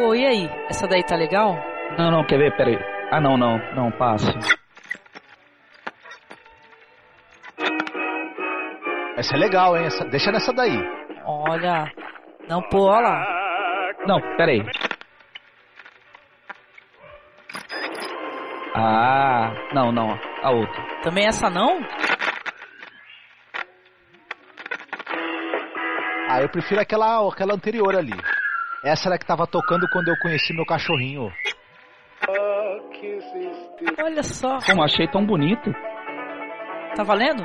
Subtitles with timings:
[0.00, 0.50] Pô, e aí?
[0.70, 1.54] Essa daí tá legal?
[1.98, 2.56] Não, não, quer ver?
[2.56, 2.78] Pera aí.
[3.10, 4.32] Ah, não, não, não, passa.
[9.18, 9.84] Essa é legal, hein?
[9.84, 10.78] Essa, deixa nessa daí.
[11.26, 11.92] Olha.
[12.48, 13.94] Não, pô, olha lá.
[14.06, 14.62] Não, pera aí.
[18.74, 20.82] Ah, não, não, a outra.
[21.02, 21.78] Também essa não?
[26.30, 28.14] Ah, eu prefiro aquela, aquela anterior ali.
[28.84, 31.30] Essa era que tava tocando quando eu conheci meu cachorrinho.
[34.02, 34.58] Olha só.
[34.64, 35.70] Como achei tão bonito.
[36.94, 37.42] Tá valendo?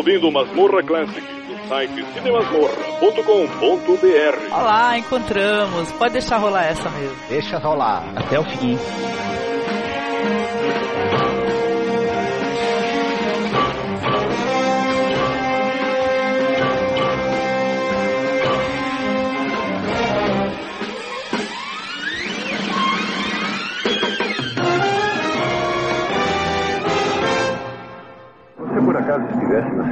[0.00, 4.50] Ouvindo Masmorra Classic do site cinemasmorra.com.br.
[4.50, 5.92] Olá, encontramos.
[5.92, 7.16] Pode deixar rolar essa mesmo.
[7.28, 8.02] Deixa rolar.
[8.16, 8.78] Até o fim.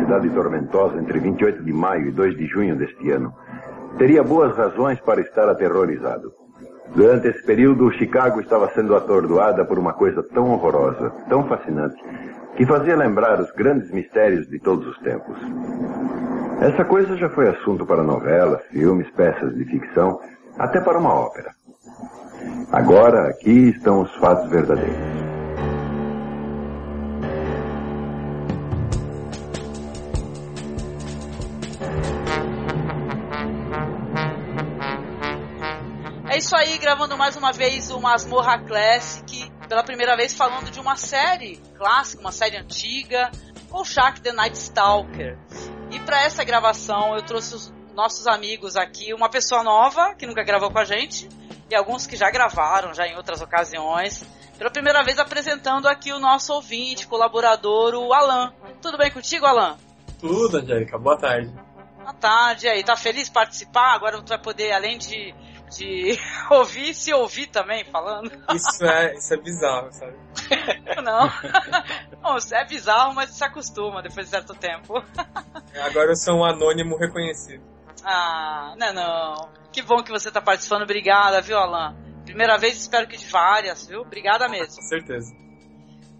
[0.09, 3.31] Cidade tormentosa entre 28 de maio e 2 de junho deste ano,
[3.98, 6.33] teria boas razões para estar aterrorizado.
[6.95, 12.03] Durante esse período, Chicago estava sendo atordoada por uma coisa tão horrorosa, tão fascinante,
[12.56, 15.37] que fazia lembrar os grandes mistérios de todos os tempos.
[16.62, 20.19] Essa coisa já foi assunto para novelas, filmes, peças de ficção,
[20.59, 21.50] até para uma ópera.
[22.72, 25.18] Agora, aqui estão os fatos verdadeiros.
[37.19, 39.51] Mais uma vez o Masmorra Classic.
[39.69, 43.29] Pela primeira vez falando de uma série clássica, uma série antiga,
[43.69, 45.37] Kolchak The Night Stalker.
[45.91, 50.45] E para essa gravação eu trouxe os nossos amigos aqui, uma pessoa nova que nunca
[50.45, 51.28] gravou com a gente
[51.69, 54.25] e alguns que já gravaram já em outras ocasiões.
[54.57, 58.55] Pela primeira vez apresentando aqui o nosso ouvinte, colaborador, o Alan.
[58.81, 59.77] Tudo bem contigo, Alan?
[60.21, 60.97] Tudo, Angélica.
[60.97, 61.53] Boa tarde.
[61.99, 62.67] Boa tarde.
[62.67, 63.95] E aí, tá feliz de participar?
[63.95, 65.34] Agora tu vai poder, além de,
[65.69, 66.19] de
[66.51, 68.31] ouvir, se ouvir também falando.
[68.55, 70.17] Isso é, isso é bizarro, sabe?
[71.03, 71.31] Não.
[72.23, 75.03] Não, é bizarro, mas se acostuma depois de certo tempo.
[75.83, 77.62] Agora eu sou um anônimo reconhecido.
[78.05, 79.49] Ah, não, não.
[79.73, 80.83] Que bom que você tá participando.
[80.83, 81.97] Obrigada, viu, Alan?
[82.25, 84.01] Primeira vez, espero que de várias, viu?
[84.01, 84.77] Obrigada mesmo.
[84.77, 85.34] Com certeza.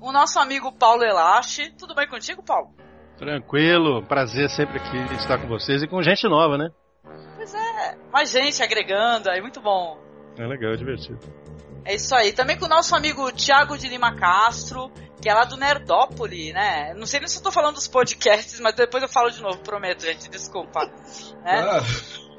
[0.01, 1.71] O nosso amigo Paulo Elache.
[1.79, 2.71] Tudo bem contigo, Paulo?
[3.19, 6.71] Tranquilo, prazer sempre aqui estar com vocês e com gente nova, né?
[7.39, 9.97] Pois é, mais gente agregando, aí muito bom.
[10.37, 11.21] É legal, é divertido.
[11.85, 12.33] É isso aí.
[12.33, 14.91] Também com o nosso amigo Thiago de Lima Castro,
[15.23, 16.93] que é lá do Nerdópole, né?
[16.95, 19.59] Não sei nem se eu tô falando dos podcasts, mas depois eu falo de novo,
[19.59, 20.81] prometo, gente, desculpa.
[21.45, 21.63] Né?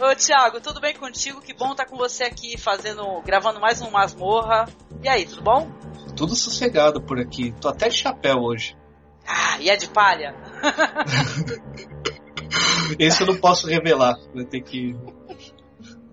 [0.01, 1.41] Ô, Thiago, tudo bem contigo?
[1.41, 4.67] Que bom estar com você aqui fazendo, gravando mais um Masmorra.
[5.01, 5.71] E aí, tudo bom?
[6.15, 7.53] Tudo sossegado por aqui.
[7.61, 8.77] Tô até de chapéu hoje.
[9.25, 10.35] Ah, e é de palha?
[12.99, 14.17] Esse eu não posso revelar.
[14.33, 14.95] Vai ter que.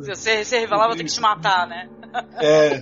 [0.00, 1.88] Se você, você revelar, vou ter que te matar, né?
[2.40, 2.80] É.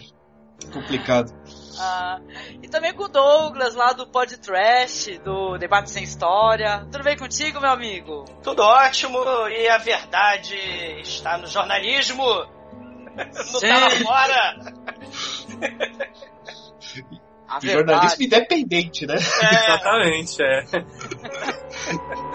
[0.73, 1.33] Complicado.
[1.79, 2.21] Ah,
[2.63, 6.87] e também com o Douglas lá do Pod Trash, do Debate Sem História.
[6.91, 8.25] Tudo bem contigo, meu amigo?
[8.43, 10.57] Tudo ótimo e a verdade
[11.01, 12.25] está no jornalismo.
[13.15, 14.57] Não tá lá fora.
[17.49, 19.15] A Jornalismo independente, né?
[19.15, 20.65] É, Exatamente, é.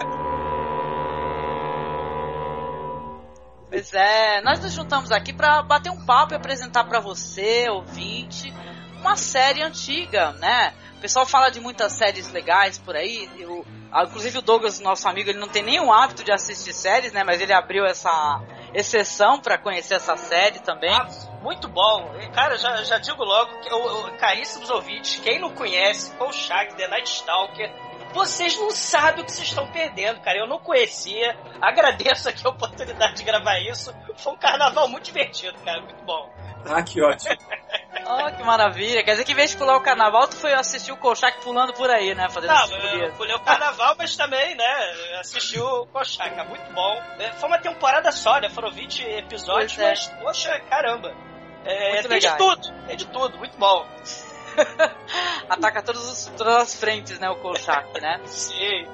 [3.70, 8.52] Pois é, nós nos juntamos aqui para bater um papo e apresentar para você, ouvinte,
[8.98, 10.74] uma série antiga, né?
[10.96, 13.30] O pessoal fala de muitas séries legais por aí.
[13.38, 17.12] Eu, ah, inclusive o Douglas, nosso amigo, ele não tem nenhum hábito de assistir séries,
[17.12, 17.22] né?
[17.24, 18.42] Mas ele abriu essa
[18.74, 20.92] exceção para conhecer essa série também.
[20.92, 21.08] Ah,
[21.40, 22.12] muito bom.
[22.34, 26.88] Cara, já, já digo logo, que, o- o- caríssimos ouvintes, quem não conhece Kolchak, The
[26.88, 27.72] Night Stalker,
[28.12, 30.38] vocês não sabem o que vocês estão perdendo, cara.
[30.38, 31.36] Eu não conhecia.
[31.60, 33.94] Agradeço aqui a oportunidade de gravar isso.
[34.16, 35.80] Foi um carnaval muito divertido, cara.
[35.82, 36.30] Muito bom.
[36.66, 37.36] Ah, que ótimo.
[38.12, 39.04] Oh, que maravilha.
[39.04, 41.72] Quer dizer que em vez de pular o carnaval, tu foi assistir o Kolchak pulando
[41.74, 42.28] por aí, né?
[42.28, 47.00] Fazendo Não, eu pulei o carnaval, mas também, né, assisti o Kochaka, muito bom.
[47.18, 49.90] É, Foi uma temporada só, né, foram 20 episódios, Pois é.
[49.90, 51.14] mas, poxa, caramba.
[51.64, 52.38] É, Muito tem de legais.
[52.38, 53.86] tudo, tem de tudo, muito bom.
[55.48, 57.28] Ataca todos os- todas as frentes, né?
[57.30, 58.20] O Kolchak, né?
[58.26, 58.86] Sim.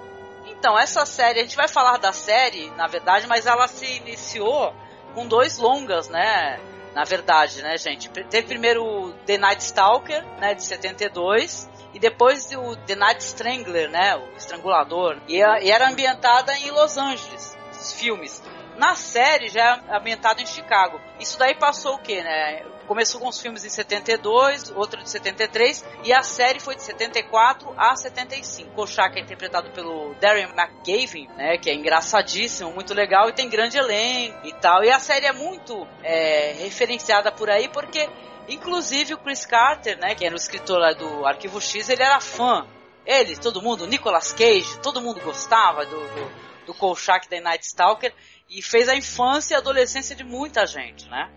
[0.46, 4.74] Então, essa série, a gente vai falar da série, na verdade, mas ela se iniciou
[5.14, 6.58] com dois longas, né?
[6.94, 8.08] Na verdade, né, gente?
[8.08, 13.90] Teve primeiro o The Night Stalker, né, de 72, e depois o The Night Strangler,
[13.90, 15.18] né, o estrangulador.
[15.28, 18.42] E, a- e era ambientada em Los Angeles, os filmes.
[18.78, 20.98] Na série já é ambientado em Chicago.
[21.20, 22.62] Isso daí passou o quê, né?
[22.86, 27.74] Começou com os filmes em 72, outro de 73, e a série foi de 74
[27.76, 28.70] a 75.
[28.70, 33.76] Kolchak é interpretado pelo Darren McGavin, né, que é engraçadíssimo, muito legal, e tem grande
[33.76, 34.84] elenco e tal.
[34.84, 38.08] E a série é muito é, referenciada por aí, porque
[38.48, 42.20] inclusive o Chris Carter, né, que era o escritor lá do Arquivo X, ele era
[42.20, 42.66] fã.
[43.04, 48.14] Ele, todo mundo, Nicolas Cage, todo mundo gostava do, do, do Kolchak da Night Stalker,
[48.48, 51.28] e fez a infância e a adolescência de muita gente, né?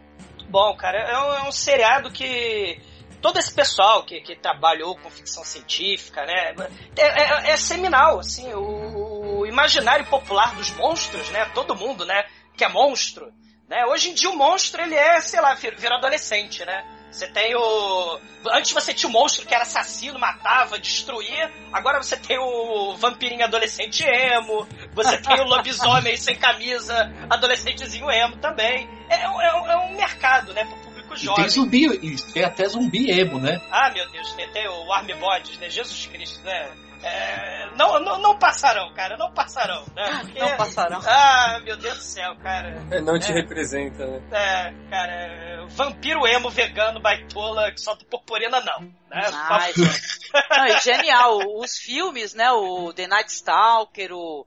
[0.50, 2.80] Bom, cara, é um, é um seriado que
[3.22, 6.56] todo esse pessoal que, que trabalhou com ficção científica, né,
[6.98, 12.24] é, é- é seminal, assim, o, o imaginário popular dos monstros, né, todo mundo, né,
[12.58, 13.32] que é monstro,
[13.68, 17.28] né, hoje em dia o monstro, ele é, sei lá, vir- vira adolescente, né, você
[17.28, 18.20] tem o...
[18.52, 21.52] Antes você tinha o monstro que era assassino, matava, destruía.
[21.74, 24.68] Agora você tem o vampirinho adolescente emo.
[24.94, 28.88] Você tem o lobisomem sem camisa, adolescentezinho emo também.
[29.10, 31.44] É, um- é um- é um mercado, né, pro público E jovem.
[31.44, 33.60] tem zumbi, e tem até zumbi emo, né?
[33.72, 35.70] Ah, meu Deus, tem, tem o Army Bodies, né?
[35.70, 36.72] Jesus Cristo, né?
[37.02, 40.20] É, não, não, não passarão, cara, não passarão, né?
[40.22, 41.00] Porque- Não passarão.
[41.06, 42.76] Ah, meu Deus do céu, cara.
[42.92, 43.36] É, não te É.
[43.36, 44.22] representa, né?
[44.32, 48.82] É, cara, é, vampiro emo vegano baitola que solta purpurina, não.
[48.82, 49.22] Né?
[49.34, 49.72] Ai,
[50.52, 51.38] Não, e genial.
[51.58, 52.52] Os filmes, né?
[52.52, 54.46] O The Night Stalker, o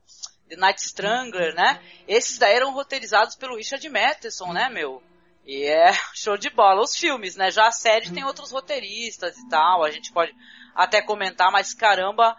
[0.48, 1.80] The Night Strangler, né?
[2.06, 5.02] Esses daí eram roteirizados pelo Richard Matheson, né, meu?
[5.46, 6.82] E é show de bola.
[6.82, 7.50] Os filmes, né?
[7.50, 9.82] Já a série tem outros roteiristas e tal.
[9.82, 10.32] A gente pode
[10.74, 12.36] até comentar, mas caramba,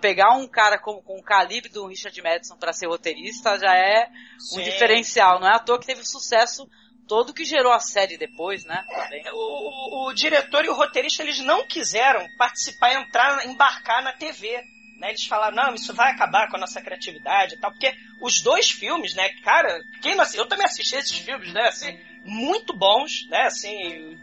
[0.00, 4.08] pegar um cara com, com o calibre do Richard Matheson para ser roteirista já é
[4.52, 4.62] um Sim.
[4.62, 5.38] diferencial.
[5.40, 6.68] Não é à toa que teve sucesso
[7.06, 8.82] todo que gerou a série depois, né?
[8.88, 9.22] Também.
[9.32, 14.60] O, o- o diretor e o roteirista eles não quiseram participar, entrar, embarcar na TV.
[14.98, 15.10] Né?
[15.10, 17.92] Eles falaram, não, isso vai acabar com a nossa criatividade e tal, porque
[18.22, 22.72] os dois filmes, né, cara, quem não, eu também assisti esses filmes, né, assim, muito
[22.76, 24.16] bons, né, assim,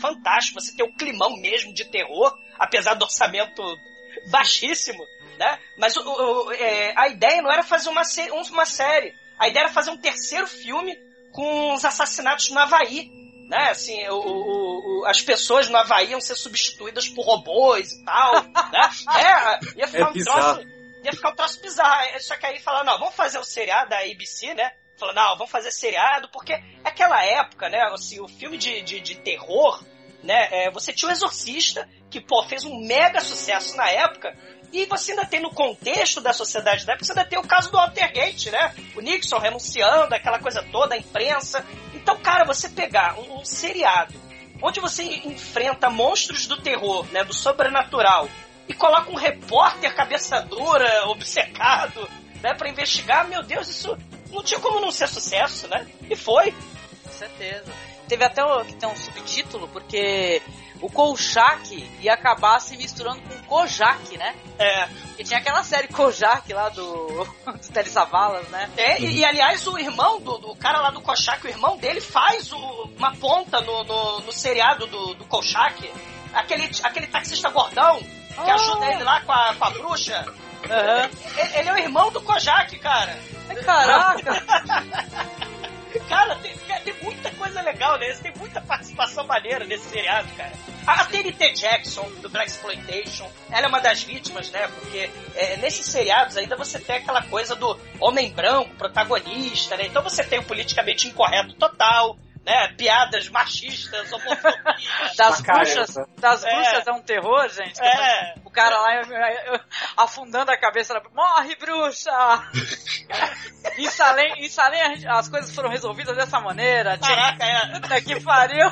[0.00, 3.62] fantástico, você tem o climão mesmo de terror, apesar do orçamento
[4.30, 5.06] baixíssimo,
[5.38, 8.02] né, mas o- o- é, a ideia não era fazer uma,
[8.50, 10.98] uma série, a ideia era fazer um terceiro filme
[11.32, 13.08] com os assassinatos no Havaí,
[13.48, 13.70] né?
[13.70, 18.90] Assim, o, as pessoas no Havaí iam ser substituídas por robôs e tal, né?
[19.16, 20.60] É, ia ficar É um troço,
[21.04, 22.00] ia ficar um troço bizarro.
[22.00, 24.72] Aí, Só que aí falaram, não, vamos fazer o seriado da ABC, né?
[24.98, 26.52] Falou, não, vamos fazer seriado, porque
[26.82, 29.82] aquela época, né, assim, o filme de, de, de terror,
[30.24, 34.34] né, é, você tinha o Exorcista, que, pô, fez um mega sucesso na época,
[34.72, 37.70] e você ainda tem no contexto da sociedade da época, você ainda tem o caso
[37.70, 38.74] do Watergate, né?
[38.94, 41.64] O Nixon renunciando, aquela coisa toda, a imprensa.
[41.94, 44.14] Então, cara, você pegar um, um seriado
[44.60, 47.24] onde você enfrenta monstros do terror, né?
[47.24, 48.28] Do sobrenatural,
[48.68, 52.08] e coloca um repórter cabeça dura, obcecado,
[52.42, 52.54] né?
[52.54, 53.96] Pra investigar, meu Deus, isso
[54.30, 55.86] não tinha como não ser sucesso, né?
[56.10, 56.52] E foi.
[57.02, 57.72] Com certeza.
[58.06, 60.42] Teve até o, que tem um subtítulo, porque
[60.80, 64.34] o Kolchak ia acabar se misturando com o Kojak, né?
[64.58, 68.70] É, Porque tinha aquela série Kojak lá do, do Telly Savalas, né?
[68.76, 72.00] É, e, e, aliás, o irmão do, do cara lá do Kolchak, o irmão dele
[72.00, 75.90] faz o- uma ponta no, no, no seriado do, do Kolchak.
[76.32, 78.54] Aquele, aquele taxista gordão que Ah.
[78.54, 80.24] ajuda ele lá com a, com a bruxa.
[80.70, 81.10] Aham.
[81.36, 83.18] Ele, ele é o irmão do Kojak, cara.
[83.48, 84.42] Ai, Caraca!
[86.08, 86.54] Cara, tem,
[86.84, 90.52] tem muita coisa legal nesse, tem muita participação maneira nesse seriado, cara.
[90.86, 94.68] A TNT Jackson, do Black Exploitation, ela é uma das vítimas, né?
[94.68, 99.86] Porque é, nesses seriados ainda você tem aquela coisa do homem branco, protagonista, né?
[99.86, 102.16] Então você tem o politicamente incorreto total,
[102.48, 102.68] né?
[102.78, 104.54] Piadas machistas, homofobia.
[105.16, 106.54] Das bruxas, das É.
[106.54, 107.78] bruxas é um terror, gente.
[107.82, 108.34] É.
[108.42, 109.60] O cara lá eu- eu-
[109.96, 111.02] afundando a cabeça na...
[111.14, 112.10] Morre, bruxa!
[113.76, 116.96] em Salem, em Salem as coisas foram resolvidas dessa maneira.
[116.98, 117.66] Caraca, é.
[117.80, 118.68] Puta que pariu!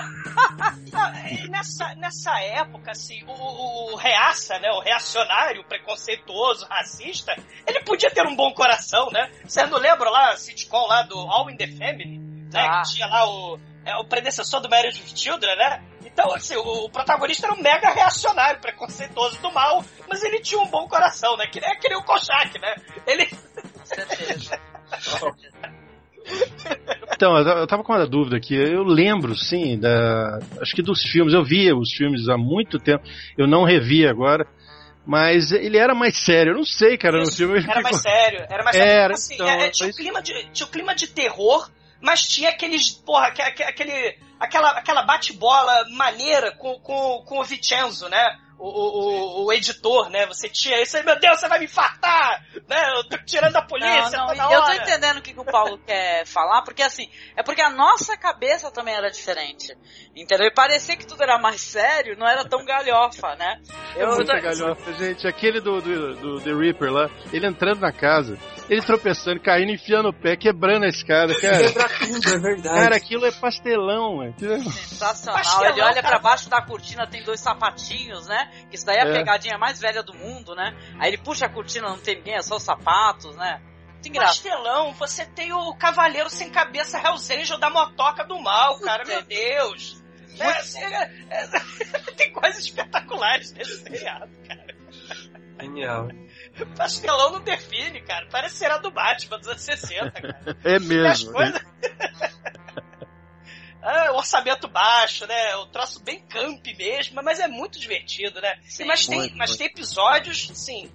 [1.50, 4.71] Nessa, nessa época, assim, o, o, reaça, né?
[4.71, 7.35] O reacionário, preconceituoso, racista,
[7.66, 9.30] ele podia ter um bom coração, né?
[9.45, 12.18] Você não lembra lá a sitcom lá do All in the Family?
[12.18, 12.61] Né?
[12.68, 12.83] Ah.
[12.83, 15.82] Que tinha lá o, é, o predecessor do Marriage with Children, né?
[16.04, 20.60] Então, assim, o, o protagonista era um mega reacionário, preconceituoso do mal, mas ele tinha
[20.60, 21.46] um bom coração, né?
[21.46, 22.74] Que nem aquele o Kochak, né?
[23.06, 23.26] Ele.
[23.26, 24.60] Com certeza.
[27.14, 28.54] Então, eu tava com uma dúvida aqui.
[28.54, 30.40] Eu lembro, sim, da.
[30.60, 31.32] Acho que dos filmes.
[31.32, 33.04] Eu via os filmes há muito tempo.
[33.38, 34.44] Eu não revi agora.
[35.06, 36.50] Mas ele era mais sério.
[36.52, 37.58] Eu não sei, cara, no Isso, filme.
[37.58, 39.14] ele Era mais sério, era mais Era, sério.
[39.14, 42.50] Assim, então, é, é, tinha, um clima de, tinha um clima de terror, mas tinha
[42.50, 48.38] aqueles, porra, aque- aque- aquele, aquela, aquela bate-bola maneira com, com, com o Vincenzo, né?
[48.58, 50.24] O, o, o, o editor, né?
[50.28, 52.42] Você tinha isso aí, meu Deus, você vai me infartar!
[52.66, 52.90] Né?
[52.96, 55.44] Eu tô tirando a polícia Não, não, toda eu tô entendendo o que, que o
[55.44, 59.76] Paulo quer falar, porque assim, é porque a nossa cabeça também era diferente.
[60.16, 60.46] Entendeu?
[60.46, 63.60] E parecia que tudo era mais sério, não era tão galhofa, né?
[63.94, 65.28] É muita galhofa, gente.
[65.28, 68.38] Aquele do, do, do The Reaper lá, ele entrando na casa,
[68.68, 71.58] ele tropeçando, caindo, enfiando o pé, quebrando a escada, cara.
[71.73, 72.75] Quebra tudo, é verdade.
[72.80, 75.42] Cara, aquilo é pastelão, é- Sensacional.
[75.42, 78.50] Pastelão, Ele olha pra baixo da cortina, tem dois sapatinhos, né?
[78.70, 79.12] Que Isso daí é a É.
[79.12, 80.75] pegadinha mais velha do mundo, né?
[80.99, 83.61] Aí ele puxa a cortina, não tem ninguém, é só os sapatos, né?
[84.14, 89.20] Pastelão, você tem o Cavaleiro Sem Cabeça Hells Angel da motoca do mal, cara, meu
[89.23, 90.00] Deus!
[90.38, 91.46] É, assim, é, é,
[92.16, 94.76] tem coisas espetaculares nesse seriado, cara.
[95.60, 96.08] Genial.
[96.76, 98.26] Pastelão não define, cara.
[98.30, 100.56] Parece ser a do Batman dos anos 60, cara.
[100.64, 101.32] É as mesmo.
[101.32, 101.60] coisas...
[103.88, 105.54] Ah, orçamento baixo, né?
[105.56, 108.58] O troço bem camp mesmo, mas é muito divertido, né?
[108.64, 109.58] Sim, mas tem, muito, mas muito.
[109.58, 110.90] tem episódios, sim,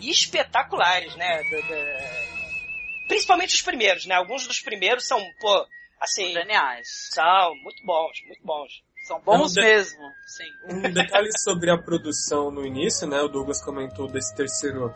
[0.00, 1.40] espetaculares, né?
[1.44, 4.16] Do- do- Principalmente os primeiros, né?
[4.16, 5.64] Alguns dos primeiros são, pô,
[6.00, 6.88] assim, Geniais.
[7.12, 8.82] são muito bons, muito bons.
[9.02, 10.44] São bons Não, de- mesmo, sim.
[10.68, 13.20] Um detalhe sobre a produção no início, né?
[13.20, 14.92] O Douglas comentou desse terceiro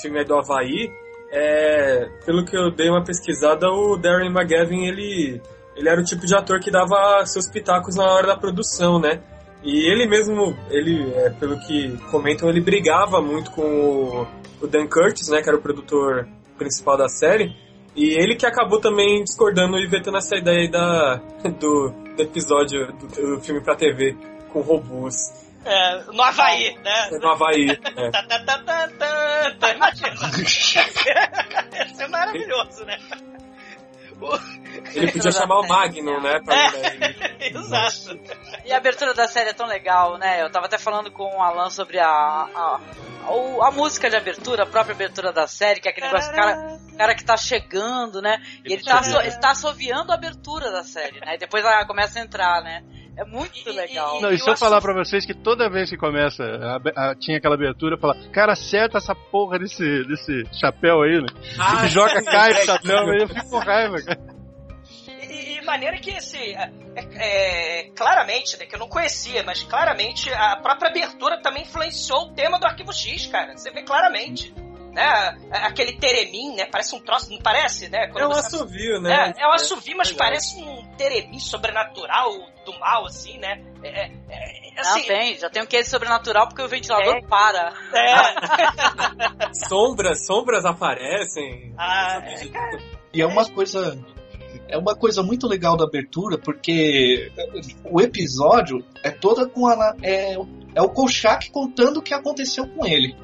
[0.00, 0.90] filme aí do Havaí.
[1.30, 5.42] É, pelo que eu dei uma pesquisada, o Darren McGavin, ele,
[5.76, 9.20] ele era o tipo de ator que dava seus pitacos na hora da produção, né?
[9.62, 14.26] E ele mesmo, ele, é, pelo que comentam, ele brigava muito com o,
[14.62, 15.42] o Dan Curtis, né?
[15.42, 17.54] Que era o produtor principal da série.
[17.96, 21.16] E ele que acabou também discordando e vetando essa ideia aí da,
[21.60, 24.16] do, do episódio do, do filme pra TV
[24.52, 27.10] com robôs É, no Havaí, né?
[27.20, 27.66] no Havaí.
[27.96, 28.10] É.
[28.10, 30.14] Tá, tá, tá, tá, tá, tá, imagina.
[31.74, 32.98] Ia ser maravilhoso, né?
[34.94, 36.40] Ele podia chamar o Magnum, né?
[36.40, 37.16] Pra ele.
[37.58, 38.18] Exato.
[38.64, 40.42] E a abertura da série é tão legal, né?
[40.42, 42.80] Eu tava até falando com o Alan sobre a, a,
[43.24, 46.78] a, a música de abertura, a própria abertura da série, que é aquele negócio, cara,
[46.96, 48.42] cara que tá chegando, né?
[48.64, 51.34] E ele tá, ele tá assoviando a abertura da série, né?
[51.34, 52.82] E depois ela começa a entrar, né?
[53.18, 54.20] É muito E- legal.
[54.22, 57.10] Não, e Eu se eu acho- falar pra vocês que toda vez que começa, a-
[57.10, 61.26] a- tinha aquela abertura, eu falar, cara, acerta essa porra desse, desse chapéu aí, né?
[61.58, 64.38] Ah, Ele joga, cai o chapéu, aí eu fico com raiva, cara.
[65.28, 66.70] E, e maneira que, assim, é,
[67.16, 72.34] é, claramente, né, que eu não conhecia, mas claramente a própria abertura também influenciou o
[72.34, 73.56] tema do Arquivo X, cara.
[73.56, 74.54] Você vê claramente.
[74.92, 75.38] Né?
[75.50, 76.66] Aquele teremim, né?
[76.66, 78.08] Parece um troço, não parece, né?
[78.08, 79.32] Quando É um você- assovio, né?
[79.36, 80.26] É, é um assovio, mas Legal.
[80.26, 82.32] parece um teremim sobrenatural
[82.64, 83.62] do mal, assim, né?
[83.82, 87.22] É, é, é, Não, assim, tem, já tem um de sobrenatural porque o ventilador É.
[87.22, 87.72] para.
[87.94, 91.72] é, Sombras, sombras aparecem.
[91.78, 92.20] ah,
[93.12, 93.98] E é uma coisa.
[94.68, 97.30] É uma coisa muito legal da abertura, porque
[97.84, 99.94] o episódio é toda com a.
[100.02, 100.34] É,
[100.74, 103.16] é o Kolchak contando o que aconteceu com ele.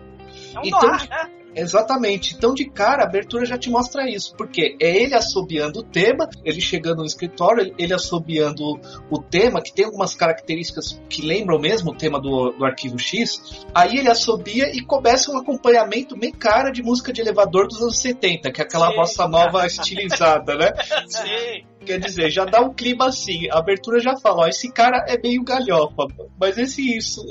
[0.55, 1.31] é um Então, noir, né?
[1.55, 2.35] Exatamente.
[2.37, 4.35] Então, de cara, a abertura já te mostra isso.
[4.37, 8.81] Porque é ele assobiando o tema, ele chegando no escritório, ele- assobiando
[9.11, 13.65] o tema, que tem algumas características que lembram mesmo o tema do, do Arquivo X.
[13.75, 17.99] Aí ele assobia e começa um acompanhamento bem cara de música de elevador dos anos
[17.99, 18.97] 70, que é aquela Sim.
[18.97, 20.73] bossa nova estilizada, né?
[21.09, 21.65] Sim.
[21.85, 23.49] Quer dizer, já dá um clima assim.
[23.51, 26.07] A abertura já fala, ó, esse cara é meio galhofa.
[26.41, 27.23] Mas esse isso,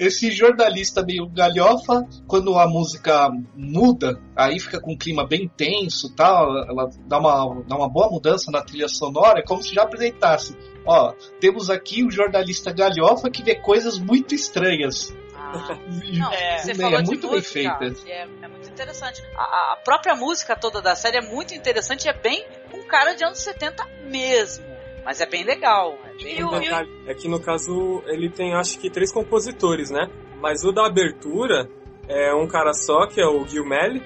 [0.00, 6.14] esse jornalista meio galhofa, quando a música muda, aí fica com um clima bem tenso,
[6.16, 9.82] tal, ela dá uma, dá uma boa mudança na trilha sonora, é como se já
[9.82, 10.56] apresentasse.
[10.86, 15.14] Ó, temos aqui um jornalista galhofa que vê coisas muito estranhas.
[15.36, 17.90] Ah, E- Não, É, é muito bem música, feita.
[17.90, 19.22] que É, é muito interessante.
[19.36, 23.22] A, a própria música toda da série é muito interessante, é bem um cara de
[23.22, 24.64] anos 70 mesmo.
[25.04, 25.98] Mas é bem legal.
[26.24, 30.08] E Um detalhe é que no caso ele tem acho que três compositores, né?
[30.40, 31.68] Mas o da abertura
[32.08, 34.02] é um cara só, que é o Gil Melly.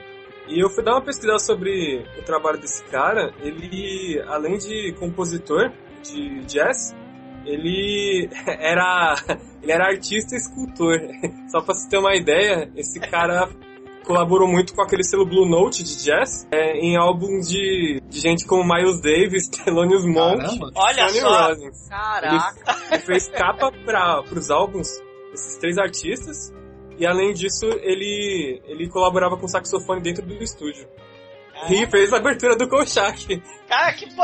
[0.46, 3.32] E eu fui dar uma pesquisada sobre o trabalho desse cara.
[3.40, 6.94] Ele, além de compositor de jazz,
[7.46, 9.14] ele era
[9.62, 10.98] ele era artista e escultor.
[11.50, 13.48] Só pra você ter uma ideia, esse cara
[14.04, 18.46] colaborou muito com aquele selo Blue Note de jazz é, em álbuns de, de gente
[18.46, 20.44] como Miles Davis, Thelonious Monk.
[20.74, 21.88] Olha Sonny só.
[21.88, 22.76] Caraca.
[22.92, 24.88] Ele fez capa para os álbuns
[25.30, 26.52] desses três artistas
[26.98, 30.86] e além disso ele ele colaborava com saxofone dentro do estúdio.
[31.70, 33.40] E fez a abertura do Kolchak.
[33.68, 34.22] Cara, que pô.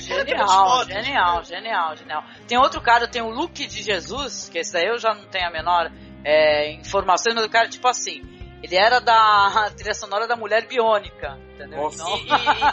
[0.00, 2.24] Genial, genial, genial, genial.
[2.48, 5.46] Tem outro cara, tem o Luke de Jesus, que esse daí eu já não tenho
[5.46, 5.92] a menor
[6.24, 8.22] é, informação, mas o cara, tipo assim,
[8.62, 11.82] ele era da trilha sonora da Mulher Biônica, entendeu?
[11.82, 12.02] Nossa.
[12.02, 12.16] Então,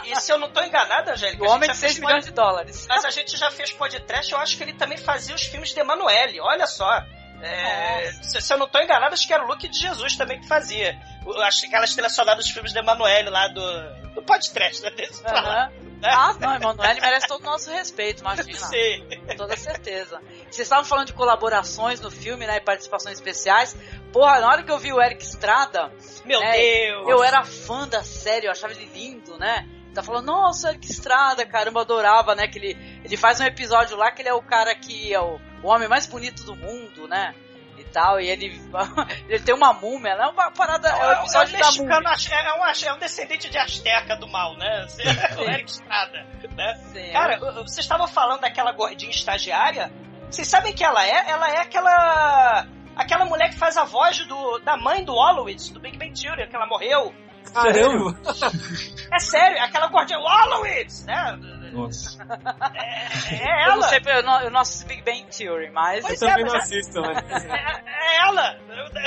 [0.04, 1.78] E, e- e se eu não tô enganado, Angélica, o a gente homem já de
[1.80, 2.86] fez 6 milhões de dólares.
[2.88, 5.80] Mas a gente já fez podcast, eu acho que ele também fazia os filmes de
[5.80, 7.02] Emanuele, olha só.
[7.42, 10.40] É, se, se eu não tô enganado, acho que era o Luke de Jesus também
[10.40, 10.98] que fazia.
[11.44, 14.90] Acho que aquelas trilhas sonoras dos filmes de Emanuele lá do, do podcast, né?
[14.90, 15.70] Desse pra lá, Aham.
[16.00, 16.10] né?
[16.12, 18.52] Ah, não, Emanuele merece todo o nosso respeito, imagina.
[18.58, 19.00] Sei.
[19.26, 20.20] Com toda certeza.
[20.50, 22.56] Vocês estavam falando de colaborações no filme, né?
[22.56, 23.76] E participações especiais.
[24.12, 25.92] Porra, na hora que eu vi o Eric Estrada,
[26.24, 26.52] Meu É,
[26.86, 27.08] Deus.
[27.08, 29.66] eu era fã da série, eu achava ele lindo, né?
[29.98, 32.46] Tá falando, nossa, Eric Estrada, caramba, adorava, né?
[32.46, 35.40] Que ele, ele faz um episódio lá que ele é o cara que é o,
[35.60, 37.34] o homem mais bonito do mundo, né?
[37.76, 38.62] E tal, e ele,
[39.28, 40.26] ele tem uma múmia, né?
[40.26, 41.96] Uma parada, é o episódio é, da um múmia.
[42.30, 44.86] é, um, é um descendente de Azteca do mal, né?
[45.36, 46.24] o Eric Estrada,
[46.54, 46.74] né?
[46.92, 49.90] Sim, Cara, vocês estavam falando daquela gordinha estagiária.
[50.30, 51.28] Vocês sabem que ela é?
[51.28, 52.68] Ela é aquela.
[52.94, 56.48] Aquela mulher que faz a voz do, da mãe do Hollowitz, do Big Bang Theory,
[56.48, 57.12] que ela morreu.
[57.52, 58.18] Caramba!
[59.12, 61.38] É sério, aquela gordinha Hollowitz, né?
[61.72, 62.18] Nossa.
[63.30, 63.88] É, é eu não ela.
[63.88, 66.04] sei, eu não, eu não assisto Big Bang Theory, mas...
[66.04, 67.24] Pois Eu é, também mas não é- assisto, né?
[67.30, 68.58] É, é ela!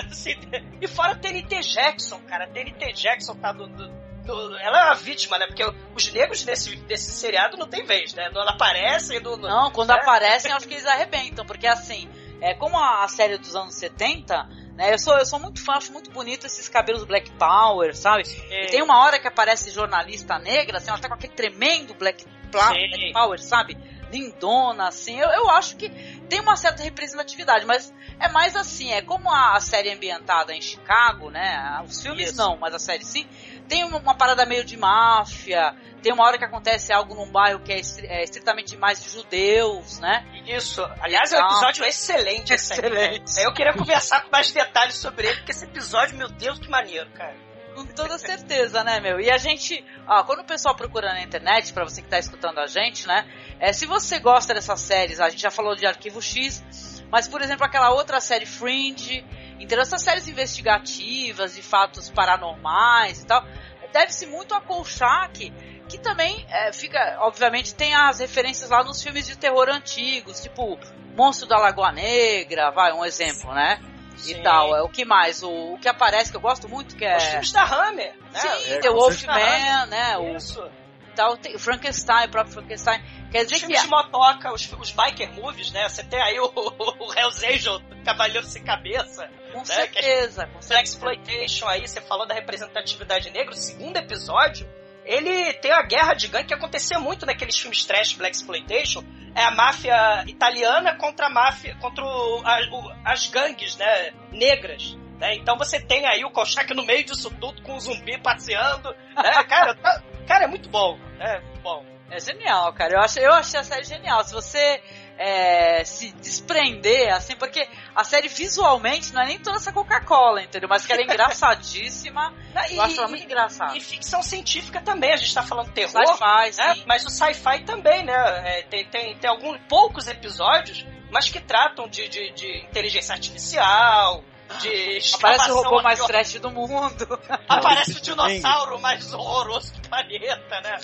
[0.10, 0.36] Assim,
[0.80, 2.44] e fora a TNT Jackson, cara.
[2.46, 3.68] A TNT Jackson tá do.
[3.68, 3.88] do-
[4.26, 5.48] do- ela é uma vítima, né?
[5.48, 5.64] Porque
[5.96, 8.30] os negros desse, desse seriado não tem vez, né?
[8.34, 9.38] Não aparecem no.
[9.38, 9.96] no- Não, quando né?
[9.96, 12.08] aparecem, acho que eles arrebentam, porque assim,
[12.42, 15.74] é, como a, a série dos anos 70, né, eu sou, eu sou muito fã,
[15.74, 18.24] acho muito bonito esses cabelos Black Power, sabe?
[18.50, 21.94] É, E tem uma hora que aparece jornalista negra, assim, ela tá com aquele tremendo
[21.94, 22.88] Black, Pla- Sim.
[22.90, 23.78] Black Power, sabe?
[24.12, 25.90] Lindona, assim, eu, eu acho que
[26.28, 30.54] tem uma certa representatividade, mas é mais assim, é como a, a série é ambientada
[30.54, 31.82] em Chicago, né?
[31.88, 32.38] Os filmes Isso.
[32.38, 33.26] não, mas a série sim.
[33.72, 35.74] Tem uma, uma parada meio de máfia,
[36.04, 39.10] tem uma hora que acontece algo num bairro que é, estri- é estritamente mais de
[39.10, 40.26] judeus, né?
[40.46, 40.84] Isso.
[41.00, 42.80] Aliás, é um episódio excelente esse aí.
[42.80, 43.40] Excelente.
[43.42, 47.10] Eu queria conversar com mais detalhes sobre ele, porque esse episódio, meu Deus, que maneiro,
[47.12, 47.34] cara.
[47.74, 49.22] Com toda certeza, né, meu?
[49.22, 52.60] E a gente, ó, quando o pessoal procura na internet, pra você que tá escutando
[52.60, 53.26] a gente, né?
[53.58, 56.62] É, se você gosta dessas séries, a gente já falou de Arquivo X,
[57.10, 59.24] mas, por exemplo, aquela outra série Fringe,
[59.64, 59.82] entendeu?
[59.82, 63.46] Essas séries investigativas, de fatos paranormais e tal,
[63.92, 65.52] deve-se muito a Kolchak,
[65.88, 70.80] que também é, fica, obviamente, tem as referências lá nos filmes de terror antigos, tipo
[71.16, 73.80] Monstro da Lagoa Negra, vai, um exemplo, né?
[74.16, 74.40] Sim.
[74.40, 74.76] E tal.
[74.76, 75.42] É, o que mais?
[75.42, 77.18] O, o que aparece, que eu gosto muito, que é.
[77.18, 78.40] Os filmes da Hammer, né?
[78.40, 80.18] Sim, É, The Wolfman, né?
[80.18, 80.64] O, Isso.
[81.12, 83.02] Tal, tem, o Frankenstein, o próprio Frankenstein.
[83.32, 85.88] Quer Os dizer que filmes de motoca, os, os biker movies, né?
[85.88, 89.30] Você tem aí o, o Hell's Angel, Cavaleiro Sem Cabeça.
[89.54, 90.84] com né, certeza, com Black certeza.
[90.84, 94.68] Exploitation aí, você falou da representatividade negra, o segundo episódio,
[95.06, 99.04] ele tem a guerra de gangue que acontecia muito naqueles filmes trash Black Exploitation,
[99.36, 104.98] é a máfia italiana contra a máfia, contra o- a- o- as gangues, né, negras.
[105.20, 105.36] Né?
[105.36, 109.44] Então você tem aí o Kolchak no meio disso tudo, com o zumbi passeando, né?
[109.48, 111.40] Cara, tá- cara, é muito bom, né?
[111.40, 111.86] Muito bom.
[112.10, 112.94] É genial, cara.
[112.94, 114.24] Eu achei, eu achei a série genial.
[114.24, 114.82] Se você
[115.18, 120.68] é, se desprender, assim, porque a série visualmente não é nem toda essa Coca-Cola, entendeu?
[120.70, 122.34] Mas que ela é engraçadíssima.
[122.70, 123.78] Eu acho ela muito engraçada.
[123.78, 126.76] e ficção científica também, a gente tá falando terror, Sci-fi, né?
[126.76, 126.84] sim.
[126.86, 128.14] Mas o sci-fi também, né?
[128.46, 134.24] É, tem, tem, tem alguns poucos episódios, mas que tratam de, de, de inteligência artificial,
[134.60, 137.20] de Aparece o robô mais trash do mundo.
[137.48, 140.78] Aparece o dinossauro mais horroroso do planeta, né?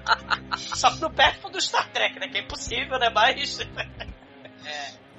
[0.56, 2.28] Só no perto do Star Trek, né?
[2.28, 3.10] Que é impossível, né?
[3.10, 3.58] Mas.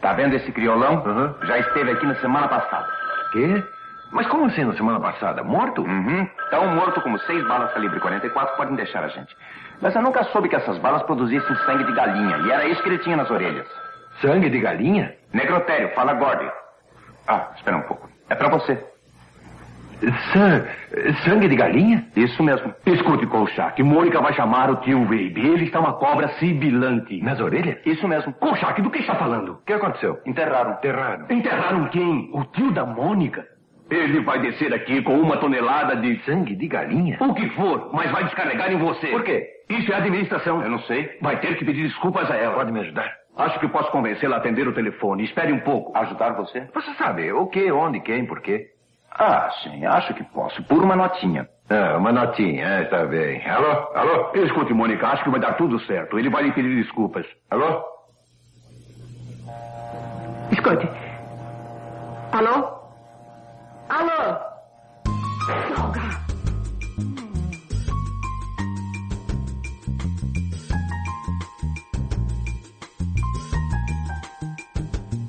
[0.02, 1.04] Tá vendo esse criolão?
[1.44, 2.88] Já esteve aqui na semana passada.
[3.32, 3.64] Quê?
[4.12, 5.44] Mas como assim na semana passada?
[5.44, 5.82] Morto?
[5.82, 6.30] Uhum.
[6.50, 9.36] Tão morto como seis balas calibre 44 podem deixar a gente.
[9.82, 12.38] Mas eu nunca soube que essas balas produzissem sangue de galinha.
[12.38, 13.68] E era isso que ele tinha nas orelhas.
[14.22, 15.14] Sangue de galinha?
[15.34, 16.50] Necrotério, fala Gordy.
[17.28, 18.10] Ah, espera um pouco.
[18.30, 18.84] É pra você.
[21.26, 22.06] sangue de galinha?
[22.16, 22.74] Isso mesmo.
[22.86, 23.82] Escute, Kolchak.
[23.82, 25.48] Mônica vai chamar o tio Baby.
[25.48, 27.22] Ele está uma cobra sibilante.
[27.22, 27.78] Nas orelhas?
[27.86, 28.34] Isso mesmo.
[28.34, 29.54] Kolchak, do que está falando?
[29.54, 30.20] O que aconteceu?
[30.26, 30.74] Enterraram.
[30.74, 31.26] Enterraram.
[31.30, 32.30] Enterraram quem?
[32.34, 33.46] O tio da Mônica?
[33.90, 37.18] Ele vai descer aqui com uma tonelada de sangue de galinha?
[37.22, 39.08] O que for, mas vai descarregar em você.
[39.08, 39.48] Por quê?
[39.70, 40.62] Isso é administração.
[40.62, 41.18] Eu não sei.
[41.22, 42.56] Vai ter que pedir desculpas a ela.
[42.56, 43.10] Pode me ajudar?
[43.38, 45.24] Acho que posso convencê-la a atender o telefone.
[45.24, 45.96] Espere um pouco.
[45.98, 46.62] Ajudar você?
[46.74, 48.72] Você sabe o que, onde, quem, por quê.
[49.12, 50.62] Ah, sim, acho que posso.
[50.64, 51.48] Por uma notinha.
[51.70, 53.48] Ah, uma notinha, é, tá bem.
[53.48, 53.92] Alô?
[53.96, 54.32] Alô?
[54.34, 56.18] Escute, Mônica, acho que vai dar tudo certo.
[56.18, 57.26] Ele vai lhe pedir desculpas.
[57.50, 57.84] Alô?
[60.52, 60.90] Escute.
[62.32, 62.78] Alô?
[63.90, 64.40] Alô?
[65.70, 66.27] Droga!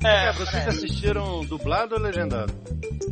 [0.03, 2.53] É, vocês assistiram dublado ou legendado?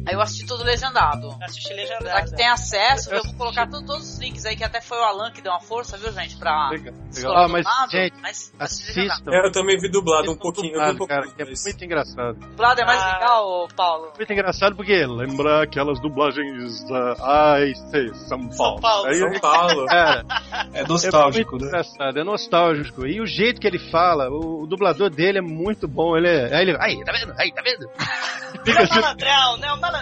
[0.08, 1.36] Aí eu assisti tudo legendado.
[1.44, 2.30] Assisti Já legendado.
[2.30, 4.98] que tem acesso, Eu eu vou colocar tudo- todos os links aí, que até foi
[4.98, 6.38] o Alan que deu uma força, viu, gente?
[6.38, 6.70] Pra.
[6.70, 6.94] Legal.
[7.16, 7.36] legal.
[7.38, 9.32] Ah, mas, dublado, gente, mas assistam.
[9.32, 10.68] É, eu também vi dublado um pouquinho.
[10.76, 12.34] eu vi um dublado, pouquinho cara, que é muito engraçado.
[12.40, 13.14] Dublado é mais Ah.
[13.14, 14.12] legal, Paulo?
[14.16, 18.54] Muito engraçado porque lembra aquelas dublagens da Ai, sei, São Paulo.
[18.54, 19.86] São Paulo, Aí, São Paulo.
[19.88, 20.26] Cara,
[20.74, 21.70] É é nostálgico, muito né?
[21.70, 23.06] engraçado, é nostálgico.
[23.06, 26.16] E o jeito que ele fala, o, o dublador dele é muito bom.
[26.16, 26.56] Ele é.
[26.56, 26.78] Aí ele.
[26.80, 27.34] Aí, tá vendo?
[27.38, 27.90] Aí, tá vendo?
[28.64, 28.96] Fica é o assim.
[29.02, 29.74] malandrão, né?
[29.74, 29.97] O malandrão.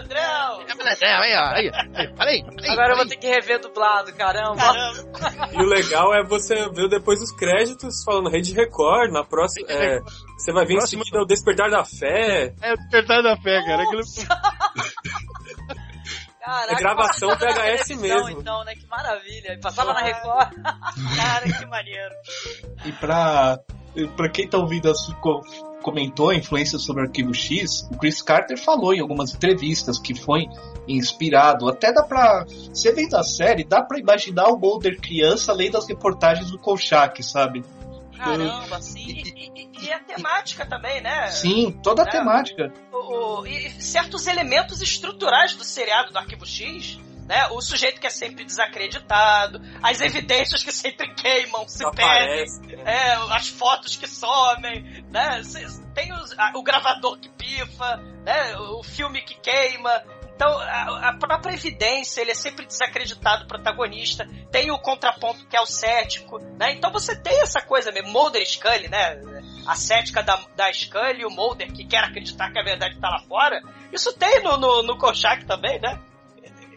[1.02, 3.10] É, aí, ó, aí, aí, aí, aí, Agora eu vou aí.
[3.10, 4.56] ter que rever dublado, caramba.
[4.58, 5.50] Caramba.
[5.54, 9.68] E o legal é você ver depois os créditos falando Rede Record, na próxima.
[9.70, 10.00] é,
[10.38, 12.54] você vai ver em Próxima- seguida o Despertar da Fé.
[12.62, 13.84] É o despertar da fé, cara.
[13.84, 14.02] Aquilo...
[16.46, 17.40] Caraca, É gravação VHS
[17.88, 18.30] televisão, mesmo.
[18.42, 18.76] Então, né?
[18.76, 19.54] Que maravilha.
[19.54, 20.50] E Passava na Record.
[21.18, 22.14] Cara, que maneiro.
[22.86, 23.58] E pra,
[24.16, 25.42] pra quem tá ouvindo co-
[25.86, 30.16] comentou a influência sobre o Arquivo X, o Chris Carter falou em algumas entrevistas que
[30.16, 30.48] foi
[30.88, 31.70] inspirado.
[31.70, 32.44] Até dá pra.
[32.74, 37.22] Você vendo a série, dá pra imaginar o Mulder criança lendo as reportagens do Kolchak,
[37.22, 37.64] sabe?
[38.18, 39.06] Caramba, assim.
[39.08, 41.28] e- e- e a temática também, né?
[41.28, 42.10] Sim, toda a É.
[42.10, 42.74] temática.
[42.92, 47.48] o- o- e certos elementos estruturais do seriado do Arquivo X, né?
[47.48, 52.04] O sujeito que é sempre desacreditado, as evidências que sempre queimam, se perdem,
[52.44, 52.62] Aparece.
[52.86, 55.42] é, as fotos que somem, né?
[55.94, 58.56] Tem os- o gravador que pifa, né?
[58.58, 60.04] O filme que queima.
[60.36, 64.28] Então, a, a própria evidência, ele é sempre desacreditado, o protagonista.
[64.52, 66.74] Tem o contraponto que é o cético, né?
[66.74, 69.22] Então você tem essa coisa mesmo, Mulder e Scully, né?
[69.66, 73.10] A cética da, da Scully e o Mulder que quer acreditar que a verdade tá
[73.10, 73.62] lá fora.
[73.94, 75.98] Isso tem no, no, no Kolchak também, né?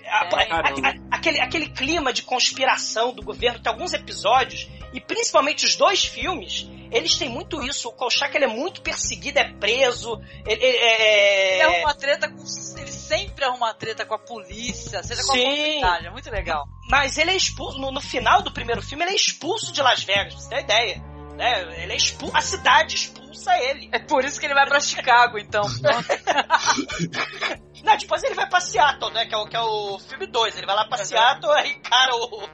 [0.09, 5.01] A- É, a- a- aquele, aquele clima de conspiração do governo, tem alguns episódios, e
[5.01, 7.89] principalmente os dois filmes, eles têm muito isso.
[7.89, 10.19] O Kolchak ele é muito perseguido, é preso.
[10.47, 11.55] Ele, ele- é...
[11.55, 12.39] Ele arruma treta com.
[12.79, 15.45] Ele sempre arruma treta com a polícia, seja com a Sim.
[15.45, 16.07] comunidade.
[16.07, 16.65] É muito legal.
[16.91, 17.79] Mas ele é expulso.
[17.79, 20.61] No, no final do primeiro filme, ele é expulso de Las Vegas, pra você ter
[20.63, 21.03] ideia.
[21.37, 21.83] Né?
[21.85, 22.35] Ele é expulso.
[22.37, 23.89] A cidade expulsa ele.
[23.93, 25.63] É por isso que ele vai pra Chicago, então.
[27.85, 29.27] Não, depois ele vai pra Seattle, né?
[29.27, 30.57] Que é o, que é o filme 2.
[30.57, 32.49] Ele vai lá pra Seattle e encara o.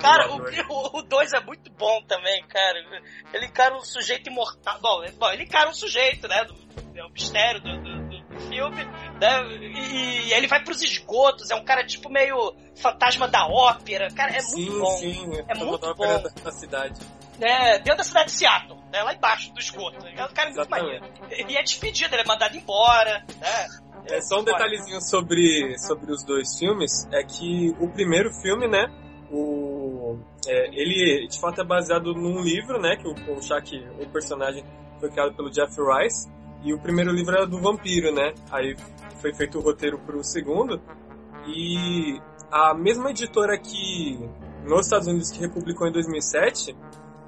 [0.00, 2.78] Cara, o 2 é muito bom também, cara.
[3.32, 4.78] Ele encara um sujeito imortal.
[4.80, 6.44] Bom, é- bom ele encara um sujeito, né?
[6.44, 6.54] Do,
[6.94, 8.84] é o mistério do, do- do filme,
[9.20, 9.42] né?
[9.60, 11.50] E, e ele vai pros esgotos.
[11.50, 14.08] É um cara tipo meio fantasma da ópera.
[14.12, 14.96] Cara, é muito sim, bom.
[14.98, 15.44] sim.
[15.48, 16.28] É muito toda a bom.
[16.44, 17.00] da cidade.
[17.40, 19.02] É, dentro da cidade de Seattle, né?
[19.02, 20.06] Lá embaixo do esgoto.
[20.06, 21.00] É um cara muito Exatamente.
[21.00, 21.50] maneiro.
[21.50, 23.66] E é despedido, ele é mandado embora, né?
[24.08, 28.86] É só um detalhezinho sobre, sobre os dois filmes, é que o primeiro filme, né,
[29.30, 34.64] o, é, ele de fato é baseado num livro, né, que o, Shaq, o personagem,
[34.98, 36.30] foi criado pelo Jeff Rice,
[36.62, 38.74] e o primeiro livro era do vampiro, né, aí
[39.20, 40.80] foi feito o roteiro pro segundo,
[41.46, 44.18] e a mesma editora que
[44.64, 46.76] nos Estados Unidos que republicou em 2007,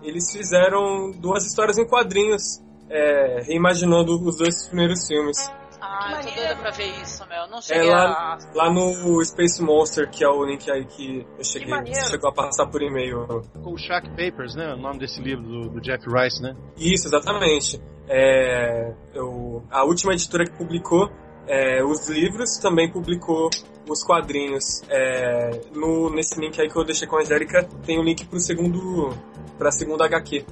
[0.03, 2.43] eles fizeram duas histórias em quadrinhos,
[2.91, 5.37] é, reimaginando os dois primeiros filmes.
[5.85, 7.49] Ah, eu tô doida pra ver isso, meu.
[7.49, 8.39] Não É cheguei lá, a.
[8.55, 12.33] lá no Space Monster, que é o link aí que eu cheguei, Que chegou a
[12.33, 13.27] passar por e-mail.
[13.65, 14.75] O Shack Papers, né?
[14.75, 16.55] O nome desse livro do, do Jeff Rice, né?
[16.77, 17.83] Isso, exatamente.
[18.09, 21.11] É, eu, a última editora que publicou
[21.47, 23.51] é, os livros também publicou
[23.89, 24.83] os quadrinhos.
[24.89, 28.39] É, no, nesse link aí que eu deixei com a Angélica, tem o link pro
[28.41, 29.17] segundo,
[29.59, 30.45] pra segunda HQ.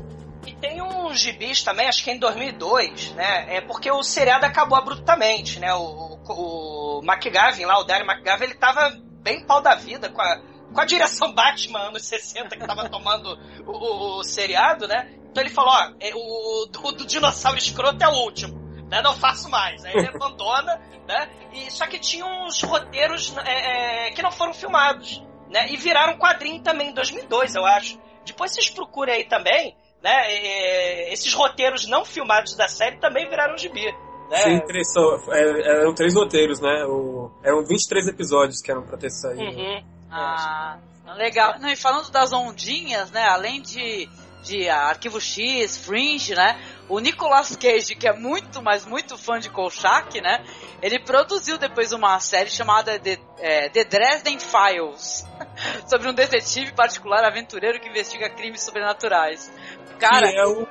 [0.47, 3.57] E tem uns gibis também, acho que em 2002, né?
[3.57, 5.73] É porque o seriado acabou abruptamente, né?
[5.75, 10.21] O, o, o McGavin lá, o Darren McGavin, ele tava bem pau da vida com
[10.23, 10.41] a,
[10.73, 15.11] com a direção Batman anos 60 que tava tomando o, o- o seriado, né?
[15.31, 16.67] Então ele falou, ó, é, o,
[17.07, 18.59] dinossauro escroto é o último.
[18.91, 19.85] Né, não faço mais.
[19.85, 21.31] Aí ele abandona, né?
[21.53, 25.71] E, só que tinha uns roteiros é, é, que não foram filmados, né?
[25.71, 27.99] E viraram quadrinho também em 2002, eu acho.
[28.25, 30.13] Depois vocês procurem aí também, né?
[30.33, 33.87] é, esses roteiros não filmados da série também viraram gibi.
[34.29, 34.39] Né?
[34.39, 36.85] Sim, três, só- é, eram três roteiros, né?
[36.87, 39.43] O, eram 23 episódios que eram pra ter saído.
[39.43, 39.85] Uhum.
[40.11, 40.79] Ah,
[41.17, 41.59] legal.
[41.59, 43.23] Não, e falando das ondinhas, né?
[43.25, 44.09] Além de
[44.43, 46.59] de Arquivo X, Fringe, né?
[46.89, 50.45] O Nicolas Cage, que é muito, mas muito fã de Kolchak, né?
[50.83, 55.27] Ele produziu depois uma série chamada The, é, The Dresden Files,
[55.87, 59.53] sobre um detetive particular aventureiro que investiga crimes sobrenaturais.
[59.99, 60.67] Cara, que é o,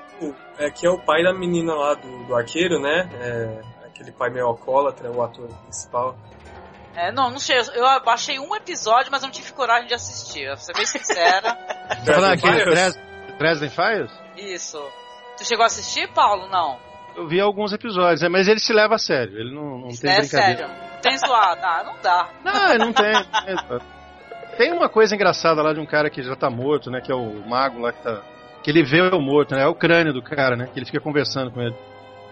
[0.57, 3.07] é, que é o pai da menina lá do, do arqueiro, né?
[3.21, 6.17] É, aquele pai meio alcoólatra, o ator principal.
[6.95, 7.57] É, não, não sei.
[7.75, 10.47] Eu baixei um episódio, mas não tive coragem de assistir.
[10.47, 11.53] Pra ser bem sincera.
[11.53, 12.99] Tá falando aquele Dres-
[13.39, 14.11] Dresden Files?
[14.37, 14.77] Isso.
[15.37, 16.47] Tu chegou a assistir, Paulo?
[16.49, 16.77] Não.
[17.15, 19.39] Eu vi alguns episódios, é, mas ele se leva a sério.
[19.39, 20.67] Ele não, não tem é brincadeira.
[20.67, 21.01] sério.
[21.01, 21.61] Tem zoado.
[21.63, 22.29] Ah, não dá.
[22.43, 23.13] Não, não tem.
[23.13, 23.23] não
[23.79, 23.87] tem.
[24.57, 26.99] Tem uma coisa engraçada lá de um cara que já tá morto, né?
[26.99, 28.21] Que é o mago lá que tá.
[28.61, 29.63] Que ele vê o morto, né?
[29.63, 30.67] É o crânio do cara, né?
[30.73, 31.75] Que ele fica conversando com ele.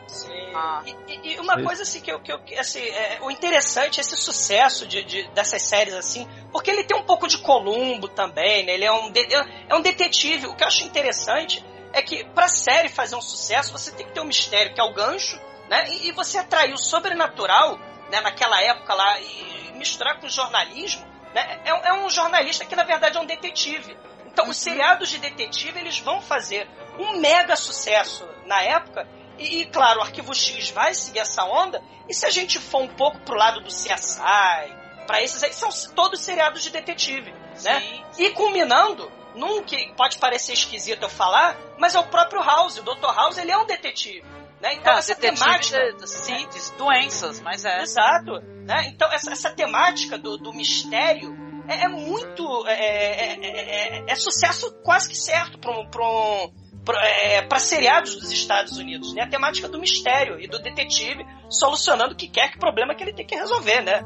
[0.08, 0.52] Sim.
[0.56, 0.82] Ah.
[0.86, 1.64] E, e- uma Sim.
[1.66, 5.28] coisa assim que eu, que eu assim, é, o interessante é esse sucesso de, de-
[5.30, 8.74] dessas séries assim, porque ele tem um pouco de Columbo também, né?
[8.74, 9.28] Ele é um, de-
[9.68, 10.48] é um detetive.
[10.48, 14.14] O que eu acho interessante é que pra série fazer um sucesso, você tem que
[14.14, 15.40] ter um mistério, que é o gancho,
[15.70, 15.90] né?
[15.90, 17.78] E, e você atrair o sobrenatural,
[18.10, 21.60] né, naquela época lá, e misturar com o jornalismo, né?
[21.66, 23.98] É, é um jornalista que na verdade é um detetive.
[24.26, 29.66] Então os seriados de detetive eles vão fazer um mega sucesso na época e, e,
[29.68, 31.82] claro, o Arquivo X vai seguir essa onda.
[32.10, 35.70] E se a gente for um pouco pro lado do CSI, para esses aí, são
[35.96, 37.32] todos seriados de detetive,
[37.64, 37.80] né?
[37.80, 38.04] Sim.
[38.18, 42.78] E culminando num que pode parecer esquisito eu falar, mas é o próprio House.
[42.78, 43.14] O Dr.
[43.16, 44.24] House, ele é um detetive,
[44.60, 44.74] né?
[44.74, 45.94] Então Ah, essa temática...
[45.94, 47.82] de- sim, de doenças, mas é.
[47.82, 48.40] Exato.
[48.66, 48.88] Né?
[48.88, 51.38] Então, essa, essa temática do, do mistério
[51.70, 52.66] é, é muito.
[52.68, 56.52] É, é, é- é- é sucesso quase que certo para um, pra um,
[56.88, 59.14] pra- é, pra seriados dos Estados Unidos.
[59.14, 59.24] Né?
[59.24, 63.14] A temática do mistério e do detetive solucionando o que quer que problema que ele
[63.14, 64.02] tem que resolver, né?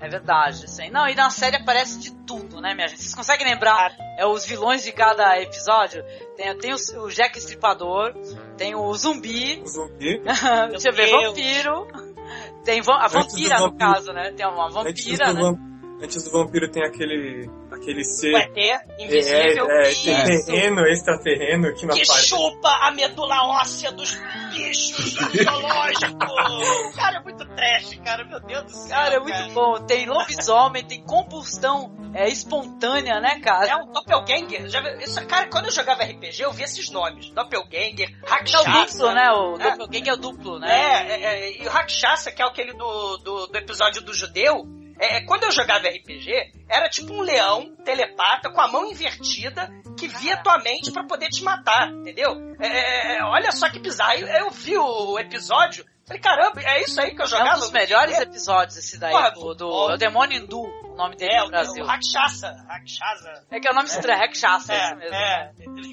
[0.00, 0.90] É verdade, assim.
[0.90, 3.00] Não, e na série aparece de tudo, né, minha gente?
[3.02, 6.04] Vocês conseguem lembrar é, os vilões de cada episódio?
[6.36, 8.14] Tem, tem o, o Jack Estripador,
[8.56, 10.20] tem o zumbi, O zumbi.
[10.70, 11.88] deixa eu ver, vampiro,
[12.64, 14.32] tem va- a vampira, no caso, né?
[14.36, 15.40] Tem uma vampira, né?
[16.02, 17.48] Antes do vampiro tem aquele.
[17.72, 18.32] aquele ser.
[18.32, 23.92] O ET, invisível, é, é, isso, terreno, extraterreno que não que chupa a medula óssea
[23.92, 24.16] dos
[24.52, 26.96] bichos mitológicos.
[26.96, 28.24] cara, é muito trash, cara.
[28.24, 28.88] Meu Deus do céu.
[28.96, 29.84] Cara, é muito bom.
[29.86, 33.66] Tem lobisomem, tem combustão é, espontânea, né, cara?
[33.70, 34.68] É um Doppelganger.
[34.68, 34.80] Já?
[34.96, 37.30] Isso, cara, quando eu jogava RPG, eu via esses nomes.
[37.30, 38.70] Doppelganger, É o Rakshasa.
[38.70, 39.30] duplo, né?
[39.32, 39.70] O É.
[39.70, 40.68] doppelganger é o duplo, né?
[40.70, 44.66] É, é, é, e o Rakshasa, que é aquele do, do, do episódio do judeu,
[44.98, 49.70] é, é, quando eu jogava RPG, era tipo um leão telepata com a mão invertida
[49.96, 52.56] que via tua mente pra poder te matar, entendeu?
[52.60, 54.18] É, é, olha só que bizarro.
[54.18, 57.56] Eu, eu vi o episódio, falei, caramba, é isso aí que eu É jogava?
[57.56, 61.14] um dos melhores episódios esse daí, Porra, do, do é o Demônio Hindu, o nome
[61.16, 61.84] dele É, no Brasil.
[61.84, 62.52] o Rakshasa.
[62.68, 63.44] Rakshasa.
[63.50, 65.14] É que é o nome estranho, Rakshasa, é É, isso mesmo.
[65.14, 65.52] é.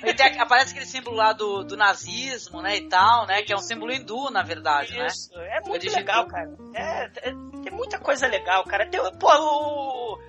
[0.09, 3.55] Ele tem aparece aquele símbolo lá do, do nazismo, né, e tal, né, que é
[3.55, 5.05] um símbolo hindu, na verdade, né?
[5.07, 6.49] Isso, é muito Origem legal, cara.
[6.73, 8.89] É, é- tem muita coisa legal, cara.
[8.89, 10.19] Tem, pô, o-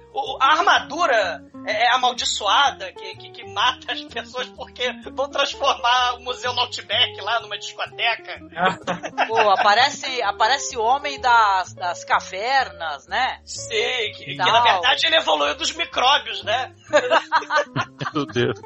[0.40, 6.20] a armadura é, é amaldiçoada que, que, que mata as pessoas porque vão transformar o
[6.22, 8.38] Museu Outback lá numa discoteca.
[9.29, 13.40] Pô, aparece, aparece o homem das, das cavernas, né?
[13.44, 16.72] Sim, que, que na verdade ele evoluiu dos micróbios, né?
[18.14, 18.61] Meu Deus.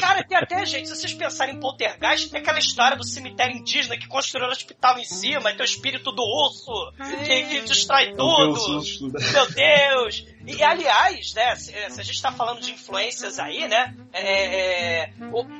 [0.00, 3.96] Cara, tem até, gente, se vocês pensarem em poltergeist, tem aquela história do cemitério indígena
[3.96, 6.92] que construiu o hospital em cima, tem o espírito do urso,
[7.24, 8.52] que, que destrói tudo.
[8.52, 9.32] um susto, né?
[9.32, 10.26] Meu Deus!
[10.46, 13.94] E aliás, né, se, se a gente tá falando de influências aí, né?
[14.12, 15.12] é, é,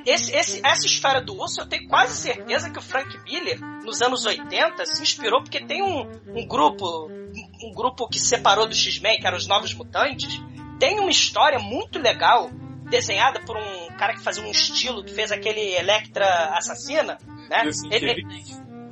[0.05, 4.01] esse, esse- essa história do urso, eu tenho quase certeza que o Frank Miller, nos
[4.01, 6.01] anos 80, se inspirou, porque tem um,
[6.35, 10.39] um grupo, um, grupo que separou do X-Men, que eram os Novos Mutantes,
[10.79, 12.49] tem uma história muito legal,
[12.89, 16.25] desenhada por um cara que fazia um estilo, que fez aquele Electra
[16.57, 17.17] assassina,
[17.49, 17.63] né?
[17.91, 18.25] Ele-.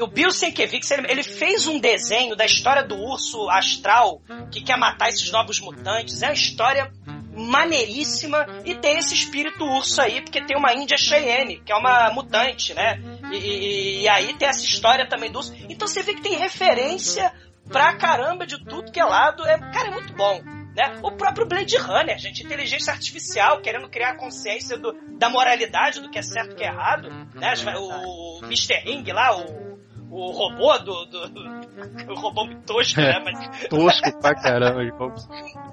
[0.01, 4.77] O Bill Sienkiewicz, ele, ele fez um desenho da história do urso astral que quer
[4.77, 6.21] matar esses novos mutantes.
[6.21, 6.91] É uma história
[7.33, 12.11] maneiríssima e tem esse espírito urso aí, porque tem uma Índia Cheyenne, que é uma
[12.11, 12.99] mutante, né?
[13.31, 15.53] E, e- e aí tem essa história também do urso.
[15.69, 17.31] Então você vê que tem referência
[17.69, 19.45] pra caramba de tudo que é lado.
[19.45, 20.41] É, cara, é muito bom.
[20.75, 20.99] Né?
[21.03, 26.19] O próprio Blade Runner, gente, inteligência artificial, querendo criar consciência do- da moralidade, do que
[26.19, 27.09] é certo e o que é errado.
[27.35, 27.53] Né?
[27.77, 28.75] O Mr.
[28.85, 29.68] Ring lá, o,
[30.09, 33.19] o robô do, do- O robô tosco, né?
[33.23, 34.81] Mas, Tosco pra caramba.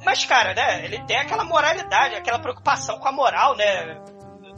[0.05, 0.85] mas, cara, né?
[0.85, 3.99] Ele tem aquela moralidade, aquela preocupação com a moral, né?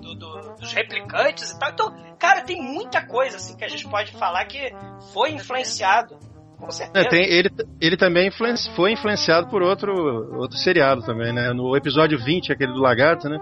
[0.00, 1.70] do- do- dos replicantes e tal.
[1.70, 4.72] Então, cara, tem muita coisa assim que a gente pode falar que
[5.12, 6.16] foi influenciado.
[6.58, 7.06] Com certeza.
[7.06, 9.92] É, tem, ele, ele também influenci- foi influenciado por outro,
[10.38, 11.52] outro seriado também, né?
[11.52, 13.38] No episódio 20, aquele do lagarto, né?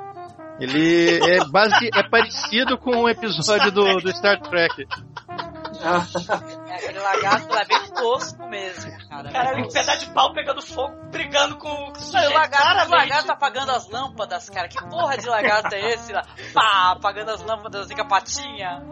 [0.59, 4.87] Ele é, base, é parecido com um episódio do, do Star Trek.
[6.69, 9.31] É, aquele lagarto é bem tosco mesmo, cara.
[9.31, 12.33] Cara, um pedaço de pau pegando fogo, brigando com o sujeito.
[12.35, 14.69] lagarto, lagarto tá apagando as lâmpadas, cara.
[14.69, 16.23] Que porra de lagarto é esse lá?
[16.53, 18.83] Pá, apagando as lâmpadas, fica patinha.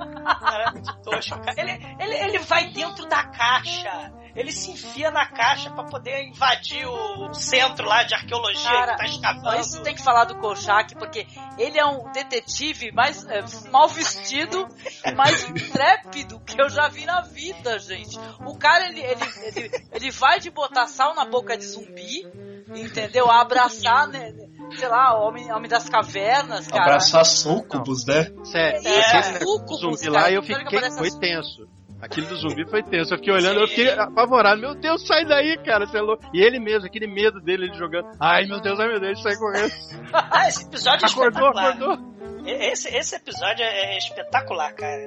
[0.41, 1.61] Cara, é muito tosco, cara.
[1.61, 4.13] Ele, ele, ele vai dentro da caixa.
[4.35, 8.99] Ele se enfia na caixa pra poder invadir o centro lá de arqueologia Cara, que
[8.99, 9.61] tá escapando.
[9.61, 14.67] Isso tem que falar do Kolchak, porque ele é um detetive mais é, mal vestido
[15.05, 18.19] e mais intrépido que eu já vi na vida, gente.
[18.45, 22.27] O cara, ele, ele, ele, ele vai de botar sal na boca de zumbi,
[22.75, 23.31] entendeu?
[23.31, 24.33] Abraçar, né,
[24.77, 26.83] sei lá, o homem, homem das cavernas, cara.
[26.83, 28.33] Abraçar súcubos, né?
[28.45, 30.91] Sério, É, aquele sucubus, zumbi cara, lá eu fiquei.
[30.91, 31.69] Foi tenso.
[32.05, 33.15] Aquele do zumbi foi tenso.
[33.15, 34.61] Eu fiquei olhando, eu fiquei apavorado.
[34.61, 35.87] Meu Deus, sai daí, cara.
[35.87, 36.23] Você é louco.
[36.35, 38.11] E ele mesmo, aquele medo dele, ele jogando.
[38.21, 39.73] Ai, meu Deus, ai, meu Deus, sai correndo.
[40.13, 41.73] Ah, esse episódio é Acordou, espetacular.
[41.73, 42.15] acordou.
[42.47, 45.01] Esse, esse episódio é espetacular, cara.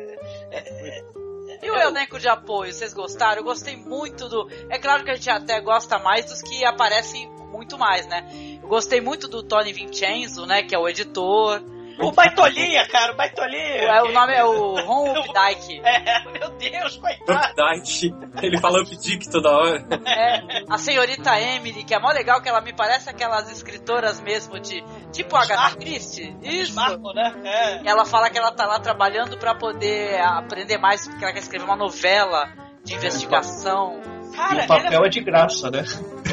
[1.62, 3.38] E o elenco de apoio, vocês gostaram?
[3.38, 4.50] Eu gostei muito do.
[4.70, 8.28] É claro que a gente até gosta mais dos que aparecem muito mais, né?
[8.62, 10.64] Eu gostei muito do Tony Vincenzo, né?
[10.64, 11.62] Que é o editor.
[12.00, 13.82] O Baitolinha, cara, o Baitolinha.
[13.84, 15.82] É, o nome é o Ron Updike.
[15.84, 17.62] É, meu Deus, coitado.
[17.62, 18.14] Updike.
[18.42, 19.86] Ele fala Updike toda hora.
[20.06, 24.60] É, a senhorita Emily, que é mó legal, que ela me parece aquelas escritoras mesmo
[24.60, 24.84] de.
[25.12, 26.36] Tipo a Agatha Christie.
[26.44, 26.76] Isso.
[26.76, 27.34] Marco, né?
[27.44, 27.90] É.
[27.90, 31.66] Ela fala que ela tá lá trabalhando pra poder aprender mais, porque ela quer escrever
[31.66, 32.48] uma novela
[32.84, 34.00] de investigação.
[34.36, 35.84] Cara, e o papel ela- é de graça, né?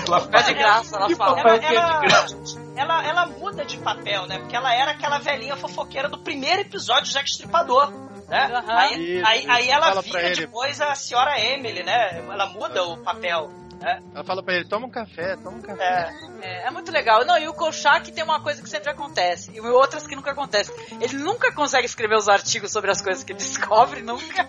[0.07, 1.37] Ela É de graça, ela fala.
[1.37, 2.64] papel Ela- que é ela- de graça?
[2.77, 4.39] Ela, ela muda de papel, né?
[4.39, 7.91] Porque ela era aquela velhinha fofoqueira do primeiro episódio do Jack Stripador.
[8.29, 8.51] Né?
[8.53, 8.79] Aham.
[8.79, 12.19] Aí, Isso, aí, aí ela fala vira depois a senhora Emily, né?
[12.19, 13.51] Ela muda o papel.
[13.85, 14.03] Né?
[14.15, 16.11] Ela fala pra ele: toma um café, toma um café.
[16.41, 16.65] É.
[16.65, 17.23] É, é muito legal.
[17.27, 20.75] Não, e o Kolchak tem uma coisa que sempre acontece, e outras que nunca acontecem.
[21.03, 24.47] Ele nunca consegue escrever os artigos sobre as coisas que ele descobre, nunca.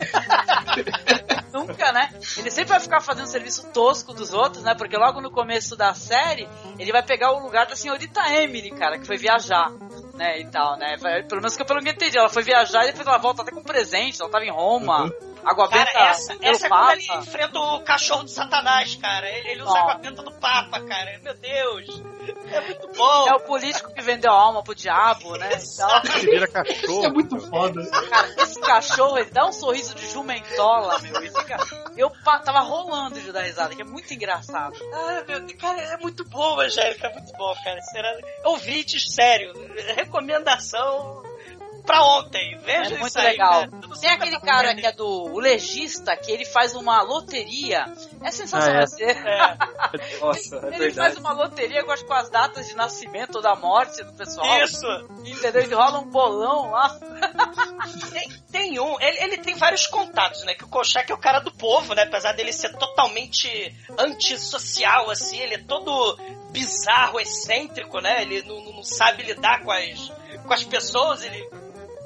[1.51, 2.09] nunca, né?
[2.37, 4.73] Ele sempre vai ficar fazendo serviço tosco dos outros, né?
[4.73, 6.47] Porque logo no começo da série,
[6.79, 9.69] ele vai pegar o lugar da senhorita Emily, cara, que foi viajar,
[10.13, 10.39] né?
[10.39, 10.95] E tal, né?
[11.27, 12.17] Pelo menos que eu pelo que entendi.
[12.17, 15.11] Ela foi viajar e depois ela volta até com presente, ela tava em Roma.
[15.45, 19.29] Água Cara, benta essa, essa é quando ele enfrenta o cachorro do Satanás, cara.
[19.29, 21.19] Ele, ele usa a água benta do Papa, cara.
[21.23, 22.03] Meu Deus.
[22.51, 23.27] É muito bom.
[23.27, 25.49] É o político que vendeu a alma pro diabo, né?
[25.53, 26.17] E.
[26.17, 26.99] Ele vira cachorro.
[26.99, 27.85] Isso é muito foda.
[28.09, 31.23] Cara, esse cachorro, ele dá um sorriso de jumentola, meu.
[31.23, 31.57] E fica...
[31.95, 34.75] Eu tava rolando de dar risada, que é muito engraçado.
[34.93, 37.81] Ah, meu Deus, cara, é muito bom, Angélica, é muito bom, cara.
[37.81, 38.11] Será...
[38.43, 39.53] Ouvintes, sério,
[39.95, 41.23] recomendação
[41.85, 42.57] pra ontem.
[42.63, 43.67] Veja É muito isso aí, legal.
[43.69, 44.81] Tudo Tem aquele cara né?
[44.81, 47.85] que é do o legista, que ele faz uma loteria.
[48.23, 48.79] É sensacional.
[48.79, 48.85] Ah, é.
[48.87, 49.05] Você-
[49.95, 53.41] É, Nossa, é Ele faz uma loteria com as, com as datas de nascimento ou
[53.41, 54.63] da morte do pessoal.
[54.63, 54.85] isso.
[55.25, 55.61] Entendeu?
[55.61, 56.89] Ele rola um bolão lá.
[58.11, 60.53] Tem, tem um, ele, ele tem vários contatos, né?
[60.53, 62.03] Que o Kolchak é o cara do povo, né?
[62.03, 66.17] Apesar dele ser totalmente antissocial, assim, ele é todo
[66.51, 68.21] bizarro, excêntrico, né?
[68.21, 70.11] Ele não, não sabe lidar com as,
[70.45, 71.47] com as pessoas, ele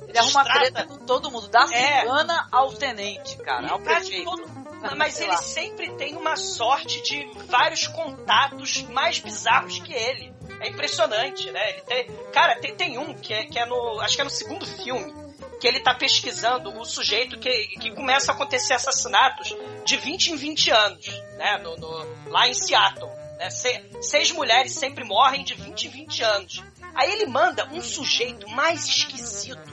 [0.09, 2.01] Ele arruma treta com todo mundo, da É.
[2.01, 4.25] cigana ao tenente, cara, ao prefeito.
[4.25, 4.59] todo-
[4.97, 5.37] Mas ele lá.
[5.37, 10.33] sempre tem uma sorte de vários contatos mais bizarros que ele.
[10.61, 11.69] É impressionante, né?
[11.71, 13.99] Ele tem, cara, tem, tem um que é, que é no.
[14.01, 15.13] Acho que é no segundo filme.
[15.59, 19.53] Que ele tá pesquisando o sujeito que, que começa a acontecer assassinatos
[19.85, 21.05] de 20 em 20 anos,
[21.37, 21.57] né?
[21.57, 23.09] No, no- lá em Seattle.
[23.37, 23.49] Né?
[23.49, 26.63] Se- seis mulheres sempre morrem de 20 em 20 anos.
[26.95, 29.68] Aí ele manda um sujeito mais esquisito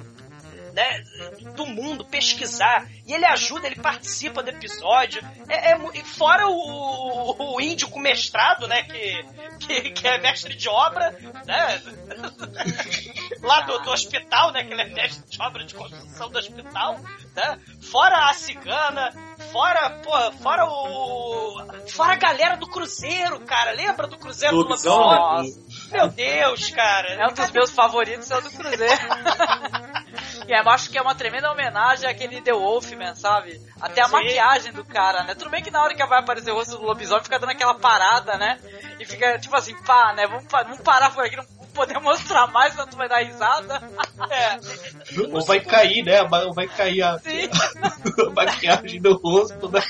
[0.77, 1.03] né,
[1.55, 5.23] do mundo pesquisar e ele ajuda, ele participa do episódio.
[5.49, 9.25] É, é fora o, o índio com mestrado, né, que,
[9.61, 11.83] que, que é mestre de obra, né,
[13.41, 17.01] lá do, do hospital, né, que ele é mestre de obra de construção do hospital,
[17.35, 17.59] né,
[17.91, 19.11] fora a cigana,
[19.51, 25.55] fora, porra, fora o, fora a galera do cruzeiro, cara, lembra do cruzeiro do lobisomem?
[25.91, 27.15] Meu Deus, cara.
[27.15, 28.83] É um dos meus favoritos, é o do Cruzeiro.
[30.47, 33.61] e eu acho que é uma tremenda homenagem àquele The Wolfman, sabe?
[33.81, 34.13] Até a Sim.
[34.13, 35.35] maquiagem do cara, né?
[35.35, 37.75] Tudo bem que na hora que vai aparecer o rosto do lobisomem fica dando aquela
[37.75, 38.59] parada, né?
[39.01, 40.27] E fica tipo assim, pá, né?
[40.27, 43.83] Vamos, vamos parar por aqui, não poder mostrar mais, senão tu vai dar risada.
[44.31, 44.59] É,
[45.31, 46.23] Ou vai cair, né?
[46.23, 47.49] Ou vai cair a, Sim.
[48.27, 49.81] a maquiagem do rosto, né?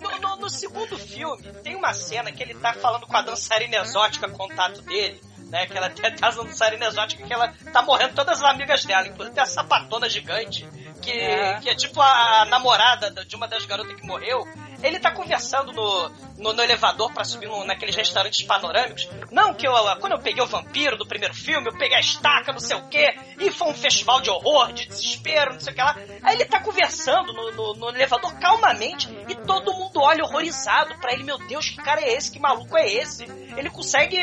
[0.00, 3.78] No, no- no segundo filme, tem uma cena que ele tá falando com a dançarina
[3.78, 5.20] exótica, contato dele,
[5.50, 5.66] né?
[5.66, 9.38] Que ela tem a dançarina exótica que ela tá morrendo todas as amigas dela, inclusive
[9.40, 10.66] a sapatona gigante,
[11.02, 11.58] que É.
[11.60, 14.44] que é tipo a, namorada da- de uma das garotas que morreu.
[14.82, 19.08] Ele tá conversando no, no, no elevador para subir no, naqueles restaurantes panorâmicos.
[19.32, 22.52] Não, que eu, quando eu peguei o vampiro do primeiro filme, eu peguei a estaca,
[22.52, 25.76] não sei o quê, e foi um festival de horror, de desespero, não sei o
[25.76, 25.96] que lá.
[26.22, 31.12] Aí ele tá conversando no, no, no elevador calmamente e todo mundo olha horrorizado para
[31.14, 31.24] ele.
[31.24, 32.30] Meu Deus, que cara é esse?
[32.30, 33.24] Que maluco é esse?
[33.56, 34.18] Ele consegue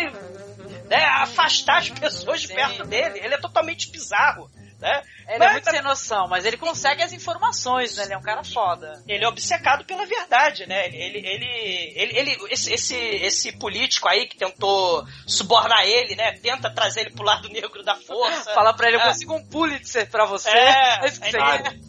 [0.90, 3.20] né, afastar as pessoas de perto dele.
[3.20, 4.50] Ele é totalmente bizarro.
[4.80, 5.02] Né?
[5.30, 8.04] Ele Mas é muito sem noção, mas ele consegue as informações, né?
[8.04, 9.02] Ele é um cara foda.
[9.08, 10.88] ele é obcecado pela verdade, né?
[10.88, 11.48] Ele, ele,
[11.96, 16.34] ele, ele esse, esse, esse político aí que tentou subornar ele, né?
[16.34, 18.54] Tenta trazer ele pro lado negro da força.
[18.54, 19.06] Fala pra ele, eu É.
[19.06, 20.50] consigo um Pulitzer pra você.
[20.50, 21.82] É, É isso que você ele-.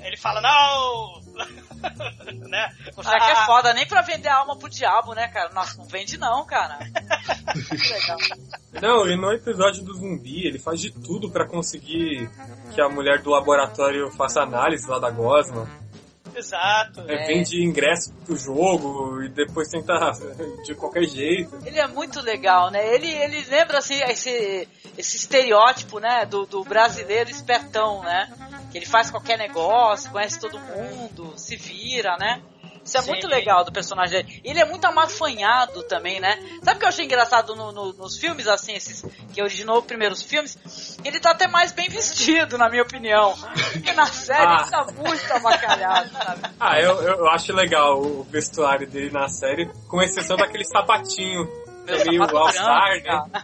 [0.00, 1.22] Ele fala, não!
[2.48, 2.72] né?
[2.96, 5.50] O Shaq é Ah, foda, nem pra vender a alma pro diabo, né, cara?
[5.52, 6.78] Nossa, não vende não, cara.
[7.90, 8.18] Legal.
[8.80, 12.30] Não, e no episódio do zumbi, ele faz de tudo pra conseguir
[12.72, 15.68] que a mulher do laboratório faça análise lá da Gosma.
[16.34, 17.02] Exato.
[17.08, 17.26] É.
[17.26, 20.12] Vende ingresso pro jogo e depois tenta
[20.64, 21.58] de qualquer jeito.
[21.64, 22.94] Ele é muito legal, né?
[22.94, 28.32] Ele, ele lembra assim, esse, esse estereótipo, né, do, do brasileiro espertão, né?
[28.70, 32.42] Que ele faz qualquer negócio, conhece todo mundo, se vira, né?
[32.84, 33.10] Isso é Sim.
[33.10, 34.40] muito legal do personagem dele.
[34.44, 36.38] Ele é muito amafanhado também, né?
[36.62, 39.84] Sabe o que eu achei engraçado no- no- nos filmes, assim, esses que originou os
[39.84, 40.58] primeiros filmes?
[41.04, 43.34] Ele tá até mais bem vestido, na minha opinião.
[43.72, 44.60] Porque na série Ah.
[44.62, 46.40] ele tá muito abacalhado, sabe?
[46.58, 51.46] Ah, eu, eu acho legal o vestuário dele na série, com exceção daquele sapatinho.
[52.06, 53.42] Meio all-star, né?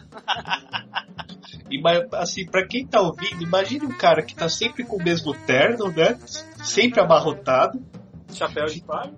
[1.70, 5.02] E, mas, assim, pra quem tá ouvindo, imagine um cara que tá sempre com o
[5.02, 6.16] mesmo terno, né?
[6.62, 7.84] Sempre abarrotado.
[8.32, 9.12] Chapéu de palha.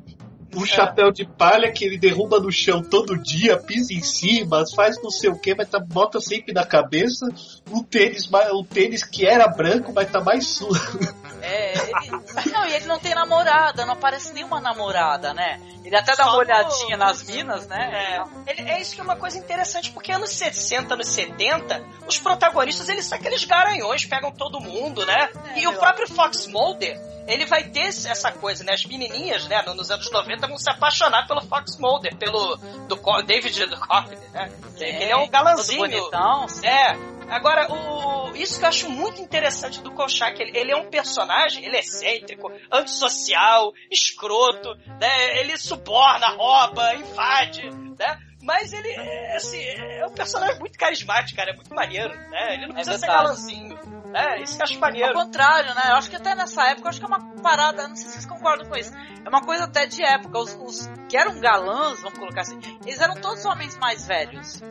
[0.57, 5.01] Um chapéu de palha que ele derruba no chão todo dia, pisa em cima, faz
[5.03, 7.27] não sei o que, mas tá, bota sempre na cabeça.
[7.71, 10.99] Um tênis, um tênis que era branco, mas tá mais sujo.
[11.43, 12.51] É, ele...
[12.53, 15.61] Não, e ele não tem namorada, não aparece nenhuma namorada, né?
[15.85, 18.25] Ele até dá Só uma no- olhadinha nas minas, né?
[18.47, 22.19] É, ele- é isso que é uma coisa interessante, porque anos 60, anos 70, os
[22.19, 25.31] protagonistas, eles são aqueles garanhões, pegam todo mundo, né?
[25.55, 26.99] É, e o próprio Fox Mulder,
[27.29, 28.73] ele vai ter essa coisa, né?
[28.73, 32.97] As menininhas, né, no- nos anos 90 vão se apaixonar pelo Fox Mulder, pelo do
[33.23, 34.51] David Duchovny, né?
[34.77, 35.79] Que É, ele é um galanzinho.
[35.81, 36.67] todo bonitão, sim.
[36.67, 36.97] É.
[37.31, 41.63] Agora, o, isso que eu acho muito interessante do Kolchak, ele, ele é um personagem,
[41.63, 45.39] ele é excêntrico, antissocial, escroto, né?
[45.41, 47.69] Ele suborna, rouba, invade,
[47.99, 48.19] né?
[48.49, 52.55] Mas ele é, assim, é um personagem muito carismático, cara, é muito maneiro, né?
[52.55, 53.23] Ele não É precisa ser verdade.
[53.25, 54.41] galanzinho, né?
[54.41, 55.13] Isso que eu acho Ao maneiro.
[55.13, 55.83] contrário, né?
[55.91, 58.13] Eu acho que até nessa época, eu acho que é uma parada, não sei se
[58.13, 58.91] vocês concordam com isso.
[59.23, 60.39] É uma coisa até de época.
[60.39, 64.63] Os, os que eram galãs, vamos colocar assim, eles eram todos homens mais velhos.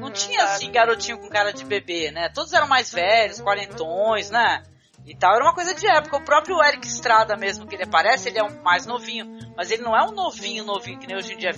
[0.00, 2.30] Não tinha assim garotinho com cara de bebê, né?
[2.30, 4.62] Todos eram mais velhos, quarentões, né?
[5.04, 6.16] E tal, era uma coisa de época.
[6.16, 9.26] O próprio Eric Estrada mesmo, que ele aparece, ele é um mais novinho.
[9.54, 11.50] Mas ele não é um novinho, novinho, que nem hoje em dia.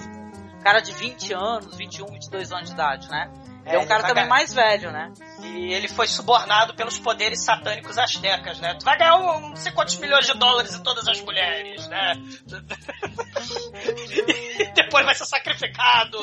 [0.59, 3.30] Um cara de 20 anos, 21, 22 anos de idade, né?
[3.64, 4.28] É, É, um cara vai também ganhar.
[4.28, 5.12] mais velho, né?
[5.42, 8.74] E ele foi subornado pelos poderes satânicos astecas, né?
[8.74, 12.14] Tu vai ganhar um, não sei quantos milhões de dólares em todas as mulheres, né?
[14.59, 16.18] e depois vai ser sacrificado.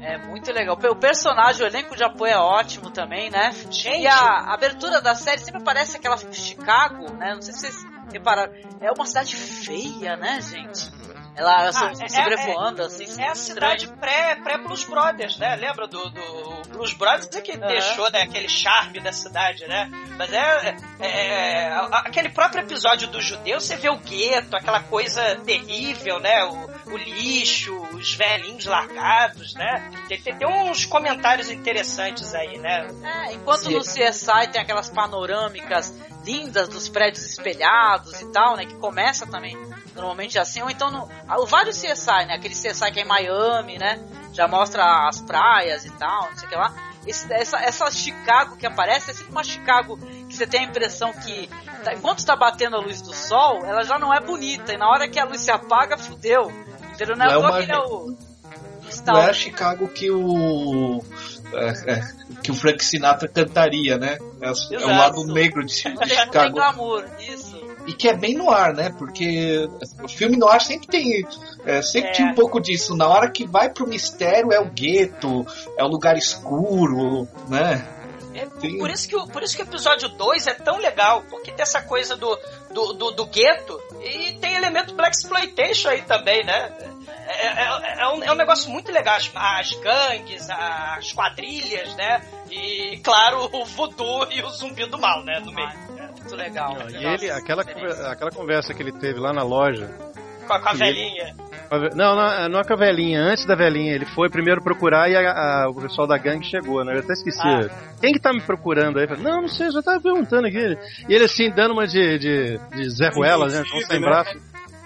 [0.00, 0.76] É muito legal.
[0.76, 3.52] O personagem, o elenco de apoio é ótimo também, né?
[3.70, 4.02] Gente.
[4.02, 7.34] E a abertura da série sempre parece aquela Chicago, né?
[7.34, 8.52] Não sei se vocês repararam.
[8.80, 10.90] É uma cidade feia, né, gente?
[11.36, 13.04] Ela so- é- sobrevoando, assim.
[13.04, 13.36] É a estranho.
[13.36, 15.54] cidade pré- pré-Blues Brothers, né?
[15.56, 17.66] Lembra do, do Blues Brothers é que Aham.
[17.66, 19.90] deixou né, aquele charme da cidade, né?
[20.16, 24.80] Mas é, é- é- a- aquele próprio episódio do judeu, você vê o gueto, aquela
[24.84, 26.42] coisa terrível, né?
[26.44, 29.90] O, o lixo, os velhinhos largados, né?
[30.08, 32.86] Tem, tem, tem uns comentários interessantes aí, né?
[33.04, 35.92] É, enquanto no CSI tem aquelas panorâmicas
[36.24, 38.64] lindas dos prédios espelhados e tal, né?
[38.66, 39.56] Que começa também
[39.96, 42.34] normalmente assim, ou então no, ah, o vários CSI, né?
[42.34, 43.98] Aquele CSI que é em Miami, né?
[44.32, 46.72] Já mostra as praias e tal, não sei o que lá.
[47.06, 49.96] Esse- essa, essa Chicago que aparece é sempre uma Chicago
[50.28, 51.48] que você tem a impressão que
[51.84, 54.88] tá- enquanto está batendo a luz do sol, ela já não é bonita, e na
[54.88, 56.50] hora que a luz se apaga, fudeu.
[56.92, 57.16] Entendeu?
[57.16, 58.16] Não é, Não é uma- é o.
[59.06, 61.02] Não é a Chicago que o.
[61.52, 62.00] é, é,
[62.42, 64.18] que o Frank Sinatra cantaria, né?
[64.40, 66.54] É, o- é o lado negro de, de não tem Chicago.
[66.54, 67.55] glamour, isso.
[67.86, 68.92] E que é bem no ar, né?
[68.98, 69.68] Porque
[70.02, 71.26] o filme no ar sempre tem.
[71.64, 72.12] é, sempre É.
[72.12, 72.96] tinha um pouco disso.
[72.96, 75.46] Na hora que vai pro mistério é o gueto,
[75.78, 77.86] é o lugar escuro, né?
[78.34, 78.44] É,
[78.78, 81.62] por, isso que o, por isso que o episódio 2 é tão legal, porque tem
[81.62, 82.38] essa coisa do,
[82.70, 86.70] do, do, do gueto e tem elemento Black Exploitation aí também, né?
[87.28, 92.22] É, é- é um, é um negócio muito legal, as, as gangues, as quadrilhas, né?
[92.50, 95.40] E, claro, o voodoo e o zumbi do mal, né?
[95.40, 95.85] No meio.
[96.26, 96.74] Muito legal.
[96.76, 99.88] Não, e ele, aquela, conver- aquela conversa que ele teve lá na loja
[100.46, 101.34] Com a, com a velhinha.
[101.94, 103.92] Não, não, não é com a velhinha, antes da velhinha.
[103.94, 105.32] Ele foi primeiro procurar e a-
[105.64, 106.94] a- o pessoal da gangue chegou, né?
[106.94, 107.40] Eu até esqueci.
[107.42, 107.68] Ah.
[108.00, 109.06] Quem que tá me procurando aí?
[109.08, 110.76] Falei, não, não sei, eu já tava perguntando aqui.
[111.08, 113.62] E ele assim, dando uma de, de, de Zé Ruela, né?
[113.66, 114.06] Então, sem né?
[114.06, 114.36] braço.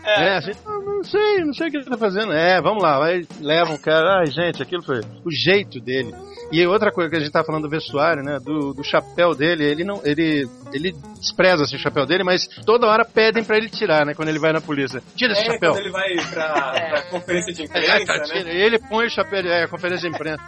[0.05, 2.32] É, assim, "Ah, não sei, não sei o que ele tá fazendo.
[2.32, 4.20] É, vamos lá, vai, leva um cara.
[4.20, 6.14] Ai, gente, aquilo foi o jeito dele.
[6.53, 8.38] E outra coisa que a gente tá falando do vestuário, né?
[8.44, 10.01] Do, do chapéu dele, ele não.
[10.05, 14.14] Ele, ele despreza assim, o chapéu dele, mas toda hora pedem pra ele tirar, né?
[14.14, 15.01] Quando ele vai na polícia.
[15.14, 15.72] Tira esse É, chapéu.
[15.72, 18.55] quando ele vai pra, pra conferência de É, imprensa, tá, né?
[18.57, 20.42] ele põe o chapéu, é, conferência de imprensa.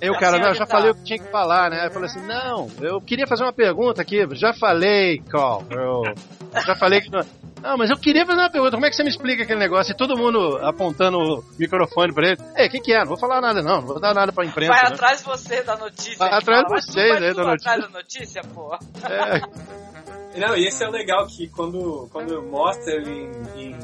[0.00, 0.76] Aí o Assim, cara, não, eu já tá.
[0.76, 1.86] falei o que tinha que falar, né?
[1.86, 6.02] Eu falei assim, não, eu queria fazer uma pergunta aqui, já falei, Carl, eu
[6.64, 7.20] já falei que não...
[7.60, 9.90] Não, mas eu queria fazer uma pergunta, como é que você me explica aquele negócio?
[9.90, 12.38] E todo mundo apontando o microfone pra ele.
[12.56, 13.00] Ei, o que que é?
[13.00, 14.72] Não vou falar nada não, não vou dar nada pra imprensa.
[14.72, 14.94] Vai né?
[14.94, 16.16] atrás de você da notícia.
[16.18, 18.78] Vai atrás de "Mas tu vocês, né, da atrás da notícia, pô.
[19.04, 23.10] É, Não, e esse é o legal que quando, quando mostra ele
[23.56, 23.78] em, em,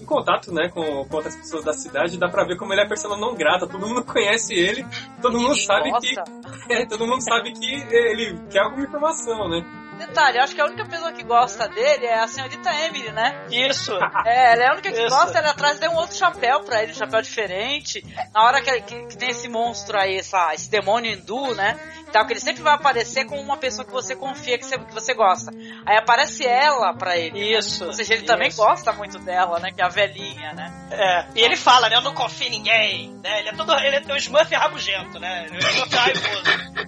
[0.00, 2.88] em contato né, com, com outras pessoas da cidade, dá pra ver como ele é
[2.88, 3.66] persona não grata.
[3.66, 4.86] Todo mundo conhece ele,
[5.20, 6.24] todo mundo sabe gosta.
[6.24, 6.72] que.
[6.72, 9.64] é, todo mundo sabe que ele quer alguma informação, né?
[9.98, 13.46] Detalhe, acho que a única pessoa que gosta dele é a senhorita Emily, né?
[13.50, 13.92] Isso.
[14.24, 15.14] É, ela é a única que Isso.
[15.14, 18.04] gosta, ela atrás de um outro chapéu pra ele, um chapéu diferente.
[18.32, 21.78] Na hora que, que- que tem esse monstro aí, essa, esse demônio hindu, né?
[22.08, 24.94] Então, que ele sempre vai aparecer com uma pessoa que você confia, que você, que
[24.94, 25.50] você gosta.
[25.84, 27.56] Aí aparece ela pra ele.
[27.56, 27.84] Isso.
[27.84, 28.58] Ou seja, ele também Isso.
[28.62, 29.70] gosta muito dela, né?
[29.72, 30.88] Que é a velhinha, né?
[30.92, 31.96] É, e ele fala, né?
[31.96, 33.40] Eu não confio em ninguém, né?
[33.40, 33.72] Ele é todo.
[33.74, 35.46] Ele é o Smurf rabugento, né?
[35.46, 36.42] Ele é Smurf raivoso.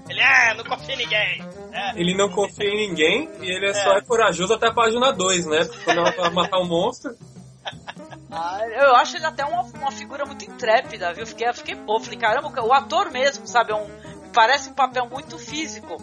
[0.09, 1.45] Ele é, não confia em ninguém.
[1.71, 1.93] Né?
[1.97, 5.47] Ele não confia em ninguém e ele é, só é corajoso até a página 2,
[5.47, 5.65] né?
[5.65, 7.15] Porque quando ela vai matar o monstro.
[8.31, 11.27] Ah, eu acho ele até uma, uma figura muito intrépida, viu?
[11.27, 13.73] Fiquei, fiquei bobo, falei, caramba, o ator mesmo, sabe?
[13.73, 15.97] É um, me parece um papel muito físico,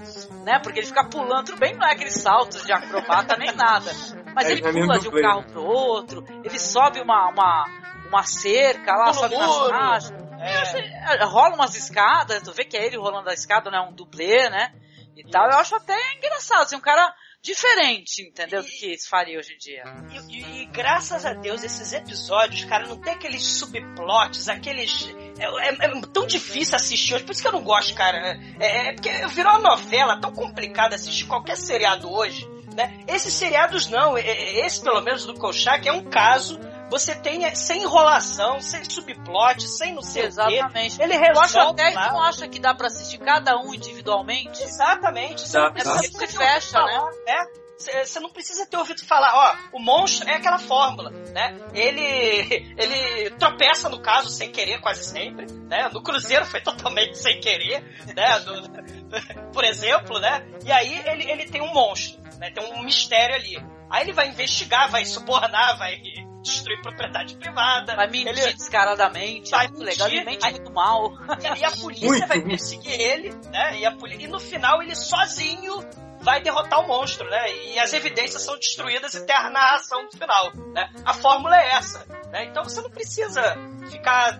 [0.43, 0.59] né?
[0.59, 3.91] Porque ele fica pulando, tudo bem, não é aqueles saltos de acrobata nem nada.
[4.33, 7.65] Mas É, ele é pula de um carro pro outro, ele sobe uma, uma,
[8.07, 10.11] uma cerca lá, Pula sobe nas.
[10.39, 11.15] É.
[11.15, 13.93] É, rola umas escadas, tu vê que é ele rolando a escada, não é um
[13.93, 14.73] dublê, né?
[15.15, 18.61] E tal, eu acho até engraçado, assim, um cara diferente, entendeu?
[18.63, 19.83] Do que se faria hoje em dia.
[20.11, 25.07] E, e- e graças a Deus, esses episódios, cara, não tem aqueles subplots, aqueles.
[25.37, 28.37] É, é- é tão difícil assistir hoje, por isso que eu não gosto, cara.
[28.59, 33.03] É, é porque virou uma novela tão complicada assistir qualquer seriado hoje, né?
[33.07, 36.59] Esses seriados não, é- é- esse pelo menos do Kolchak é um caso.
[36.89, 40.97] Você tem é, sem enrolação, sem subplot, sem não sei o Exatamente.
[40.97, 41.03] quê.
[41.03, 42.11] Ele Eu resolve até que lá.
[42.11, 44.61] não acha que dá pra assistir cada um individualmente.
[44.63, 45.41] Exatamente.
[45.41, 46.01] Você Dá, não precisa dá.
[46.01, 47.45] ter ouvido Fecha, falar, né?
[47.77, 51.57] Você você não precisa ter ouvido falar, ó, o monstro é aquela fórmula, né?
[51.73, 55.89] Ele ele tropeça no caso sem querer quase sempre, né?
[55.91, 57.81] No Cruzeiro foi totalmente sem querer,
[58.15, 58.39] né?
[58.39, 58.75] Do-
[59.51, 60.45] por exemplo, né?
[60.63, 62.49] E aí ele, ele tem um monstro, né?
[62.51, 63.57] Tem um mistério ali.
[63.89, 66.01] Aí ele vai investigar, vai subornar, vai
[66.45, 67.95] destruir propriedade privada.
[67.95, 70.31] Vai mentir ele- descaradamente, Vai é muito legal, ele mentir.
[70.31, 71.11] mente Aí- muito mal.
[71.57, 72.27] e a polícia Muito.
[72.27, 73.79] vai perseguir ele, né?
[73.79, 75.73] E, a poli- e no final ele sozinho
[76.21, 77.53] vai derrotar o monstro, né?
[77.67, 80.89] E as evidências são destruídas e tem a narração no final, né?
[81.05, 82.45] A fórmula é essa, né?
[82.45, 83.55] Então você não precisa
[83.91, 84.39] ficar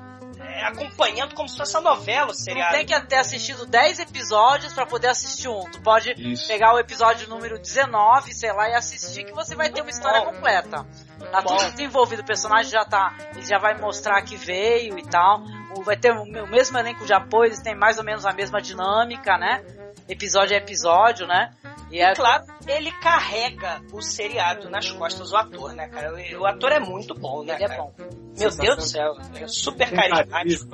[0.64, 4.86] acompanhando como se fosse uma novela, Tu não tem que ter assistido 10 episódios pra
[4.86, 5.62] poder assistir um.
[5.72, 6.48] Tu pode Isso.
[6.48, 10.22] pegar o episódio número 19, sei lá, e assistir que você vai ter uma história
[10.22, 10.34] Bom.
[10.34, 10.86] completa.
[11.32, 11.56] Tá Bom.
[11.58, 13.14] tudo desenvolvido, o personagem já tá.
[13.36, 15.42] Ele já vai mostrar que veio e tal.
[15.78, 18.32] O- Vai ter o o mesmo elenco de apoio, eles têm mais ou menos a
[18.34, 19.64] mesma dinâmica, né?
[20.08, 21.52] Episódio a episódio, né?
[21.92, 26.14] E é claro, ele carrega o seriado nas costas do ator, né, cara?
[26.14, 27.56] O, o ator é muito bom, né?
[27.56, 27.82] ele é cara?
[27.82, 27.94] bom.
[28.38, 30.68] Meu Deus do céu, é super carismático.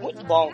[0.00, 0.50] Muito bom.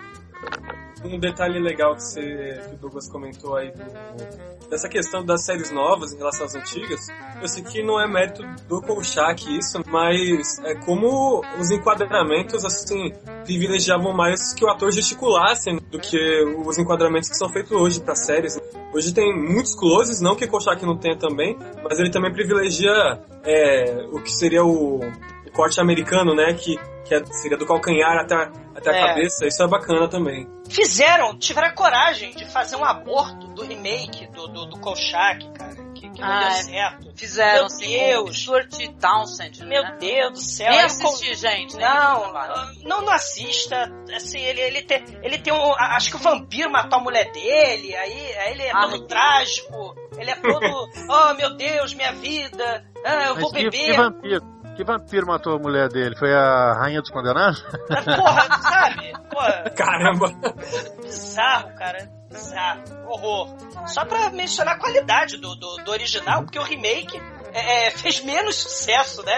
[1.05, 5.70] Um detalhe legal que, você, que o Douglas comentou aí do- dessa questão das séries
[5.70, 7.07] novas em relação às antigas,
[7.42, 13.12] eu sei que não é mérito do Kolchak isso, mas é como os enquadramentos assim
[13.45, 18.14] privilegiavam mais que o ator gesticulasse do que os enquadramentos que são feitos hoje para
[18.14, 18.59] séries.
[18.95, 24.07] Hoje tem muitos closes, não que Kolchak não tenha também, mas ele também privilegia é,
[24.11, 25.01] o que seria o,
[25.55, 28.34] corte americano, né, que, que é- seria do calcanhar até,
[28.74, 29.02] até É.
[29.02, 29.46] a cabeça.
[29.46, 30.46] Isso é bacana também.
[30.68, 35.74] Fizeram, tiveram a coragem de fazer um aborto do remake do, do, do Kolchak, cara,
[35.94, 36.62] que, que não Ah, deu é.
[36.62, 37.12] certo.
[37.16, 38.22] Fizeram, Meu assim, Deus.
[38.24, 39.64] com o Stuart Townsend.
[39.66, 39.96] Meu né?
[40.00, 40.70] Deus do céu.
[40.70, 41.76] Nem eu assisti, gente.
[41.76, 42.32] nem Não,
[42.84, 43.88] não, não assista.
[44.14, 45.72] Assim, ele, ele tem, ele tem um.
[45.78, 49.94] Acho que o vampiro matou a mulher dele, aí, aí ele é Ah, todo trágico.
[50.18, 50.88] Ele é todo.
[51.09, 52.84] oh meu Deus, minha vida.
[53.05, 53.96] Ah, eu Mas vou que, que beber.
[53.96, 54.55] vampiro?
[54.76, 56.16] Que vampiro matou a mulher dele?
[56.16, 57.62] Foi a Rainha dos Condenados?
[57.88, 59.12] Porra, sabe?
[59.30, 60.32] Porra, Caramba!
[61.02, 62.10] bizarro, cara.
[62.30, 62.82] Bizarro.
[63.06, 63.56] Horror.
[63.86, 67.20] Só pra mencionar a qualidade do, do, do original, porque o remake
[67.52, 69.32] é, é, fez menos sucesso, né?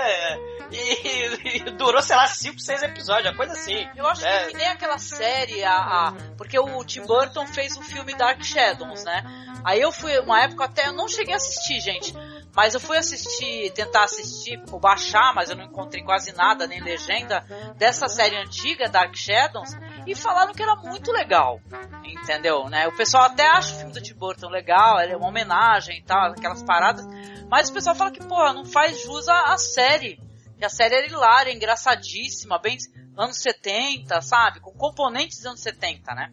[0.73, 3.87] E, e durou, sei lá, 5, 6 episódios, uma coisa assim.
[3.97, 4.47] Eu acho É.
[4.47, 9.05] que, nem aquela série, a, a- porque o Tim Burton fez o filme Dark Shadows,
[9.05, 9.25] né?
[9.65, 12.15] Aí eu fui, uma época até, eu não cheguei a assistir, gente,
[12.55, 16.81] mas eu fui assistir, tentar assistir, ou baixar, mas eu não encontrei quase nada, nem
[16.81, 17.45] legenda,
[17.77, 19.71] dessa série antiga, Dark Shadows,
[20.07, 21.61] e falaram que era muito legal,
[22.05, 22.87] entendeu, né?
[22.87, 26.03] O pessoal até acha o filme do Tim Burton legal, ele é uma homenagem e
[26.03, 27.05] tal, aquelas paradas,
[27.51, 30.19] mas o pessoal fala que, porra, não faz jus à, à série.
[30.59, 32.77] Que a série era hilária, engraçadíssima, bem
[33.17, 34.61] anos 70, sabe?
[34.61, 36.31] Com componentes dos anos 70, né?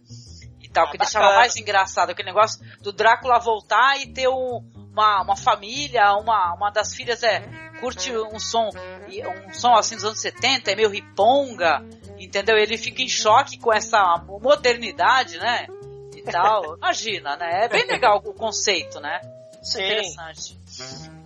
[0.61, 1.39] E tal, Ah, que deixava bacana.
[1.41, 2.09] mais engraçado.
[2.11, 4.61] Aquele negócio do Drácula voltar e ter um-
[4.91, 7.41] uma, uma família, uma, uma das filhas é
[7.79, 8.69] curte um som,
[9.09, 11.83] e um som assim dos anos 70, é meio riponga,
[12.17, 12.57] entendeu?
[12.57, 15.67] Ele fica em choque com essa modernidade, né?
[16.15, 16.75] E tal.
[16.77, 17.65] Imagina, né?
[17.65, 19.19] É bem legal o conceito, né?
[19.61, 19.83] Sim.
[19.83, 20.57] Interessante.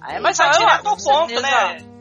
[0.02, 1.97] Aí, Mas mas vai direto ao ponto, certeza- né?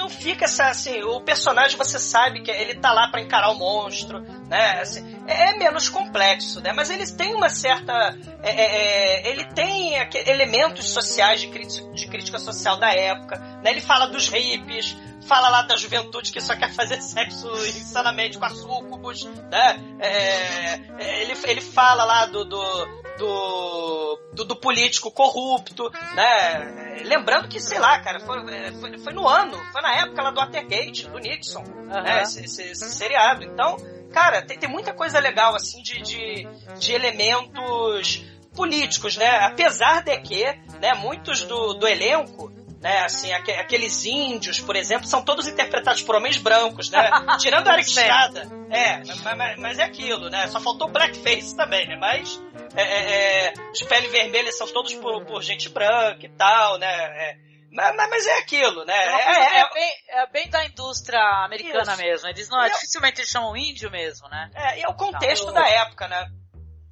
[0.00, 3.58] Não fica essa, assim, o personagem você sabe que ele tá lá pra encarar o
[3.58, 4.80] monstro, né?
[4.80, 6.72] Assim, é, é menos complexo, né?
[6.72, 8.16] Mas eles têm uma certa.
[8.42, 9.92] é, é, é, ele tem
[10.26, 13.72] elementos sociais de, crítica- de crítica social da época, né?
[13.72, 14.96] Ele fala dos hippies,
[15.26, 19.78] fala lá da juventude que só quer fazer sexo insanamente com a sucubus, né?
[20.00, 27.00] É, é, ele, ele fala lá do, do, do, do, do político corrupto, né?
[27.04, 30.30] Lembrando que, sei lá, cara, foi, é, foi, foi no ano, foi na época lá
[30.30, 32.22] do Watergate, do Nixon, né?
[32.22, 33.44] Esse, esse- esse seriado.
[33.44, 33.76] Então,
[34.12, 36.48] cara, tem, tem muita coisa legal, assim, de, de,
[36.78, 39.28] de elementos políticos, né?
[39.44, 40.44] Apesar de que,
[40.80, 42.50] né, muitos do, do elenco
[42.80, 47.10] né, assim, aque- aqueles índios, por exemplo, são todos interpretados por homens brancos, né?
[47.38, 47.88] Tirando a Eric.
[47.88, 48.48] Estrada.
[48.70, 48.96] É,
[49.34, 50.46] mas, mas- é aquilo, né?
[50.48, 51.96] Só faltou blackface também, né?
[51.96, 52.40] Mas
[52.74, 56.88] é, é, é, os peles vermelhas são todos por, por gente branca e tal, né?
[56.88, 57.36] É,
[57.70, 58.94] mas, mas- é aquilo, né?
[58.96, 62.02] É, É, coisa é- bem, é bem da indústria americana Isso.
[62.02, 62.28] mesmo.
[62.28, 64.50] Eles não, dificilmente eles chamam índio mesmo, né?
[64.54, 65.52] é, e é o contexto Não.
[65.54, 66.26] da época, né?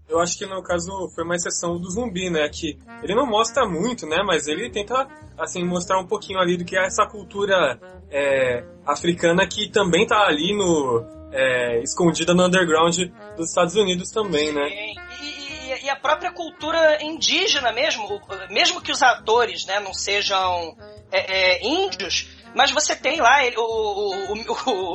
[0.09, 2.49] Eu acho que no caso foi uma exceção do zumbi, né?
[2.49, 4.23] Que ele não mostra muito, né?
[4.25, 7.79] Mas ele tenta, assim, mostrar um pouquinho ali do que é essa cultura
[8.11, 11.05] é, africana que também tá ali no.
[11.31, 12.97] é, escondida no underground
[13.37, 14.67] dos Estados Unidos também, né?
[14.67, 14.93] E,
[15.23, 20.75] e- e a própria cultura indígena mesmo, mesmo que os atores né, não sejam
[21.13, 24.33] é, é, índios, mas você tem lá ele- o, o-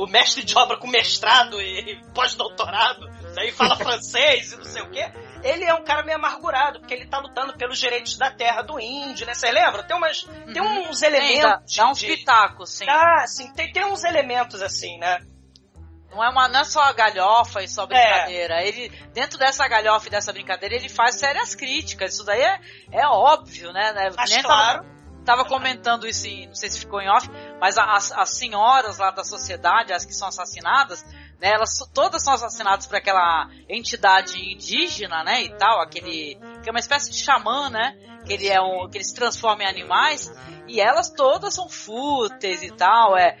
[0.00, 3.06] o- o mestre de obra com mestrado e pós-doutorado,
[3.38, 5.10] e fala francês e não sei o quê.
[5.42, 8.80] Ele é um cara meio amargurado, porque ele tá lutando pelos direitos da terra do
[8.80, 9.34] índio, né?
[9.34, 9.82] Você lembra?
[9.82, 11.76] Tem, umas, tem uns Tem, dá, elementos.
[11.76, 12.86] dá uns pitacos, sim.
[12.88, 15.18] Ah, sim, tem, tem uns elementos assim, né?
[16.10, 18.62] Não é, uma, não é só a galhofa e só brincadeira.
[18.62, 22.14] Ele, dentro dessa galhofa e dessa brincadeira, ele faz sérias críticas.
[22.14, 22.60] Isso daí é,
[22.92, 23.92] é óbvio, né?
[23.92, 24.10] né?
[24.16, 24.82] Mas Nem claro.
[24.84, 24.93] Tava,
[25.24, 27.28] tava comentando isso, em- não sei se ficou em off,
[27.60, 31.04] mas as, as senhoras lá da sociedade, as que são assassinadas,
[31.40, 31.52] né?
[31.52, 35.42] Elas todas são assassinadas por aquela entidade indígena, né?
[35.42, 36.38] E tal, aquele.
[36.62, 37.96] que é uma espécie de xamã, né?
[38.24, 39.14] Que ele, é um, que ele se
[39.62, 40.32] em animais.
[40.66, 43.16] E elas todas são fúteis e tal.
[43.16, 43.36] É,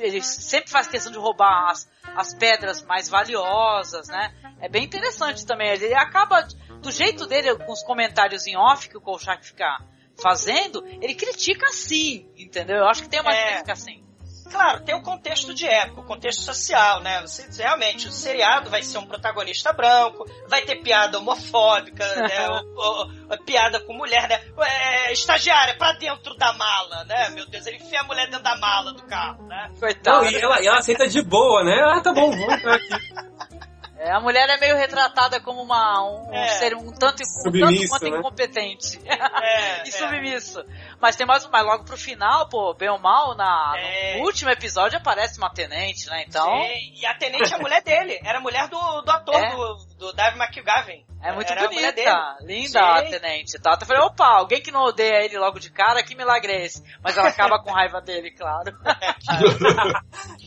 [0.00, 4.34] ele sempre faz questão de roubar as, as pedras mais valiosas, né?
[4.60, 5.70] É bem interessante também.
[5.70, 6.42] Ele acaba,
[6.80, 9.78] do jeito dele, com os comentários em off que o Kolchak fica
[10.20, 12.76] fazendo, ele critica sim, entendeu?
[12.78, 13.46] Eu acho que tem uma É.
[13.52, 14.02] crítica assim.
[14.50, 17.20] Claro, tem o contexto de época, o contexto social, né?
[17.22, 22.48] Você, realmente, o seriado vai ser um protagonista branco, vai ter piada homofóbica, né?
[22.50, 24.40] O- o- piada com mulher, né?
[24.64, 27.30] É, estagiária, pra dentro da mala, né?
[27.30, 29.72] Meu Deus, ele enfia a mulher dentro da mala do carro, né?
[29.80, 30.24] Coitado.
[30.24, 31.74] Não, e ela, e ela aceita de boa, né?
[31.82, 32.88] Ah, tá bom, vamos entrar aqui.
[34.04, 36.48] É, a mulher é meio retratada como uma, um, um É.
[36.58, 38.18] ser um tanto, um tanto quanto né?
[38.18, 39.00] incompetente.
[39.44, 39.92] É, e é.
[39.92, 40.62] submisso.
[41.00, 44.18] Mas tem mais, mas logo pro final, pô, bem ou mal, na, É.
[44.18, 46.24] no último episódio aparece uma tenente, né?
[46.28, 49.34] Então, Sim, E a tenente é a mulher dele, era a mulher do, do ator,
[49.36, 49.50] É.
[49.50, 51.04] do, do Dave McGavin.
[51.22, 53.10] é muito era a bonita, linda a Sim.
[53.10, 53.58] tenente.
[53.58, 53.78] Tá?
[53.80, 56.84] Eu falei, opa, alguém que não odeia ele logo de cara, que milagre é esse?
[57.02, 58.76] Mas ela acaba com raiva dele, claro.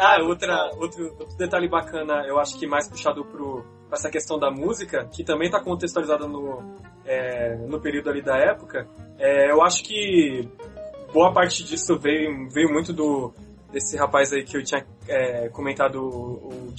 [0.00, 4.38] Ah, outra, outro, outro detalhe bacana, eu acho que mais puxado pro, pra essa questão
[4.38, 8.88] da música, que também está contextualizada no, é, no período ali da época,
[9.18, 10.48] é, eu acho que
[11.12, 13.32] boa parte disso veio, veio muito do
[13.72, 16.72] desse rapaz aí que eu tinha é, comentado, o, o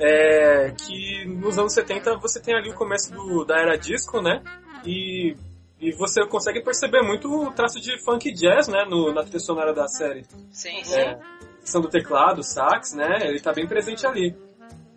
[0.00, 4.42] é, que nos anos 70 você tem ali o começo do, da era disco, né?
[4.84, 5.36] E,
[5.80, 8.84] e você consegue perceber muito o traço de funk jazz, né?
[8.84, 10.24] No, na trilha sonora da série.
[10.50, 10.98] Sim, sim.
[10.98, 11.18] É,
[11.60, 13.18] questão do teclado, sax, né?
[13.28, 14.36] Ele tá bem presente ali.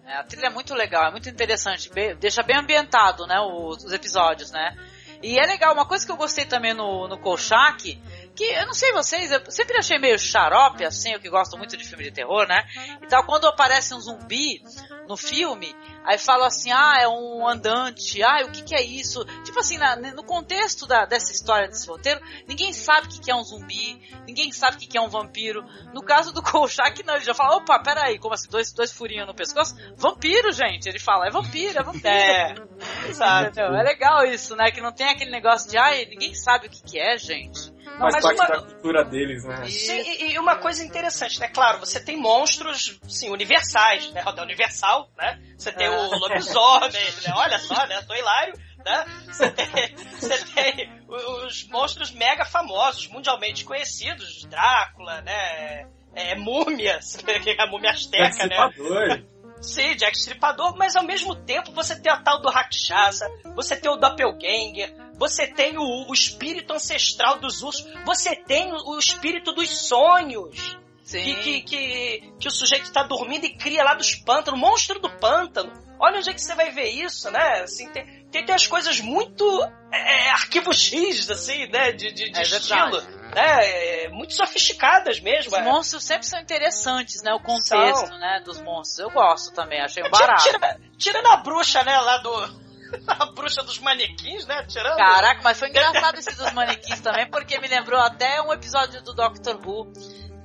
[0.06, 3.84] É, a trilha é muito legal, é muito interessante, bem- deixa bem ambientado, né, os,
[3.86, 4.76] os episódios, né?
[5.24, 7.98] E é legal, uma coisa que eu gostei também no, no Kolchak,
[8.36, 11.76] que eu não sei vocês, eu sempre achei meio xarope, assim, eu que gosto muito
[11.78, 12.64] de filme de terror, né?
[13.04, 14.62] Então, quando aparece um zumbi
[15.08, 15.76] no filme,
[16.06, 19.24] aí fala assim, ah, é um andante, ah, o que que é isso?
[19.44, 23.30] Tipo assim, na- no contexto da- dessa história, desse roteiro, ninguém sabe o que que
[23.32, 25.64] é um zumbi, ninguém sabe o que que é um vampiro.
[25.94, 29.28] No caso do Kolchak, não, ele já fala, opa, peraí, como assim, dois, dois furinhos
[29.28, 29.76] no pescoço?
[29.98, 32.08] Vampiro, gente, ele fala, é vampiro, é vampiro.
[32.08, 32.56] É,
[33.10, 33.50] exato.
[33.50, 33.76] Entendeu?
[33.76, 34.72] É legal isso, né?
[34.72, 37.72] Que não tem aquele negócio de, ai, ninguém sabe o que que é, gente.
[37.92, 39.66] Não, Faz mas parte uma- da cultura deles, né?
[39.68, 41.48] Sim, e, e uma coisa interessante, né?
[41.50, 44.22] Claro, você tem monstros, sim, universais, né?
[44.22, 45.40] Roda Universal, né?
[45.58, 47.34] Você tem o lobisomem, né?
[47.36, 48.02] Olha só, né?
[48.08, 49.06] Tô hilário, né?
[49.28, 55.88] Você tem, você tem os monstros mega famosos, mundialmente conhecidos, Drácula, né?
[56.14, 57.18] É, múmias,
[57.60, 59.24] a múmia asteca, né?
[59.62, 63.92] Sim, Jack Stripador, mas ao mesmo tempo você tem a tal do Rakshasa, você tem
[63.92, 64.92] o Doppelganger,
[65.22, 70.80] você tem o, o espírito ancestral dos ursos, você tem o, o espírito dos sonhos.
[71.04, 71.22] Sim.
[71.22, 75.10] Que, que, que, que o sujeito está dormindo e cria lá dos pântanos, monstro do
[75.18, 75.72] pântano.
[76.00, 77.62] Olha onde é que você vai ver isso, né?
[77.62, 79.46] Assim, tem, tem, tem as coisas muito
[79.92, 81.92] é, arquivo X, assim, né?
[81.92, 83.02] De, de, de É estilo.
[83.36, 84.06] Né?
[84.06, 85.52] É, muito sofisticadas mesmo.
[85.52, 85.64] Os é.
[85.64, 87.32] monstros sempre são interessantes, né?
[87.34, 88.18] O contexto, São.
[88.18, 89.00] né, dos monstros.
[89.00, 90.44] Eu gosto também, achei Tira- barato.
[90.44, 92.61] Tira, tirando a bruxa, né, lá do.
[93.08, 94.64] A bruxa dos manequins, né?
[94.68, 94.98] Tirando.
[94.98, 99.14] Caraca, mas foi engraçado esse dos manequins também, porque me lembrou até um episódio do
[99.14, 99.92] Doctor Who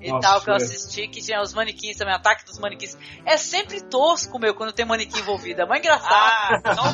[0.00, 2.96] e Nossa, tal que eu assisti, que tinha os manequins também, ataque dos manequins.
[3.24, 5.62] É sempre tosco, meu, quando tem manequim envolvido.
[5.62, 6.12] É mais engraçado.
[6.12, 6.84] Ah, então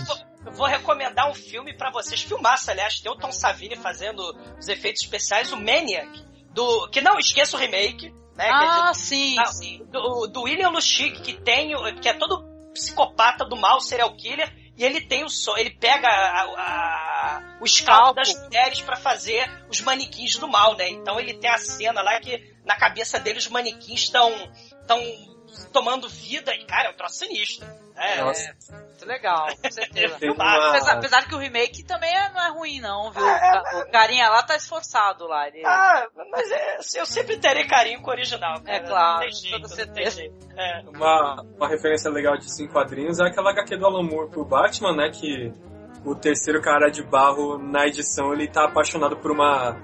[0.46, 2.22] eu vou- recomendar um filme pra vocês.
[2.22, 4.20] Filmaço, aliás, tem o Tom Savini fazendo
[4.58, 6.08] os efeitos especiais, o Maniac.
[6.52, 8.46] Do, que não esqueça o remake, né?
[8.46, 9.84] que é de- ah, sim, Ah, sim.
[9.90, 14.52] do, do William Luchic, que tem, o- que é todo psicopata do mal, serial killer,
[14.82, 18.14] e ele tem o so, ele pega a- a- o scalpo Scalpo.
[18.14, 20.88] das mulheres pra fazer os manequins do mal, né?
[20.88, 24.30] Então ele tem a cena lá que na cabeça dele os manequins estão
[24.80, 25.00] estão
[25.72, 27.64] tomando vida e cara, é um troço sinistro.
[27.94, 28.16] Né?
[28.22, 28.42] Nossa.
[28.42, 30.16] É, muito legal, com certeza.
[30.32, 33.24] Uma- Apesar, apesar que o remake também é- não é ruim, não, viu?
[33.24, 35.48] Ah, O carinha lá tá esforçado lá.
[35.48, 35.62] Ele...
[35.66, 38.60] Ah, mas é, eu sempre terei carinho com o original.
[38.62, 38.76] Cara.
[38.76, 40.16] É claro, tem jeito, toda certeza.
[40.20, 40.34] jeito.
[40.56, 40.82] É.
[40.88, 44.94] Uma, uma referência legal de cinco quadrinhos é aquela HQ do Alan Moore pro Batman,
[44.96, 45.10] né?
[45.10, 45.52] Que
[46.04, 49.76] o terceiro cara de barro na edição ele tá apaixonado por uma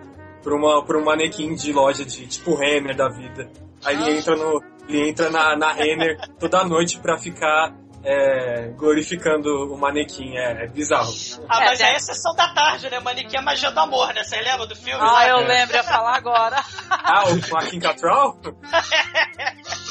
[0.42, 3.48] por uma por um manequim de loja de tipo Renner da vida.
[3.84, 7.72] Aí ele entra no ele entra na, na Renner toda noite pra ficar
[8.05, 10.36] é, glorificando o manequim.
[10.36, 11.12] É, é bizarro.
[11.49, 12.99] Ah, É, mas tem- é a sessão da tarde, né?
[13.01, 14.22] Manequim é magia do amor, né?
[14.24, 15.01] Você lembra do filme?
[15.03, 15.46] Ah, eu É.
[15.46, 16.57] lembro, ia falar agora.
[16.90, 18.36] Ah, o Joaquim Catral?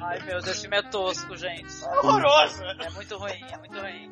[0.00, 1.84] Ai, meu Deus, esse filme é tosco, gente.
[1.84, 2.62] É horroroso.
[2.64, 4.10] É muito ruim, é muito ruim.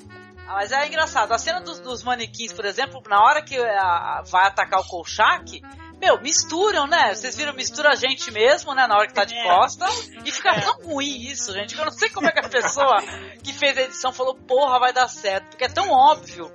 [0.49, 1.33] Ah, mas é engraçado.
[1.33, 3.81] A cena dos, dos manequins, por exemplo, na hora que a-
[4.19, 5.61] a- vai atacar o Kolchak,
[6.01, 7.15] meu, misturam, né?
[7.15, 8.87] Vocês viram, mistura a gente mesmo, né?
[8.87, 9.43] Na hora que tá de É.
[9.45, 10.11] costas.
[10.25, 10.61] E fica É.
[10.61, 13.03] tão ruim isso, gente, que eu não sei como é que a pessoa
[13.45, 15.49] que fez a edição falou, porra, vai dar certo.
[15.51, 16.51] Porque é tão óbvio,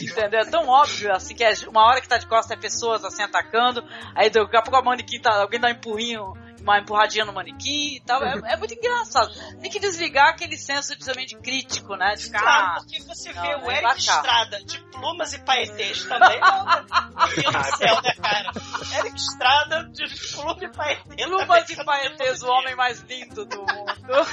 [0.00, 0.40] entendeu?
[0.40, 3.22] É tão óbvio, assim, que é uma hora que tá de costas é pessoas, assim,
[3.22, 3.84] atacando.
[4.14, 6.32] Aí daqui a pouco a manequim tá, alguém dá um empurrinho,
[6.66, 8.22] uma empurradinha no manequim e tal.
[8.22, 9.32] É, é muito engraçado.
[9.60, 12.14] Tem que desligar aquele senso de crítico, né?
[12.14, 12.40] De ficar...
[12.40, 13.96] Claro, porque você Não, vê o Eric embarcar.
[13.96, 16.40] Estrada de plumas e paetês também.
[17.16, 18.52] Meu Deus do céu, né, cara?
[18.98, 21.28] Eric Estrada de pluma e paetês.
[21.28, 24.26] Plumas e paetês, o homem mais lindo do mundo.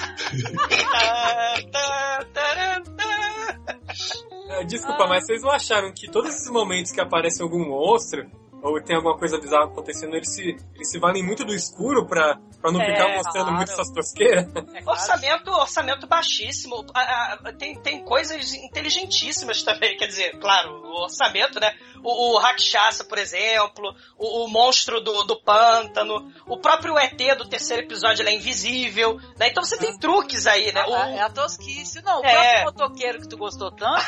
[4.50, 8.30] É, Desculpa, mas vocês não acharam que todos esses momentos que aparece algum monstro
[8.64, 12.38] ou tem alguma coisa bizarra acontecendo, eles se, eles se valem muito do escuro pra,
[12.62, 13.58] pra não É, ficar mostrando claro.
[13.58, 14.46] muito essas tosqueiras?
[14.74, 14.86] É claro.
[14.88, 16.86] Orçamento, orçamento baixíssimo.
[16.96, 19.98] Ah, ah, tem, tem coisas inteligentíssimas também.
[19.98, 21.76] Quer dizer, claro, o orçamento, né?
[22.04, 27.48] O, o Rakshasa, por exemplo, o, o monstro do, do pântano, o próprio ET do
[27.48, 29.18] terceiro episódio ele é invisível.
[29.38, 29.50] Né?
[29.50, 30.84] Então você tem truques aí, né?
[30.86, 32.02] O- É a tosquice.
[32.02, 32.64] Não, o É.
[32.64, 34.04] próprio motoqueiro que tu gostou tanto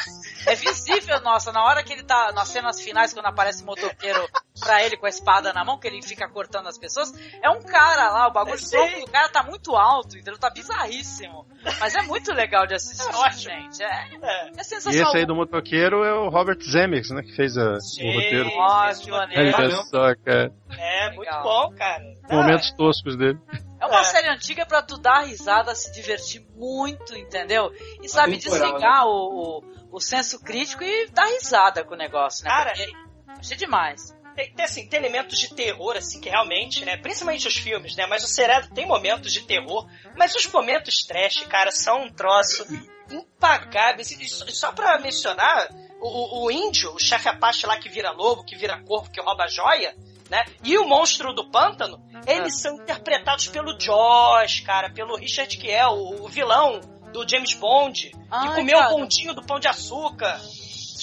[0.46, 1.52] é visível, nossa.
[1.52, 4.28] Na hora que ele tá nas cenas finais, quando aparece o motoqueiro
[4.60, 7.12] pra ele com a espada na mão, que ele fica cortando as pessoas,
[7.44, 10.40] é um cara lá, o bagulho tronco do cara tá muito alto, entendeu?
[10.40, 11.46] Tá bizarríssimo.
[11.80, 13.40] Mas é muito legal de assistir, É ótimo.
[13.42, 13.84] gente.
[13.84, 13.86] É,
[14.22, 14.48] é.
[14.48, 15.10] é E sensacional.
[15.10, 17.22] esse aí do motoqueiro é o Robert Zemeckis, né?
[17.22, 18.56] Que fez a, Sim, o roteiro.
[18.56, 19.58] Nossa, que maneiro.
[19.58, 20.54] Olha só, cara.
[20.78, 21.44] É, muito Legal.
[21.44, 22.04] bom, cara.
[22.30, 23.38] Momentos toscos dele.
[23.82, 24.04] É uma É.
[24.06, 27.72] série antiga pra tu dar risada, se divertir muito, entendeu?
[28.02, 32.46] E sabe Atemporal, desligar o, o, o senso crítico e dar risada com o negócio,
[32.46, 32.50] né?
[32.52, 32.92] Cara, Porque
[33.38, 34.15] achei demais.
[34.36, 36.98] Tem, tem, assim, tem elementos de terror, assim, que realmente, né?
[36.98, 38.06] Principalmente os filmes, né?
[38.06, 39.88] Mas o seriado tem momentos de terror.
[40.18, 42.66] Mas os momentos trash, cara, são um troço
[43.10, 44.12] impagáveis.
[44.12, 45.70] E só, só pra mencionar,
[46.02, 49.48] o, o, índio, o chefe Apache lá que vira lobo, que vira corpo, que rouba
[49.48, 49.96] joia,
[50.30, 50.44] né?
[50.64, 56.26] E o monstro do pântano, eles são interpretados pelo Josh, cara, pelo Richard Kiel, o,
[56.26, 56.82] o vilão
[57.14, 58.94] do James Bond, que Ai, comeu cara.
[58.94, 60.42] o bondinho do pão de açúcar.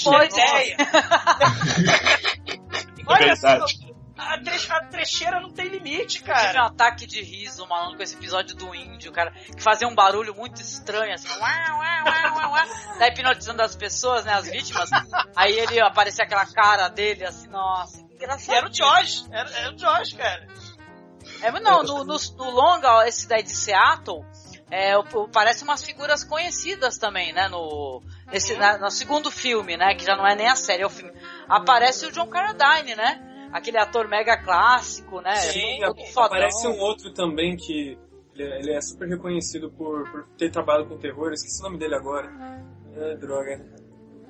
[0.03, 0.77] Tem ideia.
[3.07, 3.41] Verdade.
[3.41, 6.67] só, a, tre- a trecheira não tem limite, Tive um cara.
[6.67, 10.61] ataque de riso, malandro, com esse episódio do índio, cara, que fazia um barulho muito
[10.61, 14.91] estranho, assim, uá, uá, uá, uá, uá, tá hipnotizando as pessoas, né, as vítimas.
[15.35, 18.55] Aí ele aparecia aquela cara dele, assim, nossa, que E engraçado.
[18.57, 20.47] era o Josh, era, era o Josh, cara.
[21.41, 24.25] É, mas não, no, no, no longa, ó, esse daí de Seattle,
[24.75, 24.93] é,
[25.31, 30.17] parece umas figuras conhecidas também, né, no, nesse, na- no segundo filme, né, que já
[30.17, 31.13] não é nem a série, é o filme.
[31.47, 35.79] Aparece o John Carradine, né, aquele ator mega clássico, né, Sim,
[36.15, 36.25] fodão.
[36.25, 37.99] aparece um outro também que
[38.35, 41.65] ele é, ele é super reconhecido por, por ter trabalhado com terror, eu esqueci o
[41.65, 42.33] nome dele agora.
[42.97, 43.61] É, droga.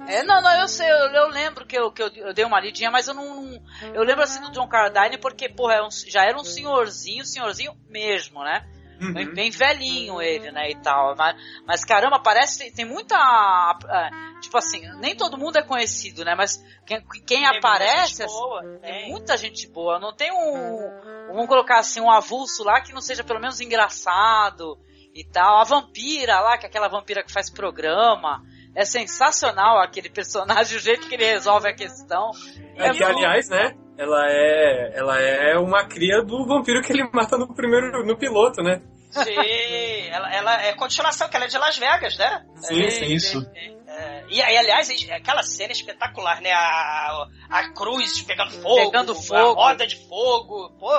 [0.09, 2.61] É, não, não, eu sei, eu, eu lembro que, eu, que eu, eu dei uma
[2.61, 3.63] lidinha, mas eu não, não-
[3.95, 7.73] Eu lembro assim do John Carradine porque, porra, é um- já era um senhorzinho, senhorzinho
[7.89, 8.67] mesmo, né?
[9.01, 9.13] Uhum.
[9.13, 11.15] Bem, bem velhinho ele, né, e tal.
[11.17, 11.37] Mas,
[11.67, 12.73] mas, caramba, parece.
[12.75, 13.17] Tem muita.
[13.17, 16.35] ah, Tipo assim, nem todo mundo é conhecido, né?
[16.35, 18.09] Mas quem, quem Tem muita aparece.
[18.09, 19.11] gente assim, boa, tem.
[19.11, 19.99] muita gente boa.
[20.01, 21.27] Não tem um.
[21.29, 24.79] Vamos colocar assim, um avulso lá que não seja pelo menos engraçado
[25.15, 25.61] e tal.
[25.61, 28.43] A vampira lá, que é aquela vampira que faz programa.
[28.75, 32.31] É sensacional aquele personagem, o jeito que ele resolve a questão.
[32.77, 33.75] É, que, muito- aliás, né?
[33.99, 38.63] Ela é, ela é uma cria do vampiro que ele mata no primeiro, no piloto,
[38.63, 38.81] né?
[39.11, 42.47] Sim, ela, ela é continuação, que ela é de Las Vegas, né?
[42.57, 43.05] Sim, É, sim.
[43.13, 43.47] Isso.
[43.87, 46.51] é, e aí, aliás, aquela cena é espetacular, né?
[46.51, 49.53] A, a cruz pegando fogo, Pegando a fogo.
[49.61, 50.91] roda de fogo, pô,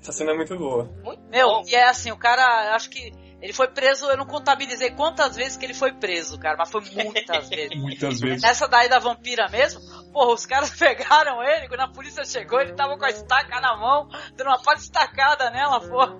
[0.00, 0.84] Essa cena é muito boa.
[1.02, 1.62] muito Meu, bom.
[1.66, 5.56] e é assim, o cara, acho que ele foi preso, eu não contabilizei quantas vezes
[5.56, 7.76] que ele foi preso, cara, mas foi muitas vezes.
[7.78, 8.42] Muitas vezes.
[8.42, 9.80] Nessa daí da vampira mesmo,
[10.12, 13.76] porra, os caras pegaram ele, quando a polícia chegou, ele tava com a estaca na
[13.76, 16.16] mão, dando uma pata estacada nela, porra.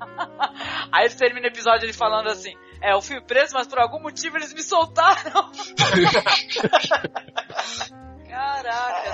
[0.92, 4.00] Aí ele termina o episódio ele falando assim, é, eu fui preso, mas por algum
[4.00, 5.50] motivo eles me soltaram.
[8.28, 9.10] Caraca.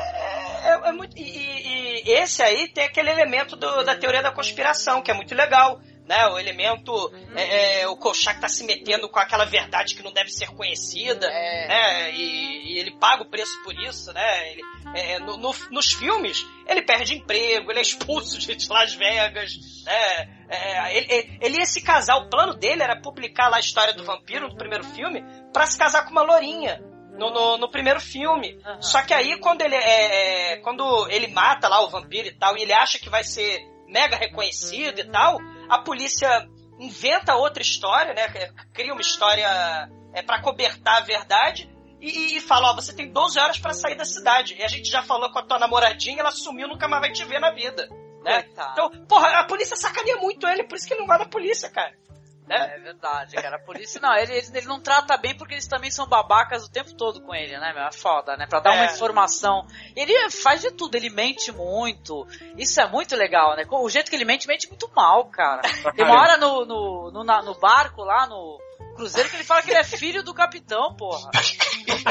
[0.65, 4.33] É, é muito, e, e- e esse aí tem aquele elemento do- da teoria da
[4.33, 5.81] conspiração, que é muito legal.
[6.05, 6.93] Né, o elemento,
[7.37, 11.27] é, é, o Kolchak tá se metendo com aquela verdade que não deve ser conhecida,
[11.29, 11.69] É.
[11.69, 14.63] né, e, e ele paga o preço por isso, né, ele,
[14.97, 19.53] é, no- no- nos filmes ele perde emprego, ele é expulso de, Las Vegas,
[19.85, 23.61] né, é, ele, ele- ele ia se casar, o plano dele era publicar lá a
[23.61, 25.23] história do vampiro no primeiro filme,
[25.53, 26.83] pra se casar com uma lourinha.
[27.13, 28.59] No, no, no primeiro filme.
[28.65, 28.81] Aham.
[28.81, 32.57] Só que aí, quando ele é, é, Quando ele mata lá o vampiro e tal,
[32.57, 35.37] e ele acha que vai ser mega reconhecido e tal,
[35.73, 36.47] a polícia
[36.79, 38.29] inventa outra história, né?
[38.75, 41.71] Cria uma história é, para cobertar a verdade.
[41.99, 44.55] E, e fala, ó, você tem 12 horas pra sair da cidade.
[44.59, 47.25] E a gente já falou com a tua namoradinha, ela sumiu, nunca mais vai te
[47.25, 47.89] ver na vida.
[48.23, 48.45] Né?
[48.73, 51.71] Então, porra, a polícia sacaneia muito ele, por isso que ele não vai na polícia,
[51.71, 51.97] cara.
[52.47, 52.75] Né?
[52.75, 53.59] É verdade, cara.
[53.59, 56.71] Por isso, não, ele, ele, ele não trata bem porque eles também são babacas o
[56.71, 57.85] tempo todo com ele, né, meu?
[57.85, 58.47] É foda, né?
[58.47, 58.93] Pra dar uma É.
[58.95, 59.65] informação.
[59.95, 62.27] Ele faz de tudo, ele mente muito.
[62.57, 63.65] Isso é muito legal, né?
[63.71, 65.63] O jeito que ele mente, mente muito mal, cara.
[65.95, 68.59] Tem uma hora no, no, no, na- no barco lá, no
[68.97, 71.31] cruzeiro, que ele fala que ele é filho do capitão, porra.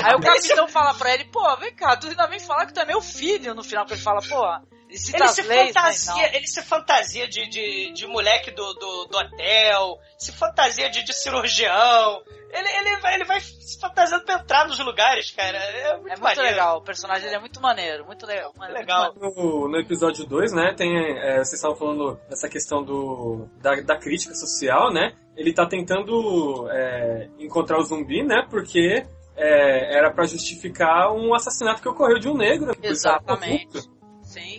[0.03, 2.79] Aí o capitão fala pra ele, pô, vem cá, tu ainda vem falar que tu
[2.79, 4.45] é meu filho no final, que ele fala, pô,
[4.91, 6.35] ele cita Ele as se leis, né, fantasia, tal.
[6.35, 11.13] ele se fantasia de, de, de moleque do, do, do hotel, se fantasia de, de
[11.13, 12.21] cirurgião.
[12.51, 15.57] Ele, ele, vai, ele vai se fantasiando pra entrar nos lugares, cara.
[15.57, 18.51] É muito, É muito legal, o personagem dele é muito maneiro, muito legal.
[18.57, 19.13] muito legal.
[19.15, 23.97] No, no episódio 2, né, tem, é, vocês estavam falando dessa questão do, da, da
[23.97, 25.13] crítica social, né?
[25.37, 28.45] Ele tá tentando é, encontrar o zumbi, né?
[28.49, 29.05] Porque
[29.37, 32.75] é, era pra justificar um assassinato que ocorreu de um negro.
[32.75, 33.89] foi Exatamente.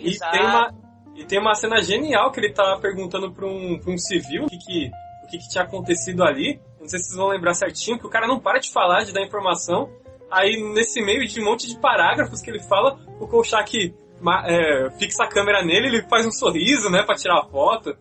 [0.03, 0.73] E tem, uma,
[1.15, 4.47] e tem uma cena genial que ele tá perguntando pra um, pra um civil o
[4.47, 4.91] que, que,
[5.23, 6.59] o que, que tinha acontecido ali.
[6.79, 9.13] Não sei se vocês vão lembrar certinho, que o cara não para de falar, de
[9.13, 9.89] dar informação.
[10.29, 13.93] Aí, nesse meio de um monte de parágrafos que ele fala, o Kolchak
[14.45, 17.95] é, fixa a câmera nele, ele faz um sorriso, né, pra tirar a foto.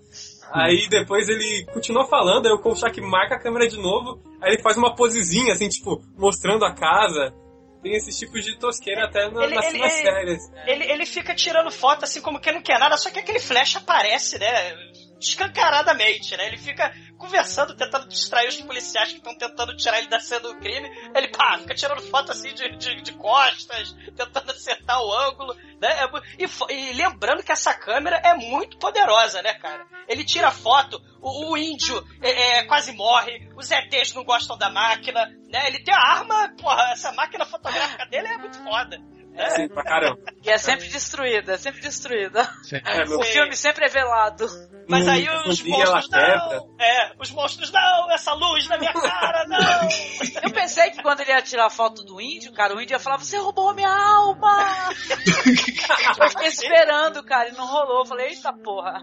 [0.52, 4.62] Aí depois ele continua falando, aí o Kolchak marca a câmera de novo, aí ele
[4.62, 7.34] faz uma posezinha, assim, tipo, mostrando a casa.
[7.82, 10.40] Tem esses tipos de tosqueira até na, Ele- nas ele- ele- sérias.
[10.66, 13.74] Ele, ele fica tirando foto assim como quem não quer nada, só que aquele flash
[13.76, 14.91] aparece, né?
[15.28, 16.46] Escancaradamente, né?
[16.46, 20.56] Ele fica conversando, tentando distrair os policiais que estão tentando tirar ele da cena do
[20.56, 20.90] crime.
[21.14, 25.88] Ele, pá, fica tirando foto assim de, de, de costas, tentando acertar o ângulo, né?
[26.02, 26.08] É
[26.38, 29.86] e, e lembrando que essa câmera é muito poderosa, né, cara?
[30.08, 34.68] Ele tira foto, o, o índio é, é, quase morre, os ETs não gostam da
[34.68, 35.68] máquina, né?
[35.68, 38.98] Ele tem a arma, porra, essa máquina fotográfica dele é muito foda.
[39.34, 39.50] É.
[39.50, 40.18] Sim, pra caramba.
[40.42, 42.48] E é sempre destruída, é sempre destruída.
[42.84, 44.46] É, O filme sempre é velado.
[44.88, 46.74] Mas aí os um monstros não.
[46.78, 49.88] É, os monstros não, essa luz na minha cara, não.
[50.42, 53.18] Eu pensei que quando ele ia tirar foto do índio, cara, o índio ia falar,
[53.18, 54.58] você roubou minha alma!
[56.20, 58.00] eu fiquei esperando, cara, e não rolou.
[58.00, 59.02] Eu falei, eita porra.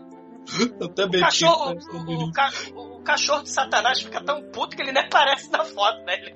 [0.59, 4.75] Eu O também cachorro, tinha- o, o ca- o cachorro de Satanás fica tão puto
[4.75, 6.15] que ele nem aparece na foto, né?
[6.15, 6.35] Ele,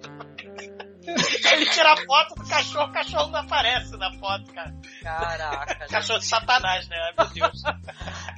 [1.52, 4.74] ele tira a foto do cachorro, o cachorro não aparece na foto, cara.
[5.02, 5.88] Caraca.
[5.90, 6.96] Cachorro de Satanás, né?
[6.98, 7.64] Ai, Meu Deus.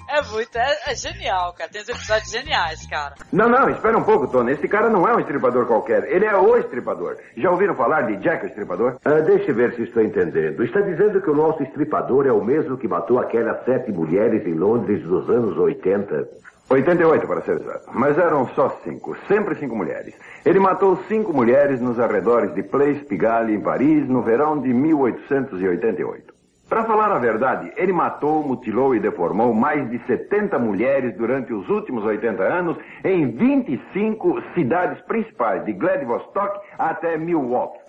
[0.07, 1.69] É muito, é, é genial, cara.
[1.69, 3.15] Tem uns episódios geniais, cara.
[3.31, 4.51] Não, não, espera um pouco, Tony.
[4.51, 6.03] Esse cara não é um estripador qualquer.
[6.05, 7.17] Ele é o estripador.
[7.37, 8.97] Já ouviram falar de Jack o Estripador?
[9.03, 10.63] Ah, deixe ver se estou entendendo.
[10.63, 14.53] Está dizendo que o nosso estripador é o mesmo que matou aquelas sete mulheres em
[14.53, 16.27] Londres dos anos 80?
[16.69, 17.89] 88, para ser exato.
[17.93, 19.15] Mas eram só cinco.
[19.27, 20.15] Sempre cinco mulheres.
[20.43, 26.33] Ele matou cinco mulheres nos arredores de Place Pigalle, em Paris, no verão de 1888.
[26.67, 31.69] Para falar a verdade, ele matou, mutilou e deformou mais de 70 mulheres durante os
[31.69, 37.79] últimos 80 anos em 25 cidades principais, de Vladivostok até Milwaukee.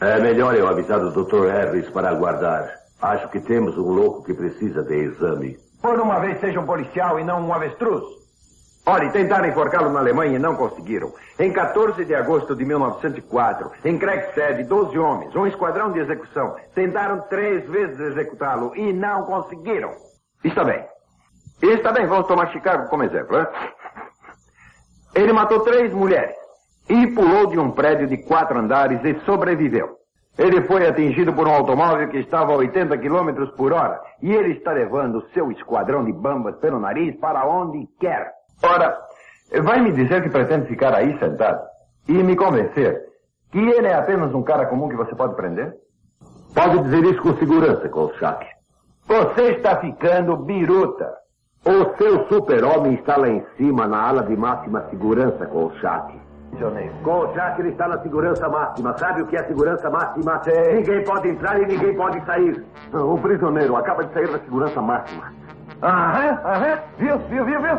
[0.00, 1.48] É melhor eu avisar o Dr.
[1.48, 2.70] Harris para aguardar.
[3.02, 5.58] Acho que temos um louco que precisa de exame.
[5.80, 8.04] Por uma vez seja um policial e não um avestruz.
[8.86, 11.12] Olhe, tentaram enforcá-lo na Alemanha e não conseguiram.
[11.38, 17.20] Em 14 de agosto de 1904, em Craighead, 12 homens, um esquadrão de execução, tentaram
[17.28, 19.92] três vezes executá-lo e não conseguiram.
[20.42, 20.84] Está bem.
[21.62, 23.36] Está bem, vamos tomar Chicago como exemplo.
[23.36, 23.46] Né?
[25.14, 26.34] Ele matou três mulheres
[26.88, 29.99] e pulou de um prédio de quatro andares e sobreviveu.
[30.38, 34.52] Ele foi atingido por um automóvel que estava a 80 km por hora e ele
[34.52, 38.32] está levando seu esquadrão de bambas pelo nariz para onde quer.
[38.62, 38.98] Ora,
[39.62, 41.60] vai me dizer que pretende ficar aí sentado
[42.08, 43.10] e me convencer
[43.50, 45.74] que ele é apenas um cara comum que você pode prender?
[46.54, 48.46] Pode dizer isso com segurança, Kolchak.
[49.06, 51.12] Você está ficando biruta.
[51.64, 56.18] O seu super-homem está lá em cima, na ala de máxima segurança, Kolchak.
[57.02, 58.96] Kolchak, ele está na segurança máxima.
[58.98, 60.40] Sabe o que é segurança máxima?
[60.74, 62.64] Ninguém pode entrar e ninguém pode sair.
[62.92, 65.32] O prisioneiro acaba de sair da segurança máxima.
[65.82, 67.78] Aham, aham, viu, viu, viu, viu?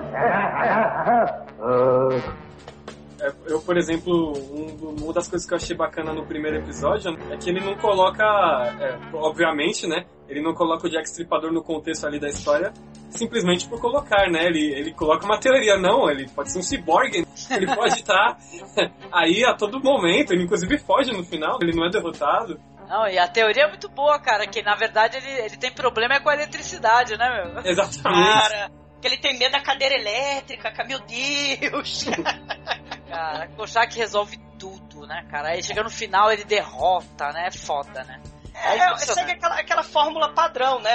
[3.22, 7.16] É, eu, por exemplo, um, uma das coisas que eu achei bacana no primeiro episódio
[7.32, 10.06] é que ele não coloca, é, obviamente, né?
[10.28, 12.74] Ele não coloca o Jack Stripador no contexto ali da história
[13.12, 14.46] simplesmente por colocar, né?
[14.46, 18.38] Ele, ele coloca uma teoria, não, ele pode ser um ciborgue, ele pode estar
[19.12, 22.60] aí a todo momento, ele inclusive foge no final, ele não é derrotado.
[22.88, 26.16] Não, e a teoria é muito boa, cara, que na verdade ele, ele tem problema
[26.16, 27.72] é com a eletricidade, né, meu?
[27.72, 28.32] Exatamente.
[28.32, 32.06] Cara, que ele tem medo da cadeira elétrica, cara, meu Deus.
[33.12, 35.50] Cara, Kochak resolve tudo, né, cara?
[35.50, 37.48] Aí chega no final ele derrota, né?
[37.48, 38.22] É foda, né?
[38.54, 40.92] É, é, segue aquela, aquela fórmula padrão, né?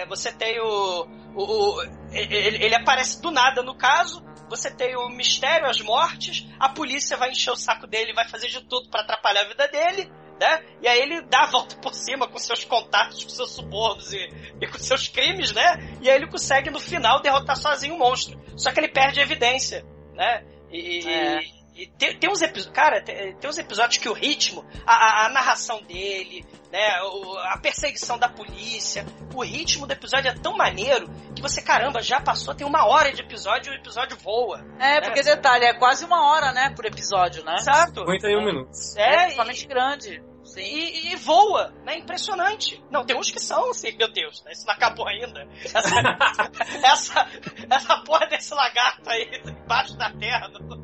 [0.00, 4.22] É, você tem o, o, o- ele, ele aparece do nada no caso.
[4.48, 6.46] Você tem o mistério, as mortes.
[6.58, 9.68] A polícia vai encher o saco dele, vai fazer de tudo pra atrapalhar a vida
[9.68, 10.10] dele,
[10.40, 10.62] né?
[10.82, 14.18] E aí ele dá a volta por cima com seus contatos, com seus subornos e,
[14.60, 15.96] e com seus crimes, né?
[16.00, 18.40] E aí ele consegue no final derrotar sozinho o monstro.
[18.56, 20.44] Só que ele perde a evidência, né?
[20.70, 21.59] E, É.
[21.74, 25.26] e tem, tem uns episódios, cara, tem, tem uns episódios que o ritmo, a, a-
[25.26, 29.04] a narração dele, né, o- a perseguição da polícia,
[29.34, 33.12] o ritmo do episódio é tão maneiro que você, caramba, já passou, tem uma hora
[33.12, 34.64] de episódio e o episódio voa.
[34.78, 37.56] É, porque detalhe, é quase uma hora, né, por episódio, né?
[37.58, 38.00] Exato.
[38.04, 38.96] 51 minutos.
[38.96, 40.22] É, É, principalmente grande.
[40.42, 40.62] Sim.
[40.62, 41.98] E, e voa, né?
[41.98, 42.82] Impressionante.
[42.90, 44.52] Não, tem uns que são assim, meu Deus, né?
[44.52, 45.46] Isso não acabou ainda.
[45.62, 45.94] Essa,
[46.82, 47.28] essa,
[47.70, 50.76] essa porra desse lagarto aí embaixo da terra não,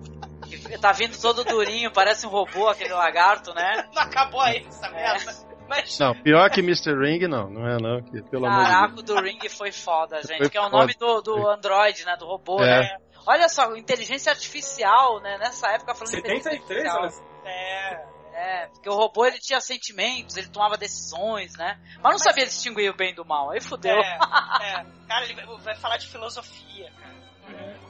[0.80, 3.88] Tá vindo todo durinho, parece um robô aquele lagarto, né?
[3.94, 5.32] não acabou ainda essa merda.
[5.68, 6.94] Mas Não, pior que Mr.
[6.96, 8.80] Ring, não, não é não, que, pelo amor de Deus.
[8.80, 10.38] Caraca, do Ring foi foda, gente.
[10.38, 12.16] Foi que é o nome do, do Android, né?
[12.16, 12.80] Do robô, É.
[12.82, 12.96] né?
[13.26, 15.36] Olha só, inteligência artificial, né?
[15.38, 17.24] Nessa época falando de inteligência 73, artificial.
[17.44, 18.16] é.
[18.38, 21.80] É, porque o robô ele tinha sentimentos, ele tomava decisões, né?
[22.02, 23.50] Mas não sabia distinguir o bem do mal.
[23.50, 23.96] Aí fudeu.
[23.96, 24.18] É,
[24.62, 24.86] é.
[25.08, 27.16] Cara, ele vai- falar de filosofia, cara.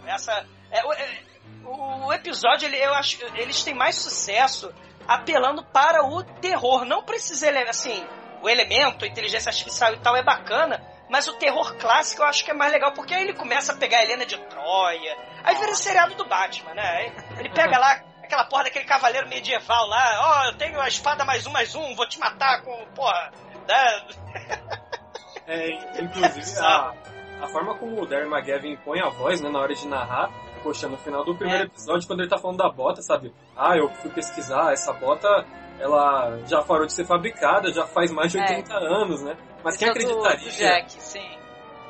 [0.07, 0.47] Essa.
[0.71, 1.23] é, é,
[1.65, 4.73] o- o episódio, ele, eu acho, eles têm mais sucesso
[5.07, 6.85] apelando para o terror.
[6.85, 8.05] Não precisa assim,
[8.43, 12.51] o elemento, inteligência artificial e tal é bacana, mas o terror clássico eu acho que
[12.51, 15.75] é mais legal, porque aí ele começa a pegar a Helena de Troia, aí vira
[15.75, 17.13] seriado do Batman, né?
[17.39, 21.47] Ele pega lá aquela porra daquele cavaleiro medieval lá, ó, eu tenho a espada mais
[21.47, 23.31] um, mais um, vou te matar com, porra,
[23.69, 24.07] né?
[25.47, 25.71] É,
[26.03, 26.93] inclusive, a,
[27.43, 30.29] a forma como o Darren McGavin põe a voz, né, na hora de narrar,
[30.67, 31.67] poxa, no final do primeiro É.
[31.67, 33.33] episódio, quando ele tá falando da bota, sabe?
[33.57, 35.29] Ah, eu fui pesquisar, essa bota
[35.79, 38.43] ela já parou de ser fabricada, já faz mais de É.
[38.43, 39.37] 80 anos, né?
[39.63, 40.51] Mas quem Esse é do- acreditaria?
[40.51, 41.36] do Jack, sim.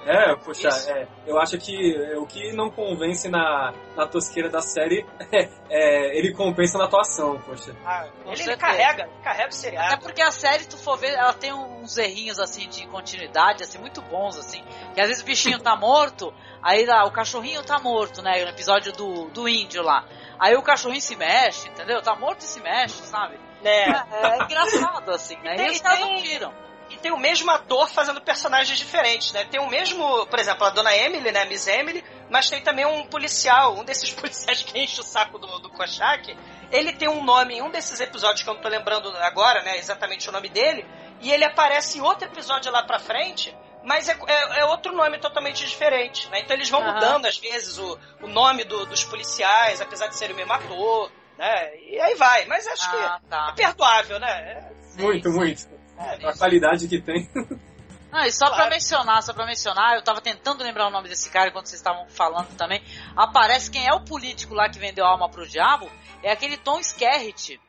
[0.07, 4.61] É, poxa, é, eu acho que é, o que não convence na, na tosqueira da
[4.61, 7.75] série é, é, ele compensa na atuação, poxa.
[7.85, 8.57] Ah, ele, ele certeza.
[8.57, 10.03] carrega, carrega o Até seriado.
[10.03, 13.79] porque a série, se tu for ver, ela tem uns errinhos assim de continuidade, assim,
[13.79, 14.63] muito bons, assim.
[14.95, 16.33] Que às vezes o bichinho tá morto,
[16.63, 18.45] aí lá, o cachorrinho tá morto, né?
[18.45, 20.05] No episódio do, do índio lá.
[20.39, 22.01] Aí o cachorrinho se mexe, entendeu?
[22.01, 23.39] Tá morto e se mexe, sabe?
[23.63, 23.85] Né?
[24.13, 25.55] É, é engraçado, assim, né?
[25.55, 26.53] E, tem- os caras não tiram.
[26.91, 29.45] E tem o mesmo ator fazendo personagens diferentes, né?
[29.45, 31.45] Tem o mesmo, por exemplo, a dona Emily, né?
[31.45, 35.59] Miss Emily, mas tem também um policial, um desses policiais que enche o saco do,
[35.59, 36.37] do Kochak.
[36.71, 39.77] Ele tem um nome em um desses episódios que eu não tô lembrando agora, né?
[39.79, 40.87] Exatamente o nome dele.
[41.21, 45.19] E ele aparece em outro episódio lá pra frente, mas é, é- é outro nome
[45.19, 46.41] totalmente diferente, né?
[46.41, 46.95] Então eles vão Aham.
[46.95, 51.11] mudando, às vezes, o, o nome do- dos policiais, apesar de serem o mesmo ator,
[51.39, 51.77] né?
[51.79, 52.45] E aí vai.
[52.47, 53.49] Mas acho Ah, que tá.
[53.51, 54.29] é perdoável, né?
[54.31, 55.67] É- Muito, muito.
[55.99, 57.29] É, A qualidade que tem.
[58.13, 61.29] Não, e só pra mencionar, só pra mencionar, eu tava tentando lembrar o nome desse
[61.29, 62.83] cara enquanto vocês estavam falando também.
[63.15, 65.91] Aparece quem é o político lá que vendeu a alma pro diabo,
[66.23, 67.61] é aquele Tom Skerritt.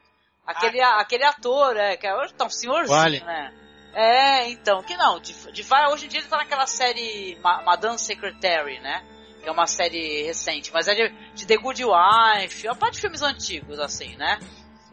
[0.45, 3.19] Aquele, aquele ator, é, que é hoje tá um senhorzinho, Vale.
[3.19, 3.53] né?
[3.93, 7.97] É, então, que não, de, de hoje em dia ele tá naquela série Ma- Madame
[7.99, 9.03] Secretary, né?
[9.41, 12.93] Que é uma série recente, mas é de, de The Good Wife, é uma parte
[12.93, 14.39] de filmes antigos, assim, né?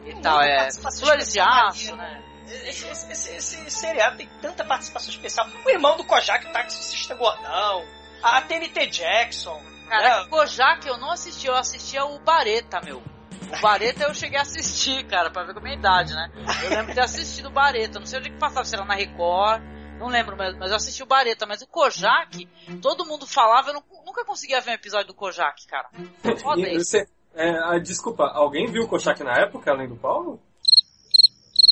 [0.05, 0.69] E tal, é.
[0.99, 2.19] Flores de Aço, maneira.
[2.19, 2.34] né?
[2.47, 5.47] Esse, esse- esse- esse seriado tem tanta participação especial.
[5.65, 7.85] O irmão do Kojak, o taxista gordão.
[8.23, 9.61] A TNT Jackson.
[9.89, 10.23] Cara, né?
[10.23, 13.03] o Kojak eu não assisti, eu assistia o Bareta, meu.
[13.57, 16.31] O Bareta eu cheguei a assistir, cara, pra ver com a minha idade, né?
[16.65, 18.95] Eu lembro de ter assistido o Bareta, não sei onde que passava, se era na
[18.95, 19.63] Record,
[19.99, 22.49] não lembro mas eu assisti o Bareta, mas o Kojak,
[22.81, 25.89] todo mundo falava, eu não- nunca conseguia ver um episódio do Kojak, cara.
[26.41, 26.91] Foda isso.
[26.91, 30.41] você- é, ah, desculpa, alguém viu o Kochak na época, além do Paulo?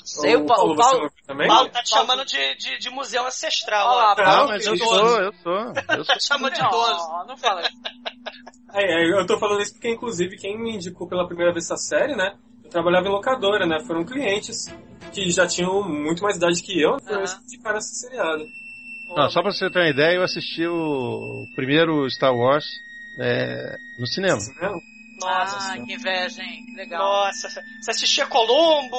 [0.04, 1.48] Sei, o Paulo, o Paulo, também?
[1.48, 3.88] Paulo tá te chamando de, de, de museu ancestral.
[3.88, 4.16] Olha lá, ó.
[4.16, 5.58] Paulo, Não, mas eu sou, eu sou.
[5.58, 6.04] Eu sou.
[6.04, 7.08] Tá chamando de idoso.
[7.08, 7.72] não, não fala isso.
[8.74, 11.76] É, é, eu tô falando isso porque, inclusive, quem me indicou pela primeira vez essa
[11.76, 12.34] série, né?
[12.64, 13.78] Eu trabalhava em locadora, né?
[13.86, 14.66] Foram clientes
[15.12, 18.48] que já tinham muito mais idade que eu, então eles indicaram esse seriado.
[19.14, 22.64] Não, só pra você ter uma ideia, eu assisti o primeiro Star Wars
[23.20, 24.38] é, no cinema.
[24.38, 24.80] Mesmo?
[25.20, 26.64] Nossa, ah, que inveja, hein?
[26.64, 27.02] Que legal.
[27.02, 27.48] Nossa,
[27.80, 28.96] você assistia Colombo?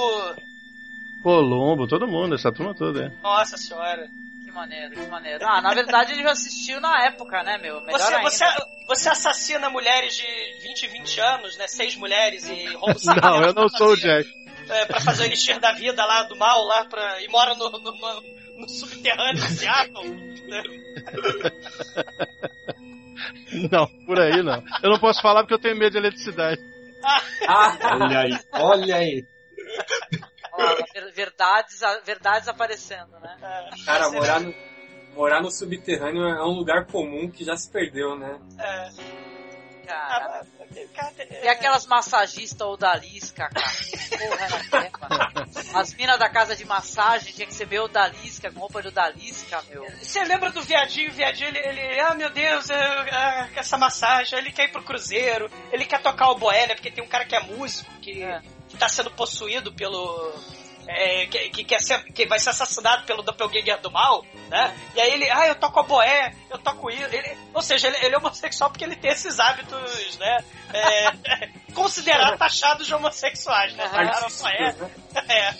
[1.23, 3.05] Colombo, todo mundo, essa turma toda.
[3.05, 3.11] É.
[3.23, 4.07] Nossa senhora.
[4.43, 5.45] Que maneiro, que maneiro.
[5.47, 7.81] Ah, na verdade ele já assistiu na época, né, meu?
[7.81, 8.29] Melhor Você, ainda.
[8.29, 8.45] você,
[8.87, 10.23] você assassina mulheres de
[10.67, 11.67] 20 e 20 anos, né?
[11.67, 14.29] Seis mulheres e rouba o Não, eu não sou o Jack.
[14.69, 17.69] É, pra fazer o elixir da vida lá, do mal lá, pra, e mora no,
[17.69, 18.21] no, no-
[18.59, 20.09] no subterrâneo de Seattle.
[20.47, 20.63] né?
[23.71, 24.63] Não, por aí não.
[24.81, 26.59] Eu não posso falar porque eu tenho medo de eletricidade.
[27.47, 29.25] Ah, Olha aí, olha aí.
[31.13, 33.37] Verdades, verdades aparecendo, né?
[33.41, 34.55] É, cara, você- morar no,
[35.15, 38.39] morar no subterrâneo é um lugar comum que já se perdeu, né?
[38.59, 38.89] É,
[39.85, 40.41] Cara.
[40.41, 41.05] ah,
[41.43, 43.65] E aquelas massagistas odalisca, cara.
[44.17, 45.79] Porra, era.
[45.79, 49.61] As minas da casa de massagem tinha que ser meio odalisca, com roupa de odalisca,
[49.69, 49.85] meu.
[50.01, 51.09] Você lembra do viadinho?
[51.11, 54.83] O viadinho, ele, ele ah, meu Deus, eu- ah, essa massagem, ele quer ir pro
[54.83, 56.75] cruzeiro, ele quer tocar o boé, né?
[56.75, 58.41] Porque tem um cara que é músico, que, É.
[58.73, 60.33] que tá sendo possuído pelo.
[60.87, 64.75] é, que, que, quer ser, que vai ser assassinado pelo doppelganger do mal, né?
[64.95, 67.03] E aí ele, ah, eu toco a boé, eu toco isso.
[67.03, 70.43] Ele, ou seja, ele, ele é homossexual porque ele tem esses hábitos, né?
[70.73, 73.87] É, considerados taxados de homossexuais, né?
[73.87, 74.75] Cara, só é.
[75.29, 75.53] É.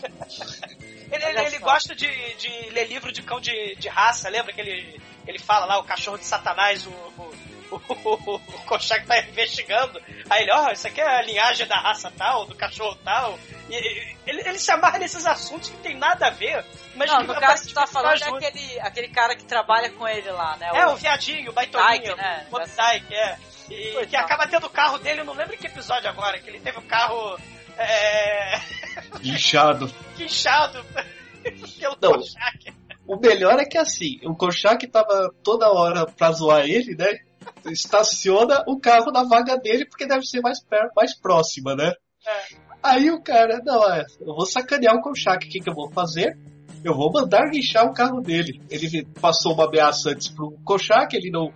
[1.12, 4.60] Ele, ele, ele gosta de, de ler livro de cão de, de raça, lembra que
[4.60, 7.36] ele, ele fala lá, o cachorro de satanás, o, o,
[7.72, 10.02] o, o Kochak tá investigando.
[10.30, 13.38] Aí ele, ó, isso aqui é a linhagem da raça tal, do cachorro tal.
[13.70, 13.76] E,
[14.26, 16.64] ele, ele se amarra nesses assuntos que tem nada a ver.
[16.96, 19.92] Mas Não, que no caso que tu tá falando é aquele, aquele cara que trabalha
[19.92, 20.70] com ele lá, né?
[20.74, 22.48] É, o viadinho, o baitoninho, né?
[22.52, 23.38] o Dyke, é.
[23.70, 26.50] E que acaba tendo o carro dele, eu não lembro em que episódio agora, que
[26.50, 27.38] ele teve o carro
[27.78, 28.60] é,
[29.24, 29.94] Inchado.
[30.16, 30.84] guinchado
[31.80, 32.14] pelo Não.
[32.14, 32.84] Kochak.
[33.06, 37.20] O melhor é que assim, o Korchak tava toda hora pra zoar ele, né?
[37.66, 41.94] Estaciona o carro na vaga dele porque deve ser mais, per- mais próxima, né?
[42.26, 42.56] É.
[42.82, 45.90] Aí o cara, não, é, eu vou sacanear o Korchak, o que, que eu vou
[45.92, 46.38] fazer?
[46.84, 48.62] Eu vou mandar guinchar o carro dele.
[48.70, 51.54] Ele passou uma ameaça antes pro Korchak, ele não.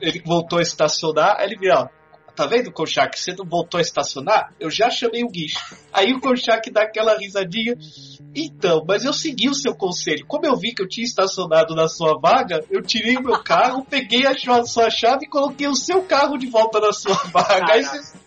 [0.00, 1.88] Ele voltou a estacionar, aí ele viu, ó.
[2.36, 3.18] Tá vendo, Korchak?
[3.18, 4.52] Você não voltou a estacionar?
[4.58, 5.58] Eu já chamei o guincho.
[5.92, 7.76] Aí o Korchak dá aquela risadinha.
[8.34, 10.24] Então, mas eu segui o seu conselho.
[10.26, 13.84] Como eu vi que eu tinha estacionado na sua vaga, eu tirei o meu carro,
[13.84, 17.72] peguei a sua, sua chave e coloquei o seu carro de volta na sua vaga.
[17.74, 18.18] Aí você,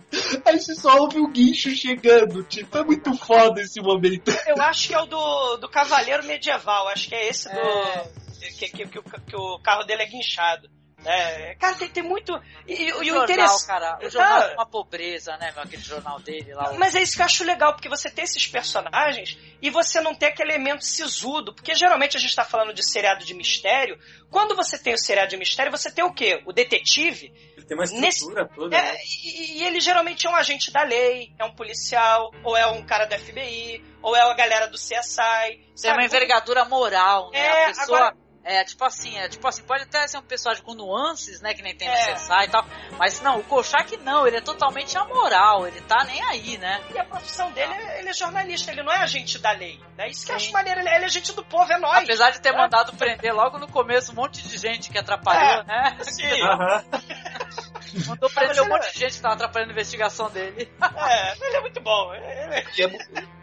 [0.45, 4.31] Aí você só ouve o guincho chegando, tipo, é muito foda esse momento.
[4.47, 8.25] Eu acho que é o do, do Cavaleiro Medieval, acho que é esse do.
[8.57, 10.69] Que, que, que, o- que o carro dele é guinchado.
[11.05, 12.33] É, cara, tem, tem muito.
[12.67, 13.67] E, e- e o jornal, interesse.
[13.67, 13.97] cara.
[14.01, 15.63] O jornal Cara, é uma pobreza, né, meu?
[15.63, 16.71] Aquele jornal dele lá.
[16.71, 20.01] o- Mas é isso que eu acho legal, porque você tem esses personagens e você
[20.01, 21.53] não tem aquele elemento sisudo.
[21.53, 23.97] Porque geralmente a gente tá falando de seriado de mistério.
[24.31, 26.41] Quando você tem o seriado de mistério, você tem o quê?
[26.45, 27.31] O detetive.
[27.55, 28.75] Ele tem uma estrutura toda.
[28.75, 28.97] É, né?
[29.23, 32.83] e, e ele geralmente é um agente da lei, é um policial, ou é um
[32.85, 35.21] cara do FBI, ou é a galera do CSI.
[35.57, 35.93] Tem sabe?
[35.99, 37.39] uma envergadura moral, né?
[37.39, 37.97] É, a pessoa.
[37.99, 41.55] agora- É, tipo assim, é tipo assim, pode até ser um personagem com nuances, né?
[41.55, 42.13] Que nem tem É.
[42.13, 42.63] CSI e tal.
[42.99, 46.79] Mas não, o Kolchak não, ele é totalmente amoral, ele tá nem aí, né?
[46.93, 49.79] E a profissão dele, é- ele é jornalista, ele não é agente da lei.
[49.97, 50.09] Né?
[50.09, 52.03] Isso que eu acho maneiro, ele é, ele é agente do povo, é nóis.
[52.03, 52.57] Apesar de ter É.
[52.57, 55.97] mandado prender logo no começo um monte de gente que atrapalhou, É, né?
[56.03, 56.21] sim.
[56.45, 56.83] Aham.
[58.07, 60.71] Mandou prender um monte de gente que tava atrapalhando a investigação dele.
[60.97, 62.13] É, ele é muito bom.
[62.13, 62.87] Ele é- E é,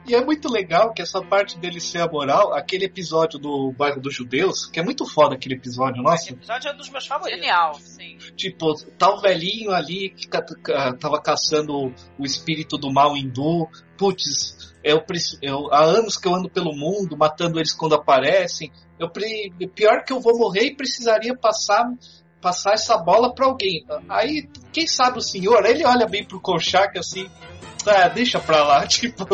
[0.06, 4.00] e é muito legal que essa parte dele ser a moral, aquele episódio do bairro
[4.00, 6.32] dos judeus, que é muito foda aquele episódio, Esse nossa.
[6.32, 7.40] episódio é um dos meus favoritos.
[7.40, 8.18] Genial, sim.
[8.36, 13.68] Tipo, tá o velhinho ali que tava caçando o- espírito do mal hindu.
[13.96, 15.00] Putz, eu,
[15.40, 18.72] eu, há anos que eu ando pelo mundo, matando eles quando aparecem.
[18.98, 21.88] Eu, pior que eu vou morrer e precisaria passar
[22.40, 23.86] passar essa bola pra alguém.
[24.08, 27.30] Aí, quem sabe o senhor, ele olha bem pro Kolchak assim,
[27.84, 29.24] tá, deixa pra lá, tipo.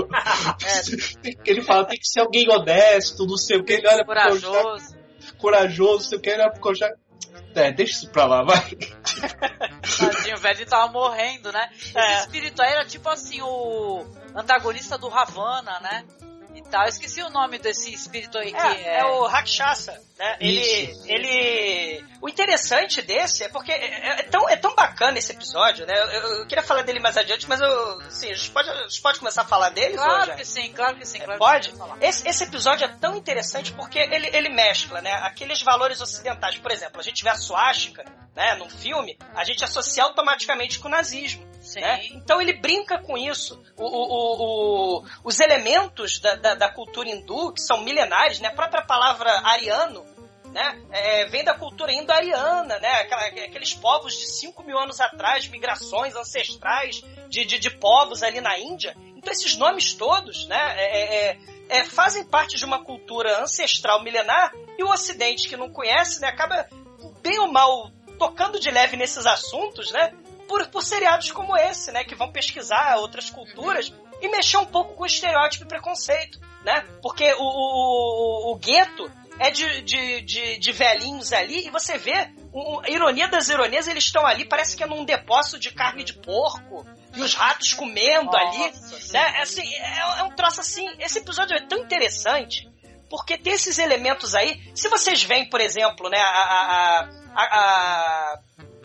[1.45, 4.41] ele fala, tem que ser alguém honesto, não sei o que, ele olha pro Kolchak,
[4.47, 4.97] Corajoso.
[5.39, 6.95] corajoso, não sei o que, ele olha pro Kolchak.
[7.55, 8.61] É, deixa isso pra lá, vai.
[9.99, 11.69] Tadinho, o velho tava morrendo, né?
[11.75, 12.21] Esse É.
[12.21, 14.05] espírito aí era tipo assim, o
[14.35, 16.05] antagonista do Havana, né?
[16.59, 16.83] E tal.
[16.83, 18.99] Eu esqueci o nome desse espírito aí que É, é.
[19.01, 20.37] é o Rakshasa, né?
[20.41, 21.05] Ele, Isso.
[21.07, 25.95] ele, o interessante desse é porque é, é tão, é tão bacana esse episódio, né?
[25.97, 28.83] Eu, eu- eu queria falar dele mais adiante, mas eu, assim, a gente pode, a
[28.89, 31.21] gente pode começar a falar dele, Claro que sim, claro que sim.
[31.21, 31.69] Claro Pode?
[31.69, 31.97] Que sim, falar.
[32.01, 35.13] Esse, esse episódio é tão interessante porque ele, ele mescla, né?
[35.23, 36.57] Aqueles valores ocidentais.
[36.59, 38.05] Por exemplo, a gente vê a suástica,
[38.35, 38.57] né?
[38.57, 41.48] Num filme, a gente associa automaticamente com o nazismo.
[41.77, 42.07] Né?
[42.13, 43.63] Então ele brinca com isso.
[43.77, 48.49] O- o- o- os elementos da, da- da cultura hindu, que são milenares, né?
[48.49, 50.05] A própria palavra ariano,
[50.53, 50.81] né?
[50.91, 52.89] É, vem da cultura indo-ariana, né?
[53.03, 58.41] Aquela- aqueles povos de 5 mil anos atrás, migrações ancestrais de, de, de povos ali
[58.41, 58.97] na Índia.
[59.17, 60.75] Então esses nomes todos, né?
[60.79, 61.39] é- é-
[61.71, 66.29] é, fazem parte de uma cultura ancestral milenar e o Ocidente que não conhece, né?
[66.29, 66.67] Acaba
[67.21, 70.13] bem ou mal tocando de leve nesses assuntos, né?
[70.49, 72.03] Por, por seriados como esse, né?
[72.05, 76.85] Que vão pesquisar outras culturas e mexer um pouco com o estereótipo e preconceito, né?
[77.03, 82.31] Porque o, o, o gueto é de, de, de, de velhinhos ali e você vê,
[82.53, 86.03] o, a ironia das ironias, eles estão ali, parece que é num depósito de carne
[86.03, 86.85] de porco
[87.15, 89.13] e os ratos comendo ali, Nossa, sim.
[89.13, 89.35] né?
[89.37, 90.87] É, assim, é, é um troço assim.
[90.99, 92.69] Esse episódio é tão interessante
[93.09, 94.61] porque tem esses elementos aí.
[94.75, 98.39] Se vocês veem, por exemplo, né, a, a, a, a-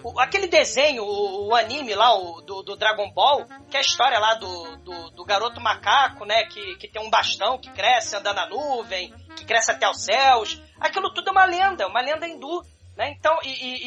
[0.03, 3.81] o- aquele desenho, o, o anime lá, o, do, do Dragon Ball, que é a
[3.81, 8.15] história lá do, do, do garoto macaco, né, que, que tem um bastão que cresce,
[8.15, 10.61] anda na nuvem, que cresce até os céus.
[10.79, 12.61] Aquilo tudo é uma lenda, uma lenda hindu.
[12.95, 13.09] Né?
[13.17, 13.83] Então, e, e,